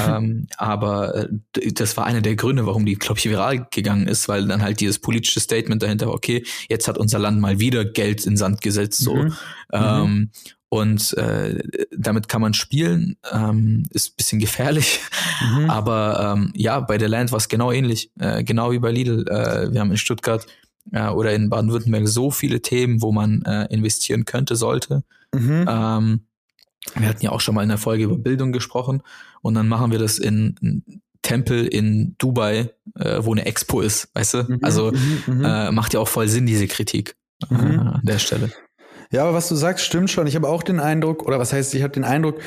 ähm, 0.08 0.48
aber 0.58 1.16
äh, 1.16 1.72
das 1.74 1.98
war 1.98 2.06
einer 2.06 2.22
der 2.22 2.36
Gründe, 2.36 2.66
warum 2.66 2.86
die, 2.86 2.96
glaube 2.96 3.20
ich, 3.20 3.30
viral 3.30 3.68
gegangen 3.72 4.08
ist, 4.08 4.30
weil 4.30 4.48
dann 4.48 4.62
halt 4.62 4.80
dieses 4.80 5.00
politische 5.00 5.40
Statement 5.40 5.84
dahinter 5.84 6.08
war, 6.08 6.14
okay, 6.14 6.44
jetzt 6.70 6.88
hat 6.88 6.98
unser 6.98 7.20
Land 7.20 7.42
mal 7.42 7.60
wieder 7.60 7.84
Geld 7.84 8.26
in 8.26 8.38
Sand 8.38 8.62
gesetzt. 8.62 9.02
so. 9.02 9.16
Mhm. 9.16 9.34
Ähm, 9.74 10.04
mhm. 10.04 10.30
Und 10.74 11.18
äh, 11.18 11.62
damit 11.92 12.30
kann 12.30 12.40
man 12.40 12.54
spielen, 12.54 13.18
ähm, 13.30 13.84
ist 13.90 14.16
bisschen 14.16 14.40
gefährlich. 14.40 15.02
Mhm. 15.42 15.70
Aber 15.70 16.34
ähm, 16.38 16.54
ja, 16.56 16.80
bei 16.80 16.98
der 16.98 17.10
Land 17.10 17.34
war 17.34 17.38
es 17.40 17.50
genau 17.50 17.74
ähnlich, 17.74 18.10
äh, 18.18 18.42
genau 18.46 18.72
wie 18.72 18.80
bei 18.80 18.90
Lidl. 18.90 19.28
Äh, 19.28 19.74
wir 19.74 19.82
haben 19.82 19.92
in 19.92 19.98
Stuttgart 19.98 20.48
äh, 20.94 21.10
oder 21.10 21.34
in 21.34 21.50
Baden-Württemberg 21.50 22.08
so 22.08 22.32
viele 22.32 22.62
Themen, 22.62 23.02
wo 23.02 23.12
man 23.12 23.42
äh, 23.42 23.66
investieren 23.66 24.24
könnte, 24.24 24.56
sollte. 24.56 25.04
Mhm. 25.36 25.66
Ähm, 25.68 26.22
wir 26.96 27.10
hatten 27.10 27.26
ja 27.26 27.34
auch 27.34 27.42
schon 27.42 27.54
mal 27.54 27.64
in 27.64 27.70
der 27.70 27.78
Folge 27.78 28.06
über 28.06 28.18
Bildung 28.18 28.54
gesprochen 28.54 29.04
und 29.42 29.56
dann 29.56 29.68
machen 29.68 29.92
wir 29.92 30.00
das 30.00 30.20
in, 30.20 30.56
in 30.62 31.02
Tempel 31.22 31.68
in 31.68 32.16
Dubai, 32.18 32.74
äh, 32.96 33.20
wo 33.20 33.34
eine 33.34 33.46
Expo 33.46 33.82
ist, 33.82 34.08
weißt 34.14 34.34
du? 34.36 34.44
Mhm, 34.44 34.60
also 34.62 34.94
mhm, 34.94 35.22
mhm. 35.28 35.44
äh, 35.44 35.72
macht 35.72 35.94
ja 35.94 36.00
auch 36.00 36.08
voll 36.08 36.30
Sinn, 36.30 36.46
diese 36.46 36.68
Kritik 36.68 37.18
äh, 37.50 37.56
an 37.56 38.02
der 38.04 38.20
Stelle. 38.20 38.54
Ja, 39.12 39.24
aber 39.24 39.34
was 39.34 39.50
du 39.50 39.56
sagst, 39.56 39.86
stimmt 39.86 40.10
schon. 40.10 40.28
Ich 40.28 40.36
habe 40.36 40.48
auch 40.48 40.64
den 40.64 40.80
Eindruck, 40.80 41.24
oder 41.24 41.38
was 41.38 41.54
heißt, 41.54 41.74
ich 41.76 41.84
habe 41.84 41.94
den 41.94 42.06
Eindruck, 42.06 42.40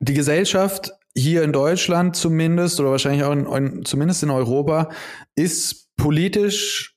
die 0.00 0.14
Gesellschaft 0.14 0.92
hier 1.16 1.44
in 1.44 1.52
Deutschland 1.52 2.16
zumindest, 2.16 2.80
oder 2.80 2.90
wahrscheinlich 2.90 3.22
auch 3.22 3.32
in, 3.32 3.46
in, 3.46 3.84
zumindest 3.84 4.22
in 4.24 4.30
Europa, 4.30 4.90
ist 5.36 5.88
politisch 5.96 6.93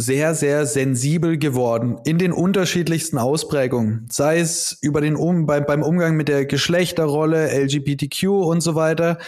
sehr, 0.00 0.36
sehr 0.36 0.64
sensibel 0.64 1.38
geworden 1.38 1.98
in 2.04 2.18
den 2.18 2.30
unterschiedlichsten 2.30 3.18
Ausprägungen. 3.18 4.06
Sei 4.08 4.38
es 4.38 4.78
über 4.80 5.00
den 5.00 5.16
um, 5.16 5.44
beim, 5.44 5.66
beim 5.66 5.82
Umgang 5.82 6.16
mit 6.16 6.28
der 6.28 6.46
Geschlechterrolle, 6.46 7.48
LGBTQ 7.64 8.28
und 8.28 8.60
so 8.60 8.76
weiter, 8.76 9.18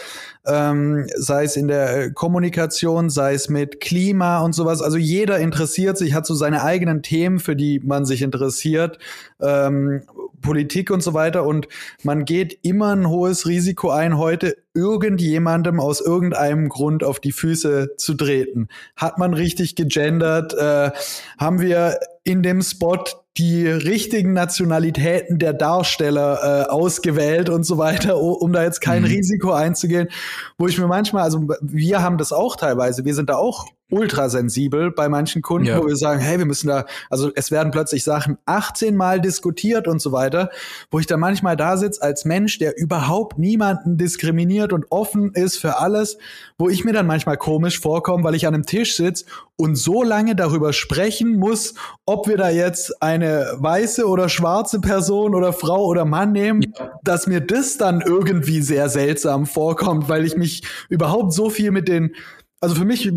ähm, 0.47 1.07
sei 1.13 1.43
es 1.43 1.57
in 1.57 1.67
der 1.67 2.13
Kommunikation, 2.13 3.09
sei 3.09 3.33
es 3.33 3.49
mit 3.49 3.81
Klima 3.81 4.39
und 4.39 4.55
sowas. 4.55 4.81
Also 4.81 4.95
jeder 4.95 5.39
interessiert 5.39 5.97
sich, 5.97 6.13
hat 6.13 6.25
so 6.25 6.35
seine 6.35 6.63
eigenen 6.63 7.03
Themen, 7.03 7.39
für 7.39 7.57
die 7.57 7.81
man 7.81 8.05
sich 8.05 8.21
interessiert. 8.21 8.97
Ähm, 9.41 10.03
Politik 10.41 10.91
und 10.91 11.01
so 11.01 11.13
weiter. 11.13 11.45
Und 11.45 11.67
man 12.03 12.25
geht 12.25 12.59
immer 12.63 12.95
ein 12.95 13.07
hohes 13.07 13.47
Risiko 13.47 13.89
ein, 13.89 14.17
heute 14.17 14.57
irgendjemandem 14.73 15.79
aus 15.79 16.01
irgendeinem 16.01 16.69
Grund 16.69 17.03
auf 17.03 17.19
die 17.19 17.31
Füße 17.31 17.95
zu 17.97 18.13
treten. 18.13 18.67
Hat 18.95 19.17
man 19.17 19.33
richtig 19.33 19.75
gegendert? 19.75 20.53
Äh, 20.53 20.91
haben 21.37 21.59
wir 21.59 21.99
in 22.23 22.43
dem 22.43 22.61
Spot 22.61 23.03
die 23.37 23.65
richtigen 23.65 24.33
Nationalitäten 24.33 25.39
der 25.39 25.53
Darsteller 25.53 26.65
äh, 26.67 26.69
ausgewählt 26.69 27.49
und 27.49 27.63
so 27.63 27.77
weiter, 27.77 28.19
um 28.19 28.51
da 28.51 28.63
jetzt 28.63 28.81
kein 28.81 29.03
mhm. 29.03 29.07
Risiko 29.07 29.51
einzugehen, 29.51 30.09
wo 30.57 30.67
ich 30.67 30.77
mir 30.77 30.87
manchmal, 30.87 31.23
also 31.23 31.47
wir 31.61 32.01
haben 32.01 32.17
das 32.17 32.33
auch 32.33 32.57
teilweise, 32.57 33.05
wir 33.05 33.15
sind 33.15 33.29
da 33.29 33.37
auch 33.37 33.67
ultrasensibel 33.91 34.91
bei 34.91 35.09
manchen 35.09 35.41
Kunden, 35.41 35.67
ja. 35.67 35.79
wo 35.79 35.87
wir 35.87 35.95
sagen, 35.95 36.19
hey, 36.19 36.37
wir 36.37 36.45
müssen 36.45 36.67
da, 36.67 36.85
also 37.09 37.31
es 37.35 37.51
werden 37.51 37.71
plötzlich 37.71 38.03
Sachen 38.03 38.37
18 38.45 38.95
Mal 38.95 39.21
diskutiert 39.21 39.87
und 39.87 40.01
so 40.01 40.11
weiter, 40.11 40.49
wo 40.89 40.99
ich 40.99 41.07
da 41.07 41.17
manchmal 41.17 41.55
da 41.55 41.77
sitze 41.77 42.01
als 42.01 42.25
Mensch, 42.25 42.57
der 42.57 42.77
überhaupt 42.77 43.37
niemanden 43.37 43.97
diskriminiert 43.97 44.73
und 44.73 44.85
offen 44.89 45.33
ist 45.33 45.57
für 45.57 45.79
alles, 45.79 46.17
wo 46.57 46.69
ich 46.69 46.83
mir 46.83 46.93
dann 46.93 47.07
manchmal 47.07 47.37
komisch 47.37 47.79
vorkomme, 47.79 48.23
weil 48.23 48.35
ich 48.35 48.47
an 48.47 48.53
einem 48.53 48.65
Tisch 48.65 48.95
sitze 48.95 49.25
und 49.61 49.75
so 49.75 50.01
lange 50.01 50.35
darüber 50.35 50.73
sprechen 50.73 51.37
muss, 51.37 51.75
ob 52.05 52.27
wir 52.27 52.37
da 52.37 52.49
jetzt 52.49 53.01
eine 53.01 53.45
weiße 53.57 54.07
oder 54.07 54.27
schwarze 54.27 54.79
Person 54.79 55.35
oder 55.35 55.53
Frau 55.53 55.85
oder 55.85 56.03
Mann 56.03 56.31
nehmen, 56.31 56.63
ja. 56.63 56.91
dass 57.03 57.27
mir 57.27 57.41
das 57.41 57.77
dann 57.77 58.01
irgendwie 58.01 58.61
sehr 58.61 58.89
seltsam 58.89 59.45
vorkommt, 59.45 60.09
weil 60.09 60.25
ich 60.25 60.35
mich 60.35 60.63
überhaupt 60.89 61.33
so 61.33 61.49
viel 61.49 61.71
mit 61.71 61.87
den 61.87 62.15
also 62.61 62.75
für 62.75 62.85
mich 62.85 63.11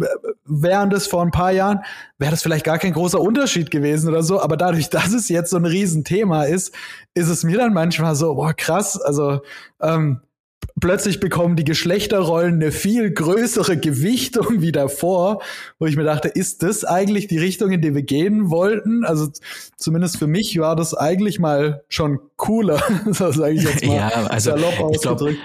wären 0.46 0.90
das 0.90 1.06
vor 1.06 1.22
ein 1.22 1.30
paar 1.30 1.52
Jahren, 1.52 1.80
wäre 2.18 2.30
das 2.30 2.42
vielleicht 2.42 2.64
gar 2.64 2.78
kein 2.78 2.94
großer 2.94 3.20
Unterschied 3.20 3.70
gewesen 3.70 4.08
oder 4.08 4.22
so, 4.22 4.40
aber 4.40 4.56
dadurch, 4.56 4.88
dass 4.90 5.12
es 5.12 5.28
jetzt 5.28 5.50
so 5.50 5.56
ein 5.58 5.66
Riesenthema 5.66 6.44
ist, 6.44 6.74
ist 7.12 7.28
es 7.28 7.44
mir 7.44 7.58
dann 7.58 7.74
manchmal 7.74 8.16
so, 8.16 8.34
boah, 8.34 8.54
krass, 8.54 9.00
also 9.00 9.42
ähm, 9.80 10.20
plötzlich 10.80 11.20
bekommen 11.20 11.56
die 11.56 11.64
Geschlechterrollen 11.64 12.54
eine 12.54 12.72
viel 12.72 13.12
größere 13.12 13.76
Gewichtung 13.76 14.62
wie 14.62 14.72
davor, 14.72 15.42
wo 15.78 15.86
ich 15.86 15.96
mir 15.96 16.04
dachte, 16.04 16.28
ist 16.28 16.62
das 16.62 16.84
eigentlich 16.84 17.26
die 17.26 17.38
Richtung, 17.38 17.70
in 17.70 17.82
die 17.82 17.94
wir 17.94 18.02
gehen 18.02 18.50
wollten? 18.50 19.04
Also 19.04 19.28
zumindest 19.76 20.18
für 20.18 20.26
mich 20.26 20.58
war 20.58 20.74
das 20.74 20.94
eigentlich 20.94 21.38
mal 21.38 21.84
schon 21.88 22.18
cooler, 22.36 22.82
so 23.10 23.30
sage 23.30 23.54
ich 23.54 23.62
jetzt 23.62 23.84
mal. 23.84 23.96
Ja, 23.96 24.08
also 24.26 24.56
ich 24.90 25.00
glaube, 25.02 25.36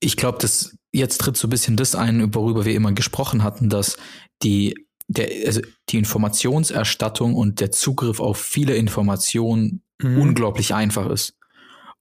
ich 0.00 0.16
glaube, 0.16 0.38
das 0.40 0.76
jetzt 0.94 1.20
tritt 1.20 1.36
so 1.36 1.48
ein 1.48 1.50
bisschen 1.50 1.76
das 1.76 1.94
ein, 1.94 2.34
worüber 2.34 2.64
wir 2.64 2.74
immer 2.74 2.92
gesprochen 2.92 3.42
hatten, 3.42 3.68
dass 3.68 3.96
die, 4.42 4.74
der, 5.08 5.28
also 5.46 5.60
die 5.88 5.98
Informationserstattung 5.98 7.34
und 7.34 7.60
der 7.60 7.72
Zugriff 7.72 8.20
auf 8.20 8.38
viele 8.38 8.76
Informationen 8.76 9.82
mhm. 10.00 10.20
unglaublich 10.20 10.74
einfach 10.74 11.10
ist. 11.10 11.36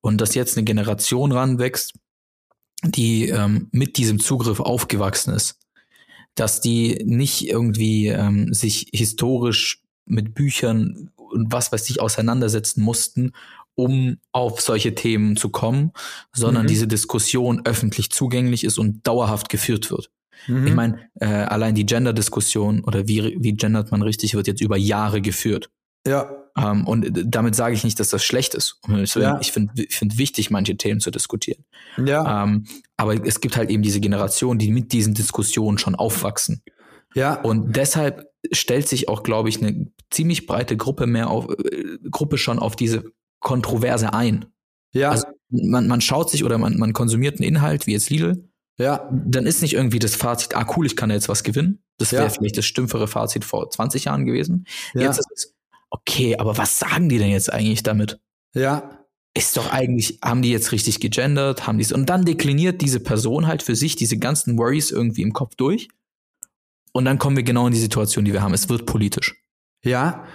Und 0.01 0.21
dass 0.21 0.35
jetzt 0.35 0.57
eine 0.57 0.65
Generation 0.65 1.31
ranwächst, 1.31 1.93
die 2.83 3.29
ähm, 3.29 3.69
mit 3.71 3.97
diesem 3.97 4.19
Zugriff 4.19 4.59
aufgewachsen 4.59 5.33
ist, 5.33 5.59
dass 6.35 6.61
die 6.61 7.01
nicht 7.05 7.47
irgendwie 7.47 8.07
ähm, 8.07 8.53
sich 8.53 8.89
historisch 8.93 9.81
mit 10.05 10.35
Büchern 10.35 11.09
und 11.15 11.51
was 11.51 11.71
weiß 11.71 11.89
ich 11.89 12.01
auseinandersetzen 12.01 12.83
mussten, 12.83 13.31
um 13.75 14.17
auf 14.31 14.61
solche 14.61 14.95
Themen 14.95 15.35
zu 15.35 15.49
kommen, 15.49 15.91
sondern 16.31 16.63
mhm. 16.63 16.67
diese 16.67 16.87
Diskussion 16.87 17.61
öffentlich 17.65 18.11
zugänglich 18.11 18.63
ist 18.63 18.77
und 18.77 19.05
dauerhaft 19.07 19.49
geführt 19.49 19.89
wird. 19.91 20.11
Mhm. 20.47 20.67
Ich 20.67 20.73
meine, 20.73 21.09
äh, 21.19 21.25
allein 21.25 21.75
die 21.75 21.85
Gender-Diskussion 21.85 22.83
oder 22.83 23.07
wie, 23.07 23.37
wie 23.39 23.53
gendert 23.53 23.91
man 23.91 24.01
richtig, 24.01 24.35
wird 24.35 24.47
jetzt 24.47 24.61
über 24.61 24.77
Jahre 24.77 25.21
geführt. 25.21 25.69
Ja. 26.05 26.29
Ähm, 26.57 26.85
und 26.85 27.09
damit 27.25 27.55
sage 27.55 27.73
ich 27.73 27.83
nicht, 27.83 27.99
dass 27.99 28.09
das 28.09 28.23
schlecht 28.23 28.53
ist. 28.53 28.79
Ja. 29.15 29.39
Ich 29.39 29.51
finde 29.51 29.73
ich 29.83 29.95
finde 29.95 30.17
wichtig, 30.17 30.51
manche 30.51 30.77
Themen 30.77 30.99
zu 30.99 31.11
diskutieren. 31.11 31.65
Ja. 32.03 32.43
Ähm, 32.43 32.65
aber 32.97 33.25
es 33.25 33.41
gibt 33.41 33.57
halt 33.57 33.69
eben 33.69 33.81
diese 33.81 33.99
Generation, 33.99 34.59
die 34.59 34.71
mit 34.71 34.91
diesen 34.91 35.13
Diskussionen 35.13 35.77
schon 35.77 35.95
aufwachsen. 35.95 36.61
Ja. 37.15 37.41
Und 37.41 37.75
deshalb 37.75 38.29
stellt 38.51 38.87
sich 38.87 39.07
auch, 39.07 39.23
glaube 39.23 39.49
ich, 39.49 39.61
eine 39.61 39.87
ziemlich 40.11 40.45
breite 40.45 40.77
Gruppe 40.77 41.07
mehr 41.07 41.29
auf, 41.29 41.49
äh, 41.49 41.97
Gruppe 42.11 42.37
schon 42.37 42.59
auf 42.59 42.75
diese 42.75 43.05
Kontroverse 43.43 44.13
ein. 44.13 44.45
Ja. 44.93 45.11
Also 45.11 45.27
man, 45.49 45.87
man 45.87 46.01
schaut 46.01 46.31
sich 46.31 46.43
oder 46.43 46.57
man, 46.57 46.77
man 46.77 46.93
konsumiert 46.93 47.39
einen 47.39 47.47
Inhalt, 47.47 47.85
wie 47.85 47.91
jetzt 47.91 48.09
Lidl. 48.09 48.49
Ja. 48.79 49.07
Dann 49.11 49.45
ist 49.45 49.61
nicht 49.61 49.73
irgendwie 49.73 49.99
das 49.99 50.15
Fazit, 50.15 50.55
ah 50.55 50.65
cool, 50.75 50.87
ich 50.87 50.95
kann 50.95 51.11
jetzt 51.11 51.29
was 51.29 51.43
gewinnen. 51.43 51.83
Das 51.99 52.11
wäre 52.11 52.23
ja. 52.23 52.29
vielleicht 52.29 52.57
das 52.57 52.65
stümpfere 52.65 53.07
Fazit 53.07 53.45
vor 53.45 53.69
20 53.69 54.05
Jahren 54.05 54.25
gewesen. 54.25 54.65
Ja. 54.95 55.01
Jetzt 55.01 55.19
ist 55.19 55.31
es, 55.35 55.55
okay, 55.91 56.37
aber 56.37 56.57
was 56.57 56.79
sagen 56.79 57.09
die 57.09 57.19
denn 57.19 57.29
jetzt 57.29 57.53
eigentlich 57.53 57.83
damit? 57.83 58.19
Ja. 58.55 59.05
Ist 59.35 59.57
doch 59.57 59.71
eigentlich, 59.71 60.19
haben 60.23 60.41
die 60.41 60.51
jetzt 60.51 60.71
richtig 60.71 60.99
gegendert, 60.99 61.65
haben 61.65 61.79
die 61.79 61.93
und 61.93 62.07
dann 62.07 62.25
dekliniert 62.25 62.81
diese 62.81 62.99
Person 62.99 63.47
halt 63.47 63.63
für 63.63 63.75
sich 63.75 63.95
diese 63.95 64.17
ganzen 64.17 64.57
Worries 64.57 64.91
irgendwie 64.91 65.23
im 65.23 65.33
Kopf 65.33 65.55
durch. 65.55 65.87
Und 66.91 67.05
dann 67.05 67.17
kommen 67.17 67.35
wir 67.35 67.43
genau 67.43 67.65
in 67.65 67.73
die 67.73 67.79
Situation, 67.79 68.25
die 68.25 68.33
wir 68.33 68.43
haben. 68.43 68.53
Es 68.53 68.69
wird 68.69 68.85
politisch. 68.85 69.35
Ja, 69.83 70.25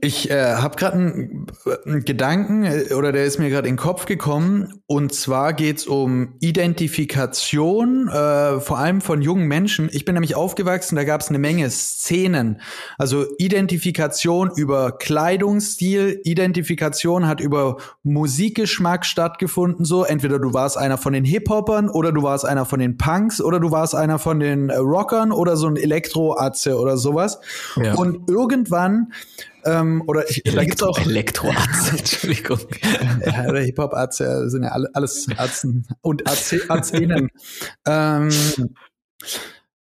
ich 0.00 0.30
äh, 0.30 0.54
habe 0.56 0.76
gerade 0.76 0.96
einen, 0.96 1.46
einen 1.86 2.04
Gedanken 2.04 2.64
äh, 2.64 2.92
oder 2.92 3.10
der 3.10 3.24
ist 3.24 3.38
mir 3.38 3.48
gerade 3.48 3.68
in 3.68 3.76
den 3.76 3.80
Kopf 3.80 4.04
gekommen 4.04 4.82
und 4.86 5.14
zwar 5.14 5.54
geht's 5.54 5.86
um 5.86 6.34
Identifikation, 6.40 8.08
äh, 8.08 8.60
vor 8.60 8.78
allem 8.78 9.00
von 9.00 9.22
jungen 9.22 9.48
Menschen. 9.48 9.88
Ich 9.90 10.04
bin 10.04 10.12
nämlich 10.12 10.34
aufgewachsen, 10.34 10.96
da 10.96 11.04
gab's 11.04 11.30
eine 11.30 11.38
Menge 11.38 11.70
Szenen. 11.70 12.60
Also 12.98 13.24
Identifikation 13.38 14.50
über 14.54 14.92
Kleidungsstil, 14.92 16.20
Identifikation 16.22 17.26
hat 17.26 17.40
über 17.40 17.78
Musikgeschmack 18.02 19.06
stattgefunden. 19.06 19.86
So 19.86 20.04
entweder 20.04 20.38
du 20.38 20.52
warst 20.52 20.76
einer 20.76 20.98
von 20.98 21.14
den 21.14 21.24
Hip-Hoppern 21.24 21.88
oder 21.88 22.12
du 22.12 22.22
warst 22.22 22.44
einer 22.44 22.66
von 22.66 22.78
den 22.78 22.98
Punks 22.98 23.40
oder 23.40 23.58
du 23.58 23.70
warst 23.70 23.94
einer 23.94 24.18
von 24.18 24.38
den 24.38 24.68
äh, 24.68 24.76
Rockern 24.76 25.32
oder 25.32 25.56
so 25.56 25.66
ein 25.66 25.76
Elektro-Atze 25.76 26.78
oder 26.78 26.98
sowas. 26.98 27.40
Ja. 27.76 27.94
Und 27.94 28.28
irgendwann 28.28 29.12
ähm, 29.64 30.02
oder 30.06 30.28
ich, 30.30 30.42
da 30.44 30.64
gibt's 30.64 30.82
auch 30.82 30.98
Elektroarzt, 30.98 31.92
Entschuldigung. 31.98 32.60
ja, 33.24 33.48
oder 33.48 33.60
Hip-Hop-Arzt 33.60 34.20
ja, 34.20 34.48
sind 34.48 34.64
ja 34.64 34.70
alle, 34.70 34.88
alles 34.94 35.28
Ärzten 35.28 35.86
und 36.00 36.26
Arztinnen. 36.26 37.30
ähm, 37.86 38.30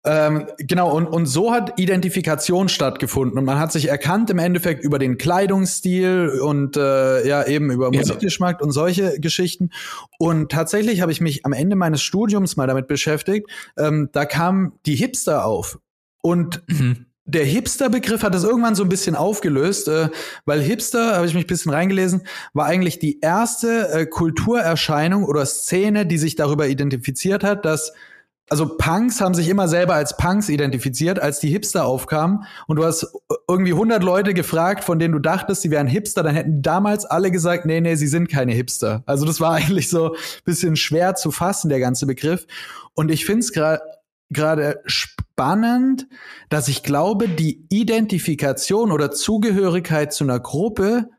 ähm, 0.06 0.46
genau, 0.58 0.94
und, 0.94 1.06
und 1.06 1.24
so 1.24 1.50
hat 1.50 1.80
Identifikation 1.80 2.68
stattgefunden 2.68 3.38
und 3.38 3.44
man 3.46 3.58
hat 3.58 3.72
sich 3.72 3.88
erkannt 3.88 4.28
im 4.28 4.38
Endeffekt 4.38 4.84
über 4.84 4.98
den 4.98 5.16
Kleidungsstil 5.16 6.40
und 6.42 6.76
äh, 6.76 7.26
ja 7.26 7.46
eben 7.46 7.70
über 7.70 7.90
ja. 7.90 8.00
Musikgeschmack 8.00 8.60
und 8.60 8.70
solche 8.70 9.18
Geschichten. 9.18 9.70
Und 10.18 10.52
tatsächlich 10.52 11.00
habe 11.00 11.10
ich 11.10 11.22
mich 11.22 11.46
am 11.46 11.54
Ende 11.54 11.74
meines 11.74 12.02
Studiums 12.02 12.56
mal 12.56 12.66
damit 12.66 12.86
beschäftigt. 12.86 13.48
Ähm, 13.78 14.10
da 14.12 14.26
kamen 14.26 14.72
die 14.84 14.94
Hipster 14.94 15.46
auf. 15.46 15.78
Und 16.20 16.62
mhm 16.68 17.06
der 17.26 17.44
Hipster-Begriff 17.44 18.22
hat 18.22 18.34
das 18.34 18.44
irgendwann 18.44 18.74
so 18.74 18.82
ein 18.82 18.88
bisschen 18.88 19.16
aufgelöst, 19.16 19.88
äh, 19.88 20.10
weil 20.44 20.60
Hipster, 20.60 21.16
habe 21.16 21.26
ich 21.26 21.34
mich 21.34 21.44
ein 21.44 21.48
bisschen 21.48 21.72
reingelesen, 21.72 22.26
war 22.52 22.66
eigentlich 22.66 22.98
die 22.98 23.20
erste 23.20 23.88
äh, 23.88 24.06
Kulturerscheinung 24.06 25.24
oder 25.24 25.46
Szene, 25.46 26.06
die 26.06 26.18
sich 26.18 26.36
darüber 26.36 26.68
identifiziert 26.68 27.42
hat, 27.42 27.64
dass 27.64 27.92
also 28.50 28.76
Punks 28.76 29.22
haben 29.22 29.32
sich 29.32 29.48
immer 29.48 29.68
selber 29.68 29.94
als 29.94 30.18
Punks 30.18 30.50
identifiziert, 30.50 31.18
als 31.18 31.40
die 31.40 31.48
Hipster 31.48 31.86
aufkamen. 31.86 32.44
Und 32.66 32.76
du 32.76 32.84
hast 32.84 33.06
irgendwie 33.48 33.72
100 33.72 34.02
Leute 34.02 34.34
gefragt, 34.34 34.84
von 34.84 34.98
denen 34.98 35.12
du 35.12 35.18
dachtest, 35.18 35.62
sie 35.62 35.70
wären 35.70 35.86
Hipster, 35.86 36.22
dann 36.22 36.34
hätten 36.34 36.60
damals 36.60 37.06
alle 37.06 37.30
gesagt, 37.30 37.64
nee, 37.64 37.80
nee, 37.80 37.94
sie 37.94 38.06
sind 38.06 38.28
keine 38.28 38.52
Hipster. 38.52 39.02
Also 39.06 39.24
das 39.24 39.40
war 39.40 39.54
eigentlich 39.54 39.88
so 39.88 40.12
ein 40.12 40.18
bisschen 40.44 40.76
schwer 40.76 41.14
zu 41.14 41.30
fassen, 41.30 41.70
der 41.70 41.80
ganze 41.80 42.04
Begriff. 42.04 42.46
Und 42.92 43.10
ich 43.10 43.24
finde 43.24 43.40
es 43.40 43.52
gerade 43.52 43.80
gerade 44.30 44.82
spannend, 45.34 46.06
dass 46.48 46.68
ich 46.68 46.84
glaube, 46.84 47.28
die 47.28 47.66
Identifikation 47.68 48.92
oder 48.92 49.10
Zugehörigkeit 49.10 50.12
zu 50.12 50.22
einer 50.22 50.38
Gruppe 50.38 51.10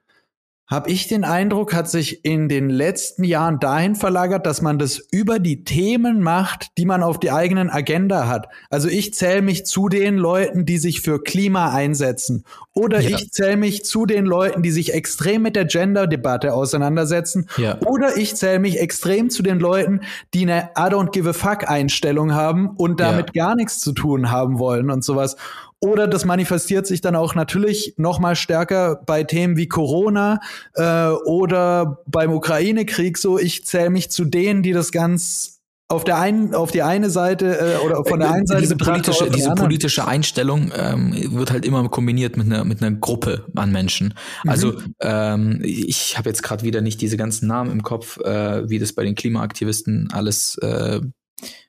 habe 0.68 0.90
ich 0.90 1.08
den 1.08 1.24
Eindruck, 1.24 1.76
hat 1.76 1.90
sich 1.90 2.26
in 2.26 2.50
den 2.50 2.70
letzten 2.70 3.24
Jahren 3.24 3.60
dahin 3.60 3.96
verlagert, 3.96 4.48
dass 4.48 4.64
man 4.64 4.80
das 4.80 4.98
über 5.12 5.38
die 5.38 5.64
Themen 5.64 6.22
macht, 6.22 6.70
die 6.80 6.86
man 6.86 7.04
auf 7.04 7.20
die 7.20 7.32
eigenen 7.32 7.70
Agenda 7.70 8.28
hat. 8.28 8.48
Also 8.72 8.90
ich 8.90 9.14
zähle 9.14 9.44
mich 9.44 9.66
zu 9.68 9.90
den 9.90 10.18
Leuten, 10.18 10.66
die 10.66 10.80
sich 10.80 11.02
für 11.02 11.22
Klima 11.22 11.72
einsetzen. 11.72 12.46
Oder 12.74 13.00
ja. 13.00 13.12
ich 13.12 13.32
zähle 13.32 13.58
mich 13.58 13.86
zu 13.86 14.08
den 14.08 14.26
Leuten, 14.26 14.64
die 14.64 14.72
sich 14.72 14.94
extrem 14.94 15.44
mit 15.44 15.56
der 15.56 15.66
Gender-Debatte 15.66 16.54
auseinandersetzen. 16.54 17.48
Ja. 17.58 17.80
Oder 17.86 18.18
ich 18.18 18.36
zähle 18.36 18.60
mich 18.60 18.80
extrem 18.80 19.30
zu 19.30 19.44
den 19.44 19.60
Leuten, 19.60 20.02
die 20.34 20.42
eine 20.42 20.72
I 20.78 20.92
don't 20.92 21.12
give 21.12 21.30
a 21.30 21.34
fuck 21.34 21.70
Einstellung 21.70 22.34
haben 22.34 22.72
und 22.72 23.00
damit 23.00 23.32
ja. 23.34 23.46
gar 23.46 23.56
nichts 23.56 23.80
zu 23.80 23.94
tun 23.94 24.32
haben 24.32 24.58
wollen 24.58 24.90
und 24.90 25.04
sowas. 25.04 25.38
Oder 25.80 26.08
das 26.08 26.26
manifestiert 26.26 26.88
sich 26.88 27.02
dann 27.02 27.16
auch 27.16 27.36
natürlich 27.36 27.94
noch 27.98 28.20
mal 28.20 28.36
stärker 28.36 29.02
bei 29.06 29.24
Themen 29.24 29.58
wie 29.58 29.68
Corona 29.68 30.40
äh, 30.74 31.10
oder 31.10 32.02
beim 32.08 32.32
Ukraine-Krieg. 32.32 33.18
So, 33.18 33.38
ich 33.38 33.66
zähle 33.66 33.90
mich 33.90 34.10
zu 34.10 34.26
denen, 34.26 34.64
die 34.64 34.72
das 34.72 34.92
ganz 34.92 35.56
auf 35.88 36.04
der 36.04 36.18
einen, 36.18 36.56
auf 36.56 36.72
die 36.72 36.82
eine 36.82 37.12
Seite 37.12 37.60
äh, 37.60 37.86
oder 37.86 38.04
von 38.06 38.20
der 38.20 38.32
einen 38.32 38.48
Seite 38.48 38.62
diese 38.62 38.76
politische, 38.76 39.30
diese 39.30 39.52
politische 39.52 40.08
Einstellung 40.08 40.72
ähm, 40.76 41.14
wird 41.38 41.52
halt 41.52 41.64
immer 41.64 41.88
kombiniert 41.90 42.38
mit 42.38 42.48
einer 42.48 42.66
mit 42.66 42.82
einer 42.82 42.96
Gruppe 42.96 43.46
an 43.56 43.72
Menschen. 43.72 44.16
Mhm. 44.44 44.50
Also 44.50 44.74
ähm, 45.00 45.62
ich 45.64 46.18
habe 46.18 46.30
jetzt 46.30 46.42
gerade 46.42 46.64
wieder 46.64 46.82
nicht 46.82 47.02
diese 47.02 47.18
ganzen 47.18 47.48
Namen 47.48 47.72
im 47.72 47.84
Kopf, 47.84 48.20
äh, 48.22 48.68
wie 48.68 48.80
das 48.80 48.94
bei 48.94 49.04
den 49.04 49.14
Klimaaktivisten 49.14 50.10
alles 50.12 50.58
äh, 50.58 51.02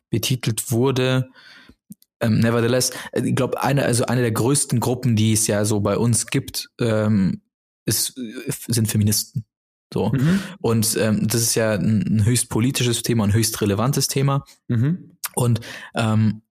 betitelt 0.09 0.71
wurde. 0.71 1.29
Ähm, 2.21 2.39
nevertheless, 2.39 2.91
äh, 3.13 3.23
ich 3.23 3.37
glaube, 3.37 3.63
eine, 3.63 3.85
also 3.85 4.07
eine 4.07 4.23
der 4.23 4.33
größten 4.33 4.81
Gruppen, 4.81 5.17
die 5.17 5.33
es 5.33 5.47
ja 5.47 5.65
so 5.65 5.81
bei 5.81 5.97
uns 5.97 6.27
gibt, 6.27 6.71
ähm, 6.81 7.43
ist, 7.85 8.17
äh, 8.19 8.53
sind 8.69 8.89
Feministen. 8.89 9.45
So. 9.93 10.11
Mhm. 10.11 10.41
Und 10.61 10.97
ähm, 11.01 11.29
das 11.29 11.43
ist 11.43 11.55
ja 11.55 11.75
ein, 11.75 12.25
höchst 12.25 12.49
politisches 12.49 13.03
Thema, 13.03 13.25
ein 13.25 13.33
höchst 13.33 13.61
relevantes 13.61 14.09
Thema. 14.09 14.45
Mhm. 14.69 15.17
Und 15.35 15.61
ähm, 15.95 16.43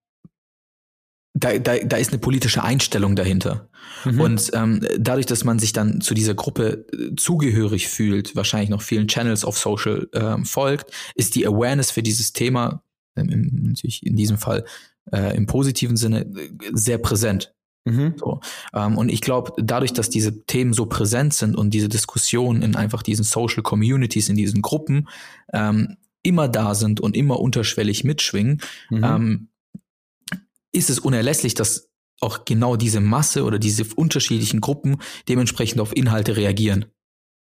da, 1.34 1.58
da, 1.60 1.78
da 1.78 1.98
ist 1.98 2.12
eine 2.12 2.20
politische 2.20 2.64
Einstellung 2.64 3.16
dahinter. 3.16 3.70
Mhm. 4.06 4.22
Und 4.22 4.52
ähm, 4.54 4.88
dadurch, 4.98 5.26
dass 5.26 5.44
man 5.44 5.60
sich 5.60 5.74
dann 5.74 6.00
zu 6.00 6.14
dieser 6.14 6.34
Gruppe 6.34 6.86
äh, 6.94 7.16
zugehörig 7.18 7.90
fühlt, 7.90 8.36
wahrscheinlich 8.36 8.70
noch 8.70 8.82
vielen 8.82 9.08
Channels 9.08 9.44
auf 9.44 9.58
Social 9.58 10.08
ähm, 10.14 10.46
folgt, 10.46 10.92
ist 11.16 11.36
die 11.36 11.46
Awareness 11.46 11.92
für 11.92 12.04
dieses 12.04 12.32
Thema, 12.32 12.84
ähm, 13.18 13.50
natürlich 13.64 14.06
in 14.06 14.16
diesem 14.16 14.38
Fall 14.38 14.64
äh, 15.12 15.36
im 15.36 15.46
positiven 15.46 15.98
Sinne 15.98 16.22
äh, 16.22 16.50
sehr 16.74 16.98
präsent. 16.98 17.54
Mhm. 17.86 18.16
So. 18.18 18.40
Ähm, 18.74 18.98
und 18.98 19.10
ich 19.10 19.22
glaube, 19.22 19.54
dadurch, 19.58 19.94
dass 19.94 20.10
diese 20.10 20.46
Themen 20.46 20.74
so 20.74 20.88
präsent 20.88 21.34
sind 21.34 21.56
und 21.56 21.72
diese 21.72 21.90
Diskussionen 21.90 22.62
in 22.62 22.76
einfach 22.76 23.04
diesen 23.04 23.24
Social 23.24 23.64
Communities, 23.64 24.30
in 24.30 24.36
diesen 24.36 24.62
Gruppen 24.62 25.08
ähm, 25.54 25.98
immer 26.24 26.48
da 26.48 26.74
sind 26.74 27.00
und 27.00 27.16
immer 27.16 27.40
unterschwellig 27.40 28.04
mitschwingen, 28.04 28.62
mhm. 28.90 29.04
ähm, 29.04 29.48
ist 30.72 30.90
es 30.90 31.00
unerlässlich, 31.00 31.54
dass 31.54 31.90
auch 32.22 32.46
genau 32.46 32.76
diese 32.76 33.02
Masse 33.02 33.44
oder 33.44 33.60
diese 33.60 33.86
unterschiedlichen 33.96 34.62
Gruppen 34.62 34.98
dementsprechend 35.30 35.80
auf 35.80 35.96
Inhalte 35.96 36.38
reagieren. 36.38 36.86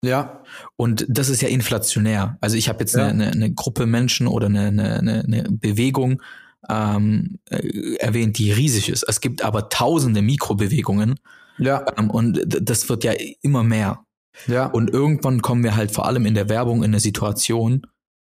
Ja. 0.05 0.43
Und 0.77 1.07
das 1.09 1.29
ist 1.29 1.41
ja 1.41 1.49
inflationär. 1.49 2.37
Also 2.41 2.57
ich 2.57 2.69
habe 2.69 2.81
jetzt 2.81 2.95
ja. 2.95 3.07
eine, 3.07 3.29
eine, 3.29 3.53
Gruppe 3.53 3.87
Menschen 3.87 4.27
oder 4.27 4.47
eine, 4.47 4.67
eine, 4.67 5.25
eine 5.25 5.45
Bewegung, 5.51 6.23
ähm, 6.69 7.39
äh, 7.51 7.97
erwähnt, 7.97 8.39
die 8.39 8.53
riesig 8.53 8.89
ist. 8.89 9.05
Es 9.05 9.21
gibt 9.21 9.43
aber 9.43 9.69
tausende 9.69 10.23
Mikrobewegungen. 10.23 11.19
Ja. 11.59 11.85
Ähm, 11.97 12.11
und 12.11 12.41
das 12.47 12.89
wird 12.89 13.05
ja 13.05 13.13
immer 13.43 13.63
mehr. 13.63 14.05
Ja. 14.47 14.67
Und 14.67 14.91
irgendwann 14.91 15.43
kommen 15.43 15.65
wir 15.65 15.77
halt 15.77 15.91
vor 15.91 16.07
allem 16.07 16.27
in 16.27 16.35
der 16.35 16.49
Werbung 16.49 16.79
in 16.79 16.91
eine 16.91 17.01
Situation, 17.01 17.87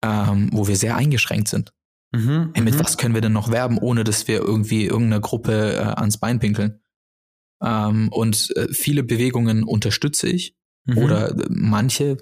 ähm, 0.03 0.49
wo 0.53 0.67
wir 0.67 0.78
sehr 0.78 0.95
eingeschränkt 0.95 1.49
sind. 1.49 1.74
Mhm, 2.11 2.51
hey, 2.53 2.63
mit 2.63 2.76
mhm. 2.76 2.80
was 2.80 2.97
können 2.97 3.13
wir 3.13 3.22
denn 3.22 3.34
noch 3.34 3.51
werben, 3.51 3.78
ohne 3.78 4.03
dass 4.03 4.28
wir 4.28 4.39
irgendwie 4.39 4.86
irgendeiner 4.86 5.20
Gruppe 5.20 5.76
äh, 5.76 5.99
ans 5.99 6.17
Bein 6.17 6.39
pinkeln? 6.39 6.80
Ähm, 7.61 8.09
und 8.09 8.55
äh, 8.55 8.70
viele 8.72 9.03
Bewegungen 9.03 9.63
unterstütze 9.63 10.28
ich. 10.28 10.55
mhm. 10.86 10.97
oder 10.97 11.36
manche, 11.49 12.17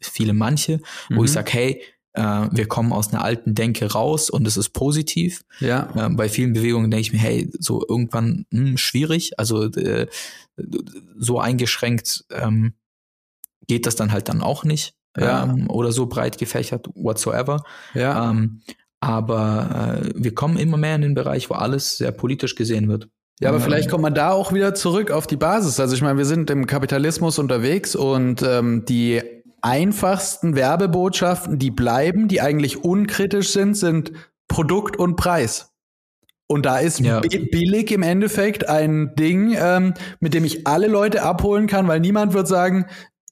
viele 0.00 0.32
manche, 0.32 0.78
mhm. 1.08 1.16
wo 1.16 1.24
ich 1.24 1.30
mhm. 1.30 1.34
sage, 1.34 1.52
hey, 1.52 1.72
äh, 1.72 1.82
wir 2.18 2.66
kommen 2.66 2.92
aus 2.92 3.12
einer 3.12 3.22
alten 3.22 3.54
Denke 3.54 3.92
raus 3.92 4.30
und 4.30 4.46
es 4.46 4.56
ist 4.56 4.70
positiv. 4.70 5.44
Ja. 5.60 5.88
Äh, 5.94 6.10
bei 6.10 6.28
vielen 6.28 6.52
Bewegungen 6.52 6.90
denke 6.90 7.02
ich 7.02 7.12
mir, 7.12 7.18
hey, 7.18 7.50
so 7.58 7.84
irgendwann 7.88 8.46
mh, 8.50 8.60
hm, 8.60 8.76
schwierig, 8.76 9.38
also 9.38 9.64
äh, 9.64 10.06
so 11.16 11.40
eingeschränkt 11.40 12.24
ähm, 12.30 12.74
geht 13.66 13.86
das 13.86 13.96
dann 13.96 14.12
halt 14.12 14.28
dann 14.28 14.42
auch 14.42 14.64
nicht. 14.64 14.94
Ja. 15.16 15.44
Ähm, 15.44 15.68
oder 15.70 15.92
so 15.92 16.06
breit 16.06 16.38
gefächert, 16.38 16.88
whatsoever. 16.94 17.64
Ja. 17.94 18.30
Ähm, 18.30 18.60
aber 19.00 20.00
äh, 20.02 20.12
wir 20.14 20.34
kommen 20.34 20.58
immer 20.58 20.76
mehr 20.76 20.96
in 20.96 21.02
den 21.02 21.14
Bereich, 21.14 21.50
wo 21.50 21.54
alles 21.54 21.98
sehr 21.98 22.12
politisch 22.12 22.54
gesehen 22.54 22.88
wird. 22.88 23.08
Ja, 23.40 23.50
aber 23.50 23.60
vielleicht 23.60 23.88
kommt 23.88 24.02
man 24.02 24.14
da 24.14 24.32
auch 24.32 24.52
wieder 24.52 24.74
zurück 24.74 25.12
auf 25.12 25.28
die 25.28 25.36
Basis. 25.36 25.78
Also 25.78 25.94
ich 25.94 26.02
meine, 26.02 26.18
wir 26.18 26.24
sind 26.24 26.50
im 26.50 26.66
Kapitalismus 26.66 27.38
unterwegs 27.38 27.94
und 27.94 28.42
ähm, 28.42 28.84
die 28.84 29.22
einfachsten 29.62 30.54
Werbebotschaften, 30.56 31.58
die 31.58 31.70
bleiben, 31.70 32.28
die 32.28 32.40
eigentlich 32.40 32.84
unkritisch 32.84 33.52
sind, 33.52 33.74
sind 33.74 34.12
Produkt 34.48 34.96
und 34.96 35.16
Preis. 35.16 35.72
Und 36.46 36.64
da 36.64 36.78
ist 36.78 37.00
ja. 37.00 37.20
billig 37.20 37.92
im 37.92 38.02
Endeffekt 38.02 38.68
ein 38.68 39.14
Ding, 39.16 39.54
ähm, 39.58 39.92
mit 40.18 40.32
dem 40.32 40.44
ich 40.44 40.66
alle 40.66 40.86
Leute 40.86 41.22
abholen 41.22 41.66
kann, 41.66 41.88
weil 41.88 42.00
niemand 42.00 42.32
wird 42.32 42.48
sagen, 42.48 42.86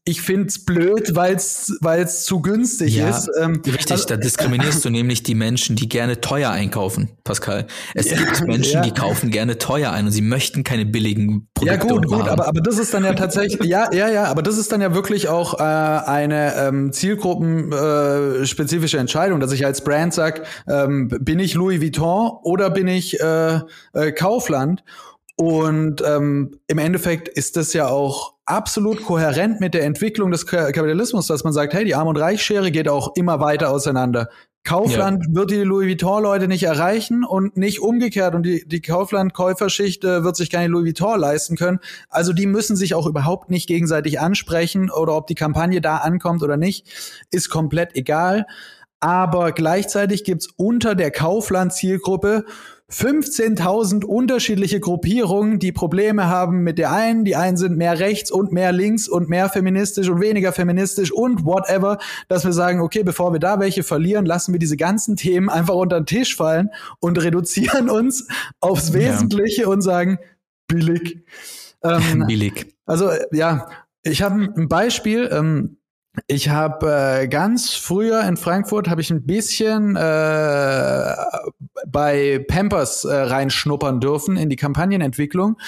ich 0.09 0.23
find's 0.23 0.65
blöd, 0.65 1.17
weil's 1.17 1.77
weil's 1.81 2.25
zu 2.25 2.41
günstig 2.41 2.95
ja, 2.95 3.09
ist. 3.09 3.29
Ähm, 3.41 3.61
richtig, 3.67 3.91
also, 3.91 4.07
da 4.07 4.17
diskriminierst 4.17 4.85
du 4.85 4.91
nämlich 4.91 5.25
die 5.25 5.35
Menschen, 5.35 5.75
die 5.75 5.89
gerne 5.89 6.21
teuer 6.21 6.51
einkaufen, 6.51 7.11
Pascal. 7.25 7.67
Es 7.93 8.11
ja, 8.11 8.17
gibt 8.17 8.47
Menschen, 8.47 8.75
ja. 8.75 8.83
die 8.83 8.93
kaufen 8.93 9.33
gerne 9.33 9.59
teuer 9.59 9.91
ein 9.91 10.07
und 10.07 10.13
sie 10.13 10.23
möchten 10.23 10.63
keine 10.63 10.87
billigen 10.87 11.49
Produkte. 11.55 11.75
Ja 11.75 11.83
gut, 11.83 12.07
gut, 12.07 12.29
aber 12.29 12.47
aber 12.47 12.61
das 12.61 12.79
ist 12.79 12.95
dann 12.95 13.05
ja 13.05 13.15
tatsächlich, 13.15 13.61
ja, 13.69 13.93
ja, 13.93 14.09
ja, 14.09 14.27
aber 14.27 14.43
das 14.43 14.59
ist 14.59 14.71
dann 14.71 14.81
ja 14.81 14.95
wirklich 14.95 15.29
auch 15.29 15.59
äh, 15.59 15.65
eine 15.65 16.55
ähm, 16.55 16.93
Zielgruppenspezifische 16.93 18.99
äh, 18.99 19.01
Entscheidung, 19.01 19.41
dass 19.41 19.51
ich 19.51 19.67
als 19.67 19.83
Brand 19.83 20.15
sag, 20.15 20.47
ähm, 20.69 21.09
bin 21.09 21.41
ich 21.41 21.55
Louis 21.55 21.83
Vuitton 21.83 22.31
oder 22.45 22.71
bin 22.71 22.87
ich 22.87 23.21
äh, 23.21 23.59
äh, 23.93 24.13
Kaufland? 24.13 24.85
Und 25.37 26.03
ähm, 26.07 26.59
im 26.67 26.79
Endeffekt 26.79 27.29
ist 27.29 27.57
das 27.57 27.75
ja 27.75 27.89
auch 27.89 28.35
absolut 28.47 29.05
kohärent 29.05 29.61
mit 29.61 29.75
der 29.75 29.85
Entwicklung 29.85 30.31
des 30.31 30.47
Kapitalismus, 30.47 31.27
dass 31.27 31.45
man 31.45 31.53
sagt, 31.53 31.75
hey, 31.75 31.85
die 31.85 31.95
Arm- 31.95 32.09
und 32.09 32.17
Reichsschere 32.17 32.71
geht 32.71 32.89
auch 32.89 33.15
immer 33.17 33.39
weiter 33.39 33.71
auseinander. 33.71 34.29
Kaufland 34.67 35.27
ja. 35.29 35.35
wird 35.35 35.51
die 35.51 35.63
Louis 35.63 35.89
Vuitton-Leute 35.89 36.49
nicht 36.49 36.65
erreichen 36.65 37.25
und 37.25 37.57
nicht 37.57 37.81
umgekehrt. 37.81 38.35
Und 38.35 38.43
die, 38.43 38.67
die 38.67 38.81
Kaufland-Käuferschicht 38.81 40.05
äh, 40.05 40.25
wird 40.25 40.37
sich 40.37 40.51
keine 40.51 40.69
Louis 40.69 40.87
Vuitton 40.87 41.21
leisten 41.21 41.57
können. 41.57 41.79
Also 42.09 42.33
die 42.33 42.47
müssen 42.47 42.75
sich 42.75 42.95
auch 42.95 43.07
überhaupt 43.07 43.49
nicht 43.49 43.69
gegenseitig 43.69 44.19
ansprechen 44.19 44.91
oder 44.91 45.17
ob 45.17 45.29
die 45.29 45.37
Kampagne 45.37 45.81
da 45.81 45.99
ankommt 45.99 46.43
oder 46.43 46.57
nicht, 46.57 46.89
ist 47.31 47.49
komplett 47.49 47.95
egal. 47.95 48.47
Aber 48.99 49.53
gleichzeitig 49.53 50.25
gibt's 50.25 50.49
unter 50.57 50.95
der 50.95 51.13
Kaufland-Zielgruppe 51.13 52.45
15.000 52.91 54.05
unterschiedliche 54.05 54.79
Gruppierungen, 54.79 55.59
die 55.59 55.73
Probleme 55.73 56.29
haben 56.29 56.63
mit 56.63 56.79
der 56.79 56.93
einen. 56.93 57.25
Die 57.25 57.35
einen 57.35 57.57
sind 57.57 57.77
mehr 57.77 57.99
rechts 57.99 58.31
und 58.31 58.53
mehr 58.53 58.71
links 58.71 59.09
und 59.09 59.29
mehr 59.29 59.49
feministisch 59.49 60.09
und 60.09 60.21
weniger 60.21 60.53
feministisch 60.53 61.11
und 61.11 61.45
whatever, 61.45 61.99
dass 62.29 62.45
wir 62.45 62.53
sagen, 62.53 62.81
okay, 62.81 63.03
bevor 63.03 63.33
wir 63.33 63.41
da 63.41 63.59
welche 63.59 63.83
verlieren, 63.83 64.25
lassen 64.25 64.53
wir 64.53 64.61
diese 64.61 64.77
ganzen 64.77 65.17
Themen 65.17 65.49
einfach 65.49 65.75
unter 65.75 66.01
den 66.01 66.07
Tisch 66.07 66.37
fallen 66.37 66.71
und 67.01 67.21
reduzieren 67.21 67.91
uns 67.91 68.29
aufs 68.61 68.93
Wesentliche 68.93 69.63
ja. 69.63 69.69
und 69.69 69.83
sagen, 69.83 70.19
billig. 70.69 71.25
Ähm, 71.83 72.25
billig. 72.29 72.73
Also 72.85 73.11
ja, 73.33 73.69
ich 74.03 74.23
habe 74.23 74.53
ein 74.57 74.69
Beispiel. 74.69 75.29
Ähm, 75.33 75.79
ich 76.27 76.49
habe 76.49 77.21
äh, 77.23 77.29
ganz 77.29 77.75
früher 77.75 78.23
in 78.23 78.37
Frankfurt 78.37 78.89
habe 78.89 79.01
ich 79.01 79.11
ein 79.11 79.25
bisschen 79.25 79.97
äh, 79.97 81.15
bei 81.87 82.45
Pampers 82.49 83.05
äh, 83.05 83.15
reinschnuppern 83.15 84.01
dürfen 84.01 84.37
in 84.37 84.49
die 84.49 84.57
Kampagnenentwicklung 84.57 85.59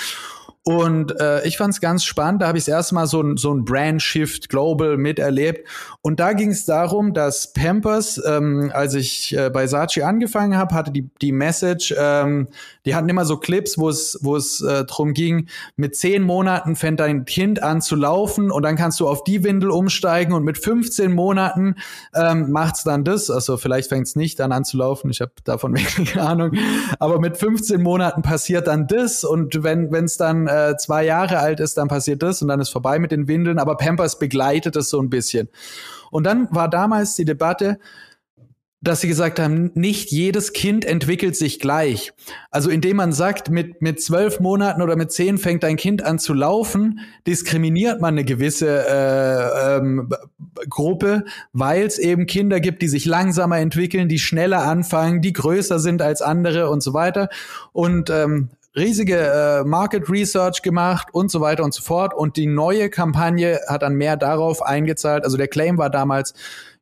und 0.68 1.18
äh, 1.18 1.46
ich 1.46 1.56
fand 1.56 1.72
es 1.72 1.80
ganz 1.80 2.04
spannend. 2.04 2.42
Da 2.42 2.48
habe 2.48 2.58
ich 2.58 2.66
das 2.66 2.74
erste 2.74 2.94
Mal 2.94 3.06
so 3.06 3.22
ein, 3.22 3.38
so 3.38 3.54
ein 3.54 3.64
Brand-Shift 3.64 4.50
Global 4.50 4.98
miterlebt. 4.98 5.66
Und 6.02 6.20
da 6.20 6.34
ging 6.34 6.50
es 6.50 6.66
darum, 6.66 7.14
dass 7.14 7.54
Pampers, 7.54 8.20
ähm, 8.26 8.70
als 8.74 8.92
ich 8.92 9.34
äh, 9.34 9.48
bei 9.48 9.66
Saatchi 9.66 10.02
angefangen 10.02 10.58
habe, 10.58 10.74
hatte 10.74 10.90
die, 10.90 11.08
die 11.22 11.32
Message, 11.32 11.94
ähm, 11.98 12.48
die 12.84 12.94
hatten 12.94 13.08
immer 13.08 13.24
so 13.24 13.38
Clips, 13.38 13.78
wo 13.78 13.88
es, 13.88 14.60
äh, 14.60 14.84
drum 14.84 15.14
ging, 15.14 15.48
mit 15.76 15.96
zehn 15.96 16.22
Monaten 16.22 16.76
fängt 16.76 17.00
dein 17.00 17.24
Kind 17.24 17.62
an 17.62 17.80
zu 17.80 17.96
laufen 17.96 18.50
und 18.50 18.62
dann 18.62 18.76
kannst 18.76 19.00
du 19.00 19.08
auf 19.08 19.24
die 19.24 19.44
Windel 19.44 19.70
umsteigen 19.70 20.34
und 20.34 20.44
mit 20.44 20.58
15 20.58 21.14
Monaten 21.14 21.76
ähm, 22.14 22.50
macht's 22.50 22.84
dann 22.84 23.04
das. 23.04 23.30
Also 23.30 23.56
vielleicht 23.56 23.88
fängt's 23.88 24.16
nicht 24.16 24.38
dann 24.38 24.52
an 24.52 24.66
zu 24.66 24.76
laufen. 24.76 25.08
Ich 25.08 25.22
habe 25.22 25.32
davon 25.44 25.74
wenig 25.78 26.20
Ahnung. 26.20 26.52
Aber 26.98 27.20
mit 27.20 27.38
15 27.38 27.82
Monaten 27.82 28.20
passiert 28.20 28.66
dann 28.66 28.86
das 28.86 29.24
und 29.24 29.62
wenn 29.64 30.04
es 30.04 30.18
dann 30.18 30.46
äh, 30.46 30.57
äh, 30.58 30.76
zwei 30.76 31.04
Jahre 31.04 31.38
alt 31.38 31.60
ist, 31.60 31.76
dann 31.76 31.88
passiert 31.88 32.22
das 32.22 32.42
und 32.42 32.48
dann 32.48 32.60
ist 32.60 32.70
vorbei 32.70 32.98
mit 32.98 33.12
den 33.12 33.28
Windeln. 33.28 33.58
Aber 33.58 33.76
Pampers 33.76 34.18
begleitet 34.18 34.76
das 34.76 34.90
so 34.90 35.00
ein 35.00 35.10
bisschen. 35.10 35.48
Und 36.10 36.24
dann 36.24 36.48
war 36.50 36.68
damals 36.68 37.14
die 37.16 37.24
Debatte, 37.24 37.78
dass 38.80 39.00
sie 39.00 39.08
gesagt 39.08 39.40
haben, 39.40 39.72
nicht 39.74 40.12
jedes 40.12 40.52
Kind 40.52 40.84
entwickelt 40.84 41.34
sich 41.34 41.58
gleich. 41.58 42.12
Also 42.50 42.70
indem 42.70 42.98
man 42.98 43.12
sagt, 43.12 43.50
mit, 43.50 43.82
mit 43.82 44.00
zwölf 44.00 44.38
Monaten 44.38 44.82
oder 44.82 44.94
mit 44.94 45.10
zehn 45.10 45.36
fängt 45.36 45.64
ein 45.64 45.76
Kind 45.76 46.04
an 46.04 46.20
zu 46.20 46.32
laufen, 46.32 47.00
diskriminiert 47.26 48.00
man 48.00 48.14
eine 48.14 48.24
gewisse 48.24 48.86
äh, 48.86 49.78
ähm, 49.78 50.10
Gruppe, 50.68 51.24
weil 51.52 51.86
es 51.86 51.98
eben 51.98 52.26
Kinder 52.26 52.60
gibt, 52.60 52.80
die 52.80 52.88
sich 52.88 53.04
langsamer 53.04 53.58
entwickeln, 53.58 54.08
die 54.08 54.20
schneller 54.20 54.62
anfangen, 54.62 55.22
die 55.22 55.32
größer 55.32 55.80
sind 55.80 56.00
als 56.00 56.22
andere 56.22 56.70
und 56.70 56.80
so 56.80 56.94
weiter. 56.94 57.30
Und 57.72 58.10
ähm, 58.10 58.50
riesige 58.78 59.16
äh, 59.18 59.64
Market 59.64 60.08
Research 60.08 60.62
gemacht 60.62 61.08
und 61.12 61.30
so 61.30 61.40
weiter 61.40 61.64
und 61.64 61.74
so 61.74 61.82
fort. 61.82 62.14
Und 62.14 62.36
die 62.36 62.46
neue 62.46 62.88
Kampagne 62.88 63.60
hat 63.68 63.82
dann 63.82 63.94
mehr 63.94 64.16
darauf 64.16 64.62
eingezahlt. 64.62 65.24
Also 65.24 65.36
der 65.36 65.48
Claim 65.48 65.78
war 65.78 65.90
damals, 65.90 66.34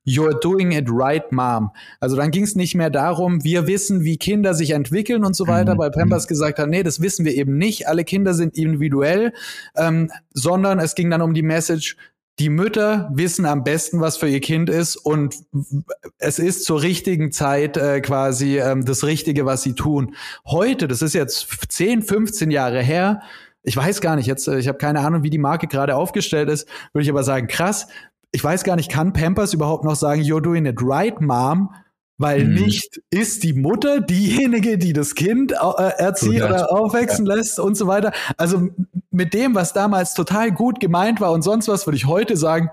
You're 0.07 0.39
doing 0.39 0.71
it 0.71 0.87
right, 0.89 1.33
Mom. 1.33 1.73
Also 1.99 2.15
dann 2.15 2.31
ging 2.31 2.45
es 2.45 2.55
nicht 2.55 2.77
mehr 2.77 2.91
darum, 2.91 3.43
wir 3.43 3.67
wissen, 3.67 4.05
wie 4.05 4.17
Kinder 4.17 4.55
sich 4.55 4.71
entwickeln 4.71 5.25
und 5.25 5.35
so 5.35 5.49
weiter, 5.49 5.75
mhm. 5.75 5.79
weil 5.79 5.91
Pampers 5.91 6.29
gesagt 6.29 6.61
hat, 6.61 6.69
nee, 6.69 6.85
das 6.85 7.01
wissen 7.01 7.25
wir 7.25 7.35
eben 7.35 7.59
nicht. 7.59 7.89
Alle 7.89 8.05
Kinder 8.05 8.33
sind 8.33 8.57
individuell, 8.57 9.33
ähm, 9.75 10.13
sondern 10.33 10.79
es 10.79 10.95
ging 10.95 11.11
dann 11.11 11.23
um 11.23 11.35
die 11.35 11.43
Message, 11.43 11.97
die 12.39 12.51
Mütter 12.51 13.11
wissen 13.15 13.47
am 13.47 13.65
besten, 13.65 14.01
was 14.01 14.19
für 14.19 14.29
ihr 14.29 14.41
Kind 14.41 14.69
ist 14.69 14.97
und 14.97 15.37
es 16.19 16.39
ist 16.39 16.65
zur 16.65 16.83
richtigen 16.83 17.33
Zeit 17.33 17.77
äh, 17.77 18.01
quasi 18.01 18.59
ähm, 18.59 18.85
das 18.85 19.05
Richtige, 19.05 19.47
was 19.47 19.63
sie 19.63 19.75
tun. 19.75 20.15
Heute, 20.45 20.87
das 20.87 21.01
ist 21.01 21.15
jetzt 21.15 21.49
10, 21.69 22.03
15 22.03 22.51
Jahre 22.51 22.83
her, 22.83 23.23
ich 23.63 23.77
weiß 23.77 24.01
gar 24.01 24.17
nicht, 24.17 24.27
jetzt, 24.27 24.49
äh, 24.49 24.59
ich 24.59 24.69
habe 24.69 24.79
keine 24.79 25.01
Ahnung, 25.01 25.23
wie 25.23 25.31
die 25.31 25.39
Marke 25.39 25.67
gerade 25.67 25.97
aufgestellt 25.97 26.49
ist, 26.49 26.69
würde 26.93 27.05
ich 27.05 27.11
aber 27.11 27.25
sagen, 27.25 27.49
krass, 27.49 27.89
ich 28.33 28.45
weiß 28.45 28.65
gar 28.65 28.77
nicht, 28.77 28.91
kann 28.91 29.13
Pampers 29.13 29.55
überhaupt 29.55 29.85
noch 29.85 29.97
sagen, 29.97 30.21
you're 30.21 30.43
doing 30.43 30.67
it 30.67 30.79
right, 30.83 31.21
Mom? 31.21 31.75
Weil 32.19 32.45
mhm. 32.45 32.55
nicht 32.55 33.01
ist 33.11 33.45
die 33.45 33.53
Mutter 33.53 34.01
diejenige, 34.01 34.79
die 34.79 34.95
das 34.95 35.15
Kind 35.15 35.53
äh, 35.53 35.91
erzieht 35.99 36.43
oder 36.43 36.73
aufwachsen 36.73 37.27
ja. 37.27 37.35
lässt 37.35 37.61
und 37.61 37.77
so 37.77 37.87
weiter. 37.87 38.13
Also 38.39 38.71
mit 39.11 39.35
dem, 39.35 39.55
was 39.55 39.73
damals 39.73 40.15
total 40.15 40.51
gut 40.51 40.81
gemeint 40.81 41.21
war 41.21 41.33
und 41.33 41.43
sonst 41.43 41.69
was, 41.69 41.87
würde 41.87 41.97
ich 41.97 42.07
heute 42.07 42.37
sagen, 42.37 42.71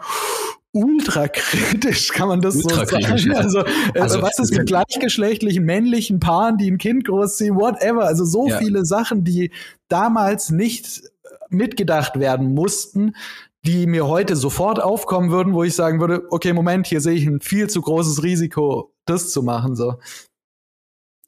ultra 0.73 1.27
kritisch, 1.27 2.09
kann 2.09 2.27
man 2.27 2.41
das 2.41 2.55
ultra 2.55 2.85
so 2.85 2.99
sagen. 2.99 3.17
Ja. 3.17 3.35
Also, 3.35 3.59
äh, 3.93 3.99
also, 3.99 4.21
was 4.21 4.39
ist 4.39 4.55
mit 4.55 4.65
gleichgeschlechtlichen 4.67 5.63
männlichen 5.63 6.19
Paaren, 6.19 6.57
die 6.57 6.69
ein 6.69 6.77
Kind 6.77 7.05
großziehen, 7.05 7.55
whatever. 7.55 8.05
Also 8.05 8.25
so 8.25 8.47
ja. 8.47 8.57
viele 8.57 8.85
Sachen, 8.85 9.23
die 9.23 9.51
damals 9.87 10.49
nicht 10.49 11.03
mitgedacht 11.49 12.19
werden 12.19 12.53
mussten, 12.53 13.15
die 13.65 13.87
mir 13.87 14.07
heute 14.07 14.35
sofort 14.35 14.81
aufkommen 14.81 15.31
würden, 15.31 15.53
wo 15.53 15.63
ich 15.63 15.75
sagen 15.75 15.99
würde, 15.99 16.23
okay, 16.31 16.51
Moment, 16.53 16.87
hier 16.87 16.99
sehe 17.01 17.13
ich 17.13 17.25
ein 17.25 17.39
viel 17.39 17.69
zu 17.69 17.81
großes 17.81 18.23
Risiko, 18.23 18.92
das 19.05 19.31
zu 19.31 19.43
machen, 19.43 19.75
so. 19.75 19.99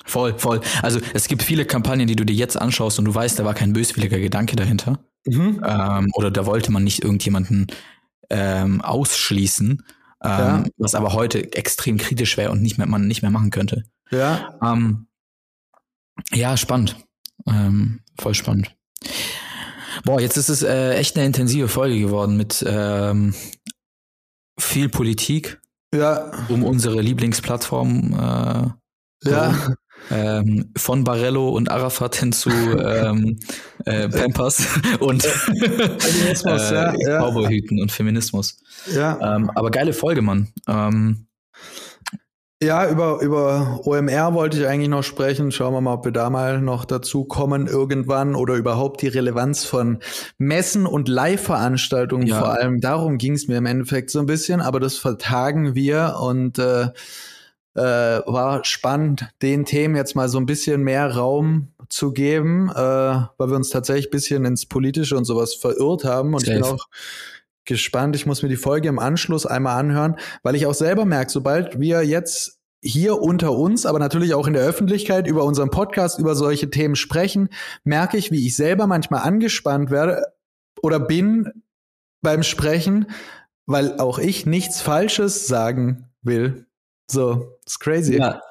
Voll, 0.06 0.38
voll. 0.38 0.62
Also 0.82 1.00
es 1.14 1.28
gibt 1.28 1.42
viele 1.42 1.66
Kampagnen, 1.66 2.08
die 2.08 2.16
du 2.16 2.26
dir 2.26 2.36
jetzt 2.36 2.62
anschaust 2.62 3.00
und 3.00 3.06
du 3.06 3.16
weißt, 3.16 3.40
da 3.40 3.46
war 3.46 3.56
kein 3.56 3.74
böswilliger 3.74 4.20
Gedanke 4.20 4.56
dahinter. 4.56 5.00
Mhm. 5.26 5.62
Ähm, 5.66 6.12
oder 6.14 6.30
da 6.30 6.46
wollte 6.46 6.72
man 6.72 6.84
nicht 6.84 7.04
irgendjemanden 7.04 7.68
ähm, 8.30 8.82
ausschließen, 8.82 9.84
ähm, 10.24 10.30
ja. 10.30 10.64
was 10.78 10.94
aber 10.94 11.14
heute 11.14 11.54
extrem 11.54 11.98
kritisch 11.98 12.38
wäre 12.38 12.52
und 12.52 12.62
nicht 12.62 12.78
mehr, 12.78 12.88
man 12.88 13.08
nicht 13.08 13.24
mehr 13.24 13.32
machen 13.32 13.50
könnte. 13.50 13.84
Ja. 14.12 14.58
Ähm, 14.62 15.08
ja, 16.32 16.56
spannend. 16.56 16.96
Ähm, 17.48 18.02
voll 18.20 18.36
spannend. 18.36 18.76
Boah, 20.04 20.22
jetzt 20.22 20.38
ist 20.38 20.50
es 20.50 20.62
äh, 20.62 20.94
echt 20.96 21.16
eine 21.16 21.26
intensive 21.26 21.68
Folge 21.68 22.00
geworden 22.00 22.38
mit 22.38 22.64
ähm, 22.68 23.34
viel 24.60 24.90
Politik. 24.90 25.60
Ja. 25.94 26.32
Um 26.50 26.64
unsere 26.64 27.02
Lieblingsplattform. 27.02 28.14
Äh, 28.14 29.30
ja. 29.30 29.56
ähm, 30.12 30.72
von 30.78 31.04
Barello 31.04 31.50
und 31.50 31.72
Arafat 31.72 32.16
hin 32.18 32.32
zu 32.32 32.50
ähm, 32.50 33.40
äh, 33.86 34.08
Pampers 34.10 34.68
und 35.00 35.24
Feminismus, 35.24 36.62
äh, 36.72 36.94
ja. 37.08 37.20
Cowboyhüten 37.20 37.82
und 37.82 37.92
Feminismus. 37.92 38.58
Ja. 38.94 39.36
Ähm, 39.36 39.50
aber 39.56 39.72
geile 39.72 39.94
Folge, 39.94 40.22
Mann. 40.22 40.50
Ähm, 40.68 41.28
Ja, 42.66 42.90
über, 42.90 43.22
über 43.22 43.80
OMR 43.84 44.34
wollte 44.34 44.58
ich 44.58 44.68
eigentlich 44.68 44.90
noch 44.90 45.04
sprechen. 45.04 45.52
Schauen 45.52 45.72
wir 45.74 45.82
mal, 45.82 45.94
ob 45.94 46.06
wir 46.06 46.12
da 46.12 46.32
mal 46.32 46.62
noch 46.62 46.84
dazu 46.84 47.24
kommen 47.24 47.68
irgendwann 47.68 48.34
oder 48.34 48.56
überhaupt 48.56 49.04
die 49.04 49.08
Relevanz 49.08 49.66
von 49.66 50.00
Messen 50.40 50.88
und 50.88 51.08
Live-Veranstaltungen. 51.08 52.26
Ja. 52.26 52.40
Vor 52.40 52.50
allem 52.50 52.82
darum 52.82 53.20
ging 53.20 53.34
es 53.34 53.48
mir 53.48 53.58
im 53.58 53.68
Endeffekt 53.68 54.10
so 54.10 54.20
ein 54.20 54.26
bisschen, 54.26 54.62
aber 54.62 54.80
das 54.80 54.98
vertagen 54.98 55.76
wir 55.76 56.16
und 56.20 56.58
äh, 56.58 56.88
äh, 57.76 57.82
war 58.26 58.66
spannend, 58.66 59.28
den 59.44 59.66
Themen 59.66 59.96
jetzt 59.96 60.16
mal 60.16 60.28
so 60.28 60.40
ein 60.40 60.48
bisschen 60.48 60.82
mehr 60.82 61.16
Raum 61.16 61.68
zu 61.90 62.14
geben, 62.14 62.72
äh, 62.72 62.74
weil 62.74 63.50
wir 63.50 63.56
uns 63.58 63.70
tatsächlich 63.70 64.08
ein 64.08 64.12
bisschen 64.12 64.44
ins 64.44 64.66
Politische 64.66 65.16
und 65.16 65.26
sowas 65.26 65.54
verirrt 65.54 66.04
haben. 66.04 66.34
Und 66.34 66.42
ich 66.42 66.50
bin 66.50 66.64
Safe. 66.64 66.74
auch 66.74 66.88
gespannt. 67.66 68.16
Ich 68.16 68.26
muss 68.26 68.44
mir 68.44 68.50
die 68.50 68.56
Folge 68.56 68.88
im 68.88 69.00
Anschluss 69.00 69.46
einmal 69.46 69.80
anhören, 69.80 70.16
weil 70.44 70.56
ich 70.56 70.66
auch 70.66 70.74
selber 70.74 71.06
merke, 71.06 71.32
sobald 71.32 71.80
wir 71.80 72.04
jetzt 72.04 72.60
hier 72.82 73.20
unter 73.22 73.52
uns, 73.54 73.86
aber 73.86 74.00
natürlich 74.00 74.34
auch 74.36 74.48
in 74.48 74.54
der 74.54 74.64
Öffentlichkeit 74.64 75.28
über 75.28 75.44
unseren 75.44 75.72
Podcast 75.72 76.20
über 76.20 76.36
solche 76.36 76.70
Themen 76.70 76.96
sprechen, 76.96 77.50
merke 77.84 78.18
ich, 78.18 78.32
wie 78.32 78.46
ich 78.46 78.56
selber 78.56 78.86
manchmal 78.86 79.22
angespannt 79.22 79.90
werde 79.90 80.24
oder 80.82 81.00
bin 81.00 81.64
beim 82.22 82.44
Sprechen, 82.44 83.08
weil 83.66 84.00
auch 84.00 84.20
ich 84.20 84.46
nichts 84.46 84.82
Falsches 84.82 85.48
sagen 85.48 86.10
will. 86.22 86.68
So, 87.10 87.58
ist 87.66 87.80
crazy. 87.80 88.18
Ja. 88.18 88.42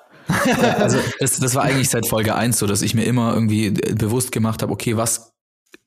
also 0.78 0.98
das, 1.20 1.38
das 1.38 1.54
war 1.54 1.64
eigentlich 1.64 1.90
seit 1.90 2.08
Folge 2.08 2.34
1 2.34 2.58
so, 2.58 2.66
dass 2.66 2.82
ich 2.82 2.94
mir 2.94 3.04
immer 3.04 3.34
irgendwie 3.34 3.66
äh, 3.66 3.94
bewusst 3.94 4.32
gemacht 4.32 4.62
habe, 4.62 4.72
okay, 4.72 4.96
was, 4.96 5.33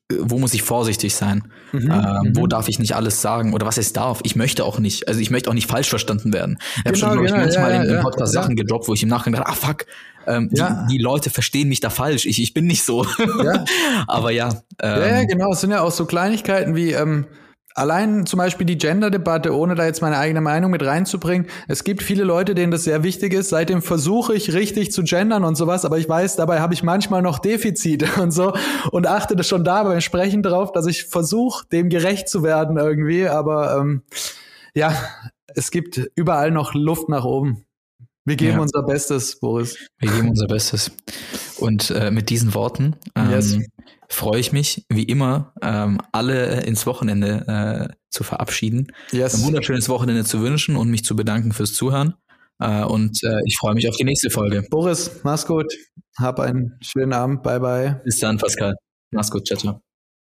wo 0.09 0.39
muss 0.39 0.53
ich 0.53 0.63
vorsichtig 0.63 1.15
sein? 1.15 1.43
Mhm, 1.73 1.91
ähm, 1.91 2.31
Wo 2.33 2.43
mhm. 2.43 2.49
darf 2.49 2.69
ich 2.69 2.79
nicht 2.79 2.95
alles 2.95 3.21
sagen? 3.21 3.53
Oder 3.53 3.65
was 3.65 3.77
es 3.77 3.91
darf? 3.91 4.21
Ich 4.23 4.37
möchte 4.37 4.63
auch 4.63 4.79
nicht, 4.79 5.07
also 5.09 5.19
ich 5.19 5.31
möchte 5.31 5.49
auch 5.49 5.53
nicht 5.53 5.69
falsch 5.69 5.89
verstanden 5.89 6.31
werden. 6.31 6.59
Ich 6.61 6.77
habe 6.85 6.91
Genau, 6.93 6.97
schon 6.97 7.11
glaub 7.11 7.25
ich, 7.25 7.31
genau, 7.31 7.43
manchmal 7.43 7.71
ja, 7.71 7.81
in, 7.83 7.89
im 7.89 7.95
ja, 7.95 8.01
Podcast 8.01 8.33
ja. 8.33 8.41
Sachen 8.41 8.55
gedroppt, 8.55 8.87
wo 8.87 8.93
ich 8.93 9.03
im 9.03 9.09
Nachhinein 9.09 9.41
dachte, 9.41 9.51
ah 9.51 9.67
fuck, 9.67 9.85
ähm, 10.25 10.49
Ja. 10.53 10.85
die, 10.89 10.97
die 10.97 11.03
Leute 11.03 11.29
verstehen 11.29 11.67
mich 11.67 11.81
da 11.81 11.89
falsch. 11.89 12.25
Ich, 12.25 12.41
ich 12.41 12.53
bin 12.53 12.67
nicht 12.67 12.83
so. 12.83 13.05
Ja. 13.43 13.65
Aber 14.07 14.31
ja. 14.31 14.49
Ähm, 14.81 15.01
Ja, 15.01 15.07
ja, 15.07 15.23
genau. 15.25 15.51
Es 15.51 15.61
sind 15.61 15.71
ja 15.71 15.81
auch 15.81 15.91
so 15.91 16.05
Kleinigkeiten 16.05 16.75
wie 16.75 16.91
ähm, 16.91 17.25
allein 17.77 18.25
zum 18.25 18.37
Beispiel 18.39 18.65
die 18.65 18.77
Gender-Debatte, 18.77 19.55
ohne 19.55 19.75
da 19.75 19.85
jetzt 19.85 20.01
meine 20.01 20.17
eigene 20.17 20.41
Meinung 20.41 20.71
mit 20.71 20.83
reinzubringen. 20.83 21.47
Es 21.67 21.83
gibt 21.83 22.03
viele 22.03 22.23
Leute, 22.23 22.55
denen 22.55 22.71
das 22.71 22.83
sehr 22.83 23.03
wichtig 23.03 23.33
ist. 23.33 23.49
Seitdem 23.49 23.81
versuche 23.81 24.33
ich 24.35 24.53
richtig 24.53 24.91
zu 24.91 25.03
gendern 25.03 25.43
und 25.43 25.55
sowas, 25.55 25.85
aber 25.85 25.97
ich 25.97 26.09
weiß, 26.09 26.35
dabei 26.35 26.59
habe 26.59 26.73
ich 26.73 26.83
manchmal 26.83 27.21
noch 27.21 27.39
Defizite 27.39 28.07
und 28.21 28.31
so 28.31 28.53
und 28.91 29.07
achte 29.07 29.35
das 29.35 29.47
schon 29.47 29.63
da 29.63 29.83
beim 29.83 30.01
Sprechen 30.01 30.43
drauf, 30.43 30.71
dass 30.71 30.85
ich 30.87 31.05
versuche, 31.05 31.65
dem 31.71 31.89
gerecht 31.89 32.27
zu 32.29 32.43
werden 32.43 32.77
irgendwie. 32.77 33.27
Aber 33.27 33.77
ähm, 33.79 34.01
ja, 34.73 34.93
es 35.55 35.71
gibt 35.71 36.01
überall 36.15 36.51
noch 36.51 36.73
Luft 36.73 37.09
nach 37.09 37.25
oben. 37.25 37.63
Wir 38.25 38.35
geben 38.35 38.57
Ja. 38.57 38.59
unser 38.61 38.83
Bestes, 38.83 39.39
Boris. 39.39 39.77
Wir 39.99 40.11
geben 40.11 40.29
unser 40.29 40.47
Bestes. 40.47 40.91
Und 41.59 41.91
äh, 41.91 42.11
mit 42.11 42.29
diesen 42.29 42.53
Worten 42.53 42.95
ähm, 43.15 43.29
Yes. 43.31 43.57
Freue 44.09 44.39
ich 44.39 44.51
mich, 44.51 44.85
wie 44.89 45.03
immer, 45.03 45.53
ähm, 45.61 45.99
alle 46.11 46.61
ins 46.63 46.85
Wochenende 46.85 47.89
äh, 47.91 47.95
zu 48.09 48.23
verabschieden. 48.23 48.87
Ein 49.11 49.17
Yes. 49.19 49.43
wunderschönes 49.43 49.89
Wochenende 49.89 50.23
zu 50.23 50.41
wünschen 50.41 50.75
und 50.75 50.89
mich 50.89 51.03
zu 51.03 51.15
bedanken 51.15 51.51
fürs 51.51 51.73
Zuhören. 51.73 52.13
Äh, 52.59 52.83
und 52.83 53.21
äh, 53.23 53.39
ich 53.45 53.57
freue 53.57 53.75
mich 53.75 53.87
auf 53.87 53.95
die 53.97 54.03
nächste 54.03 54.29
Folge. 54.29 54.63
Boris, 54.69 55.19
mach's 55.23 55.45
gut. 55.45 55.71
Hab 56.17 56.39
einen 56.39 56.77
schönen 56.81 57.13
Abend. 57.13 57.43
Bye, 57.43 57.59
bye. 57.59 58.01
Bis 58.03 58.19
dann, 58.19 58.37
Pascal. 58.37 58.75
Mach's 59.11 59.29
gut. 59.29 59.45
Ciao, 59.45 59.59
ciao. 59.59 59.86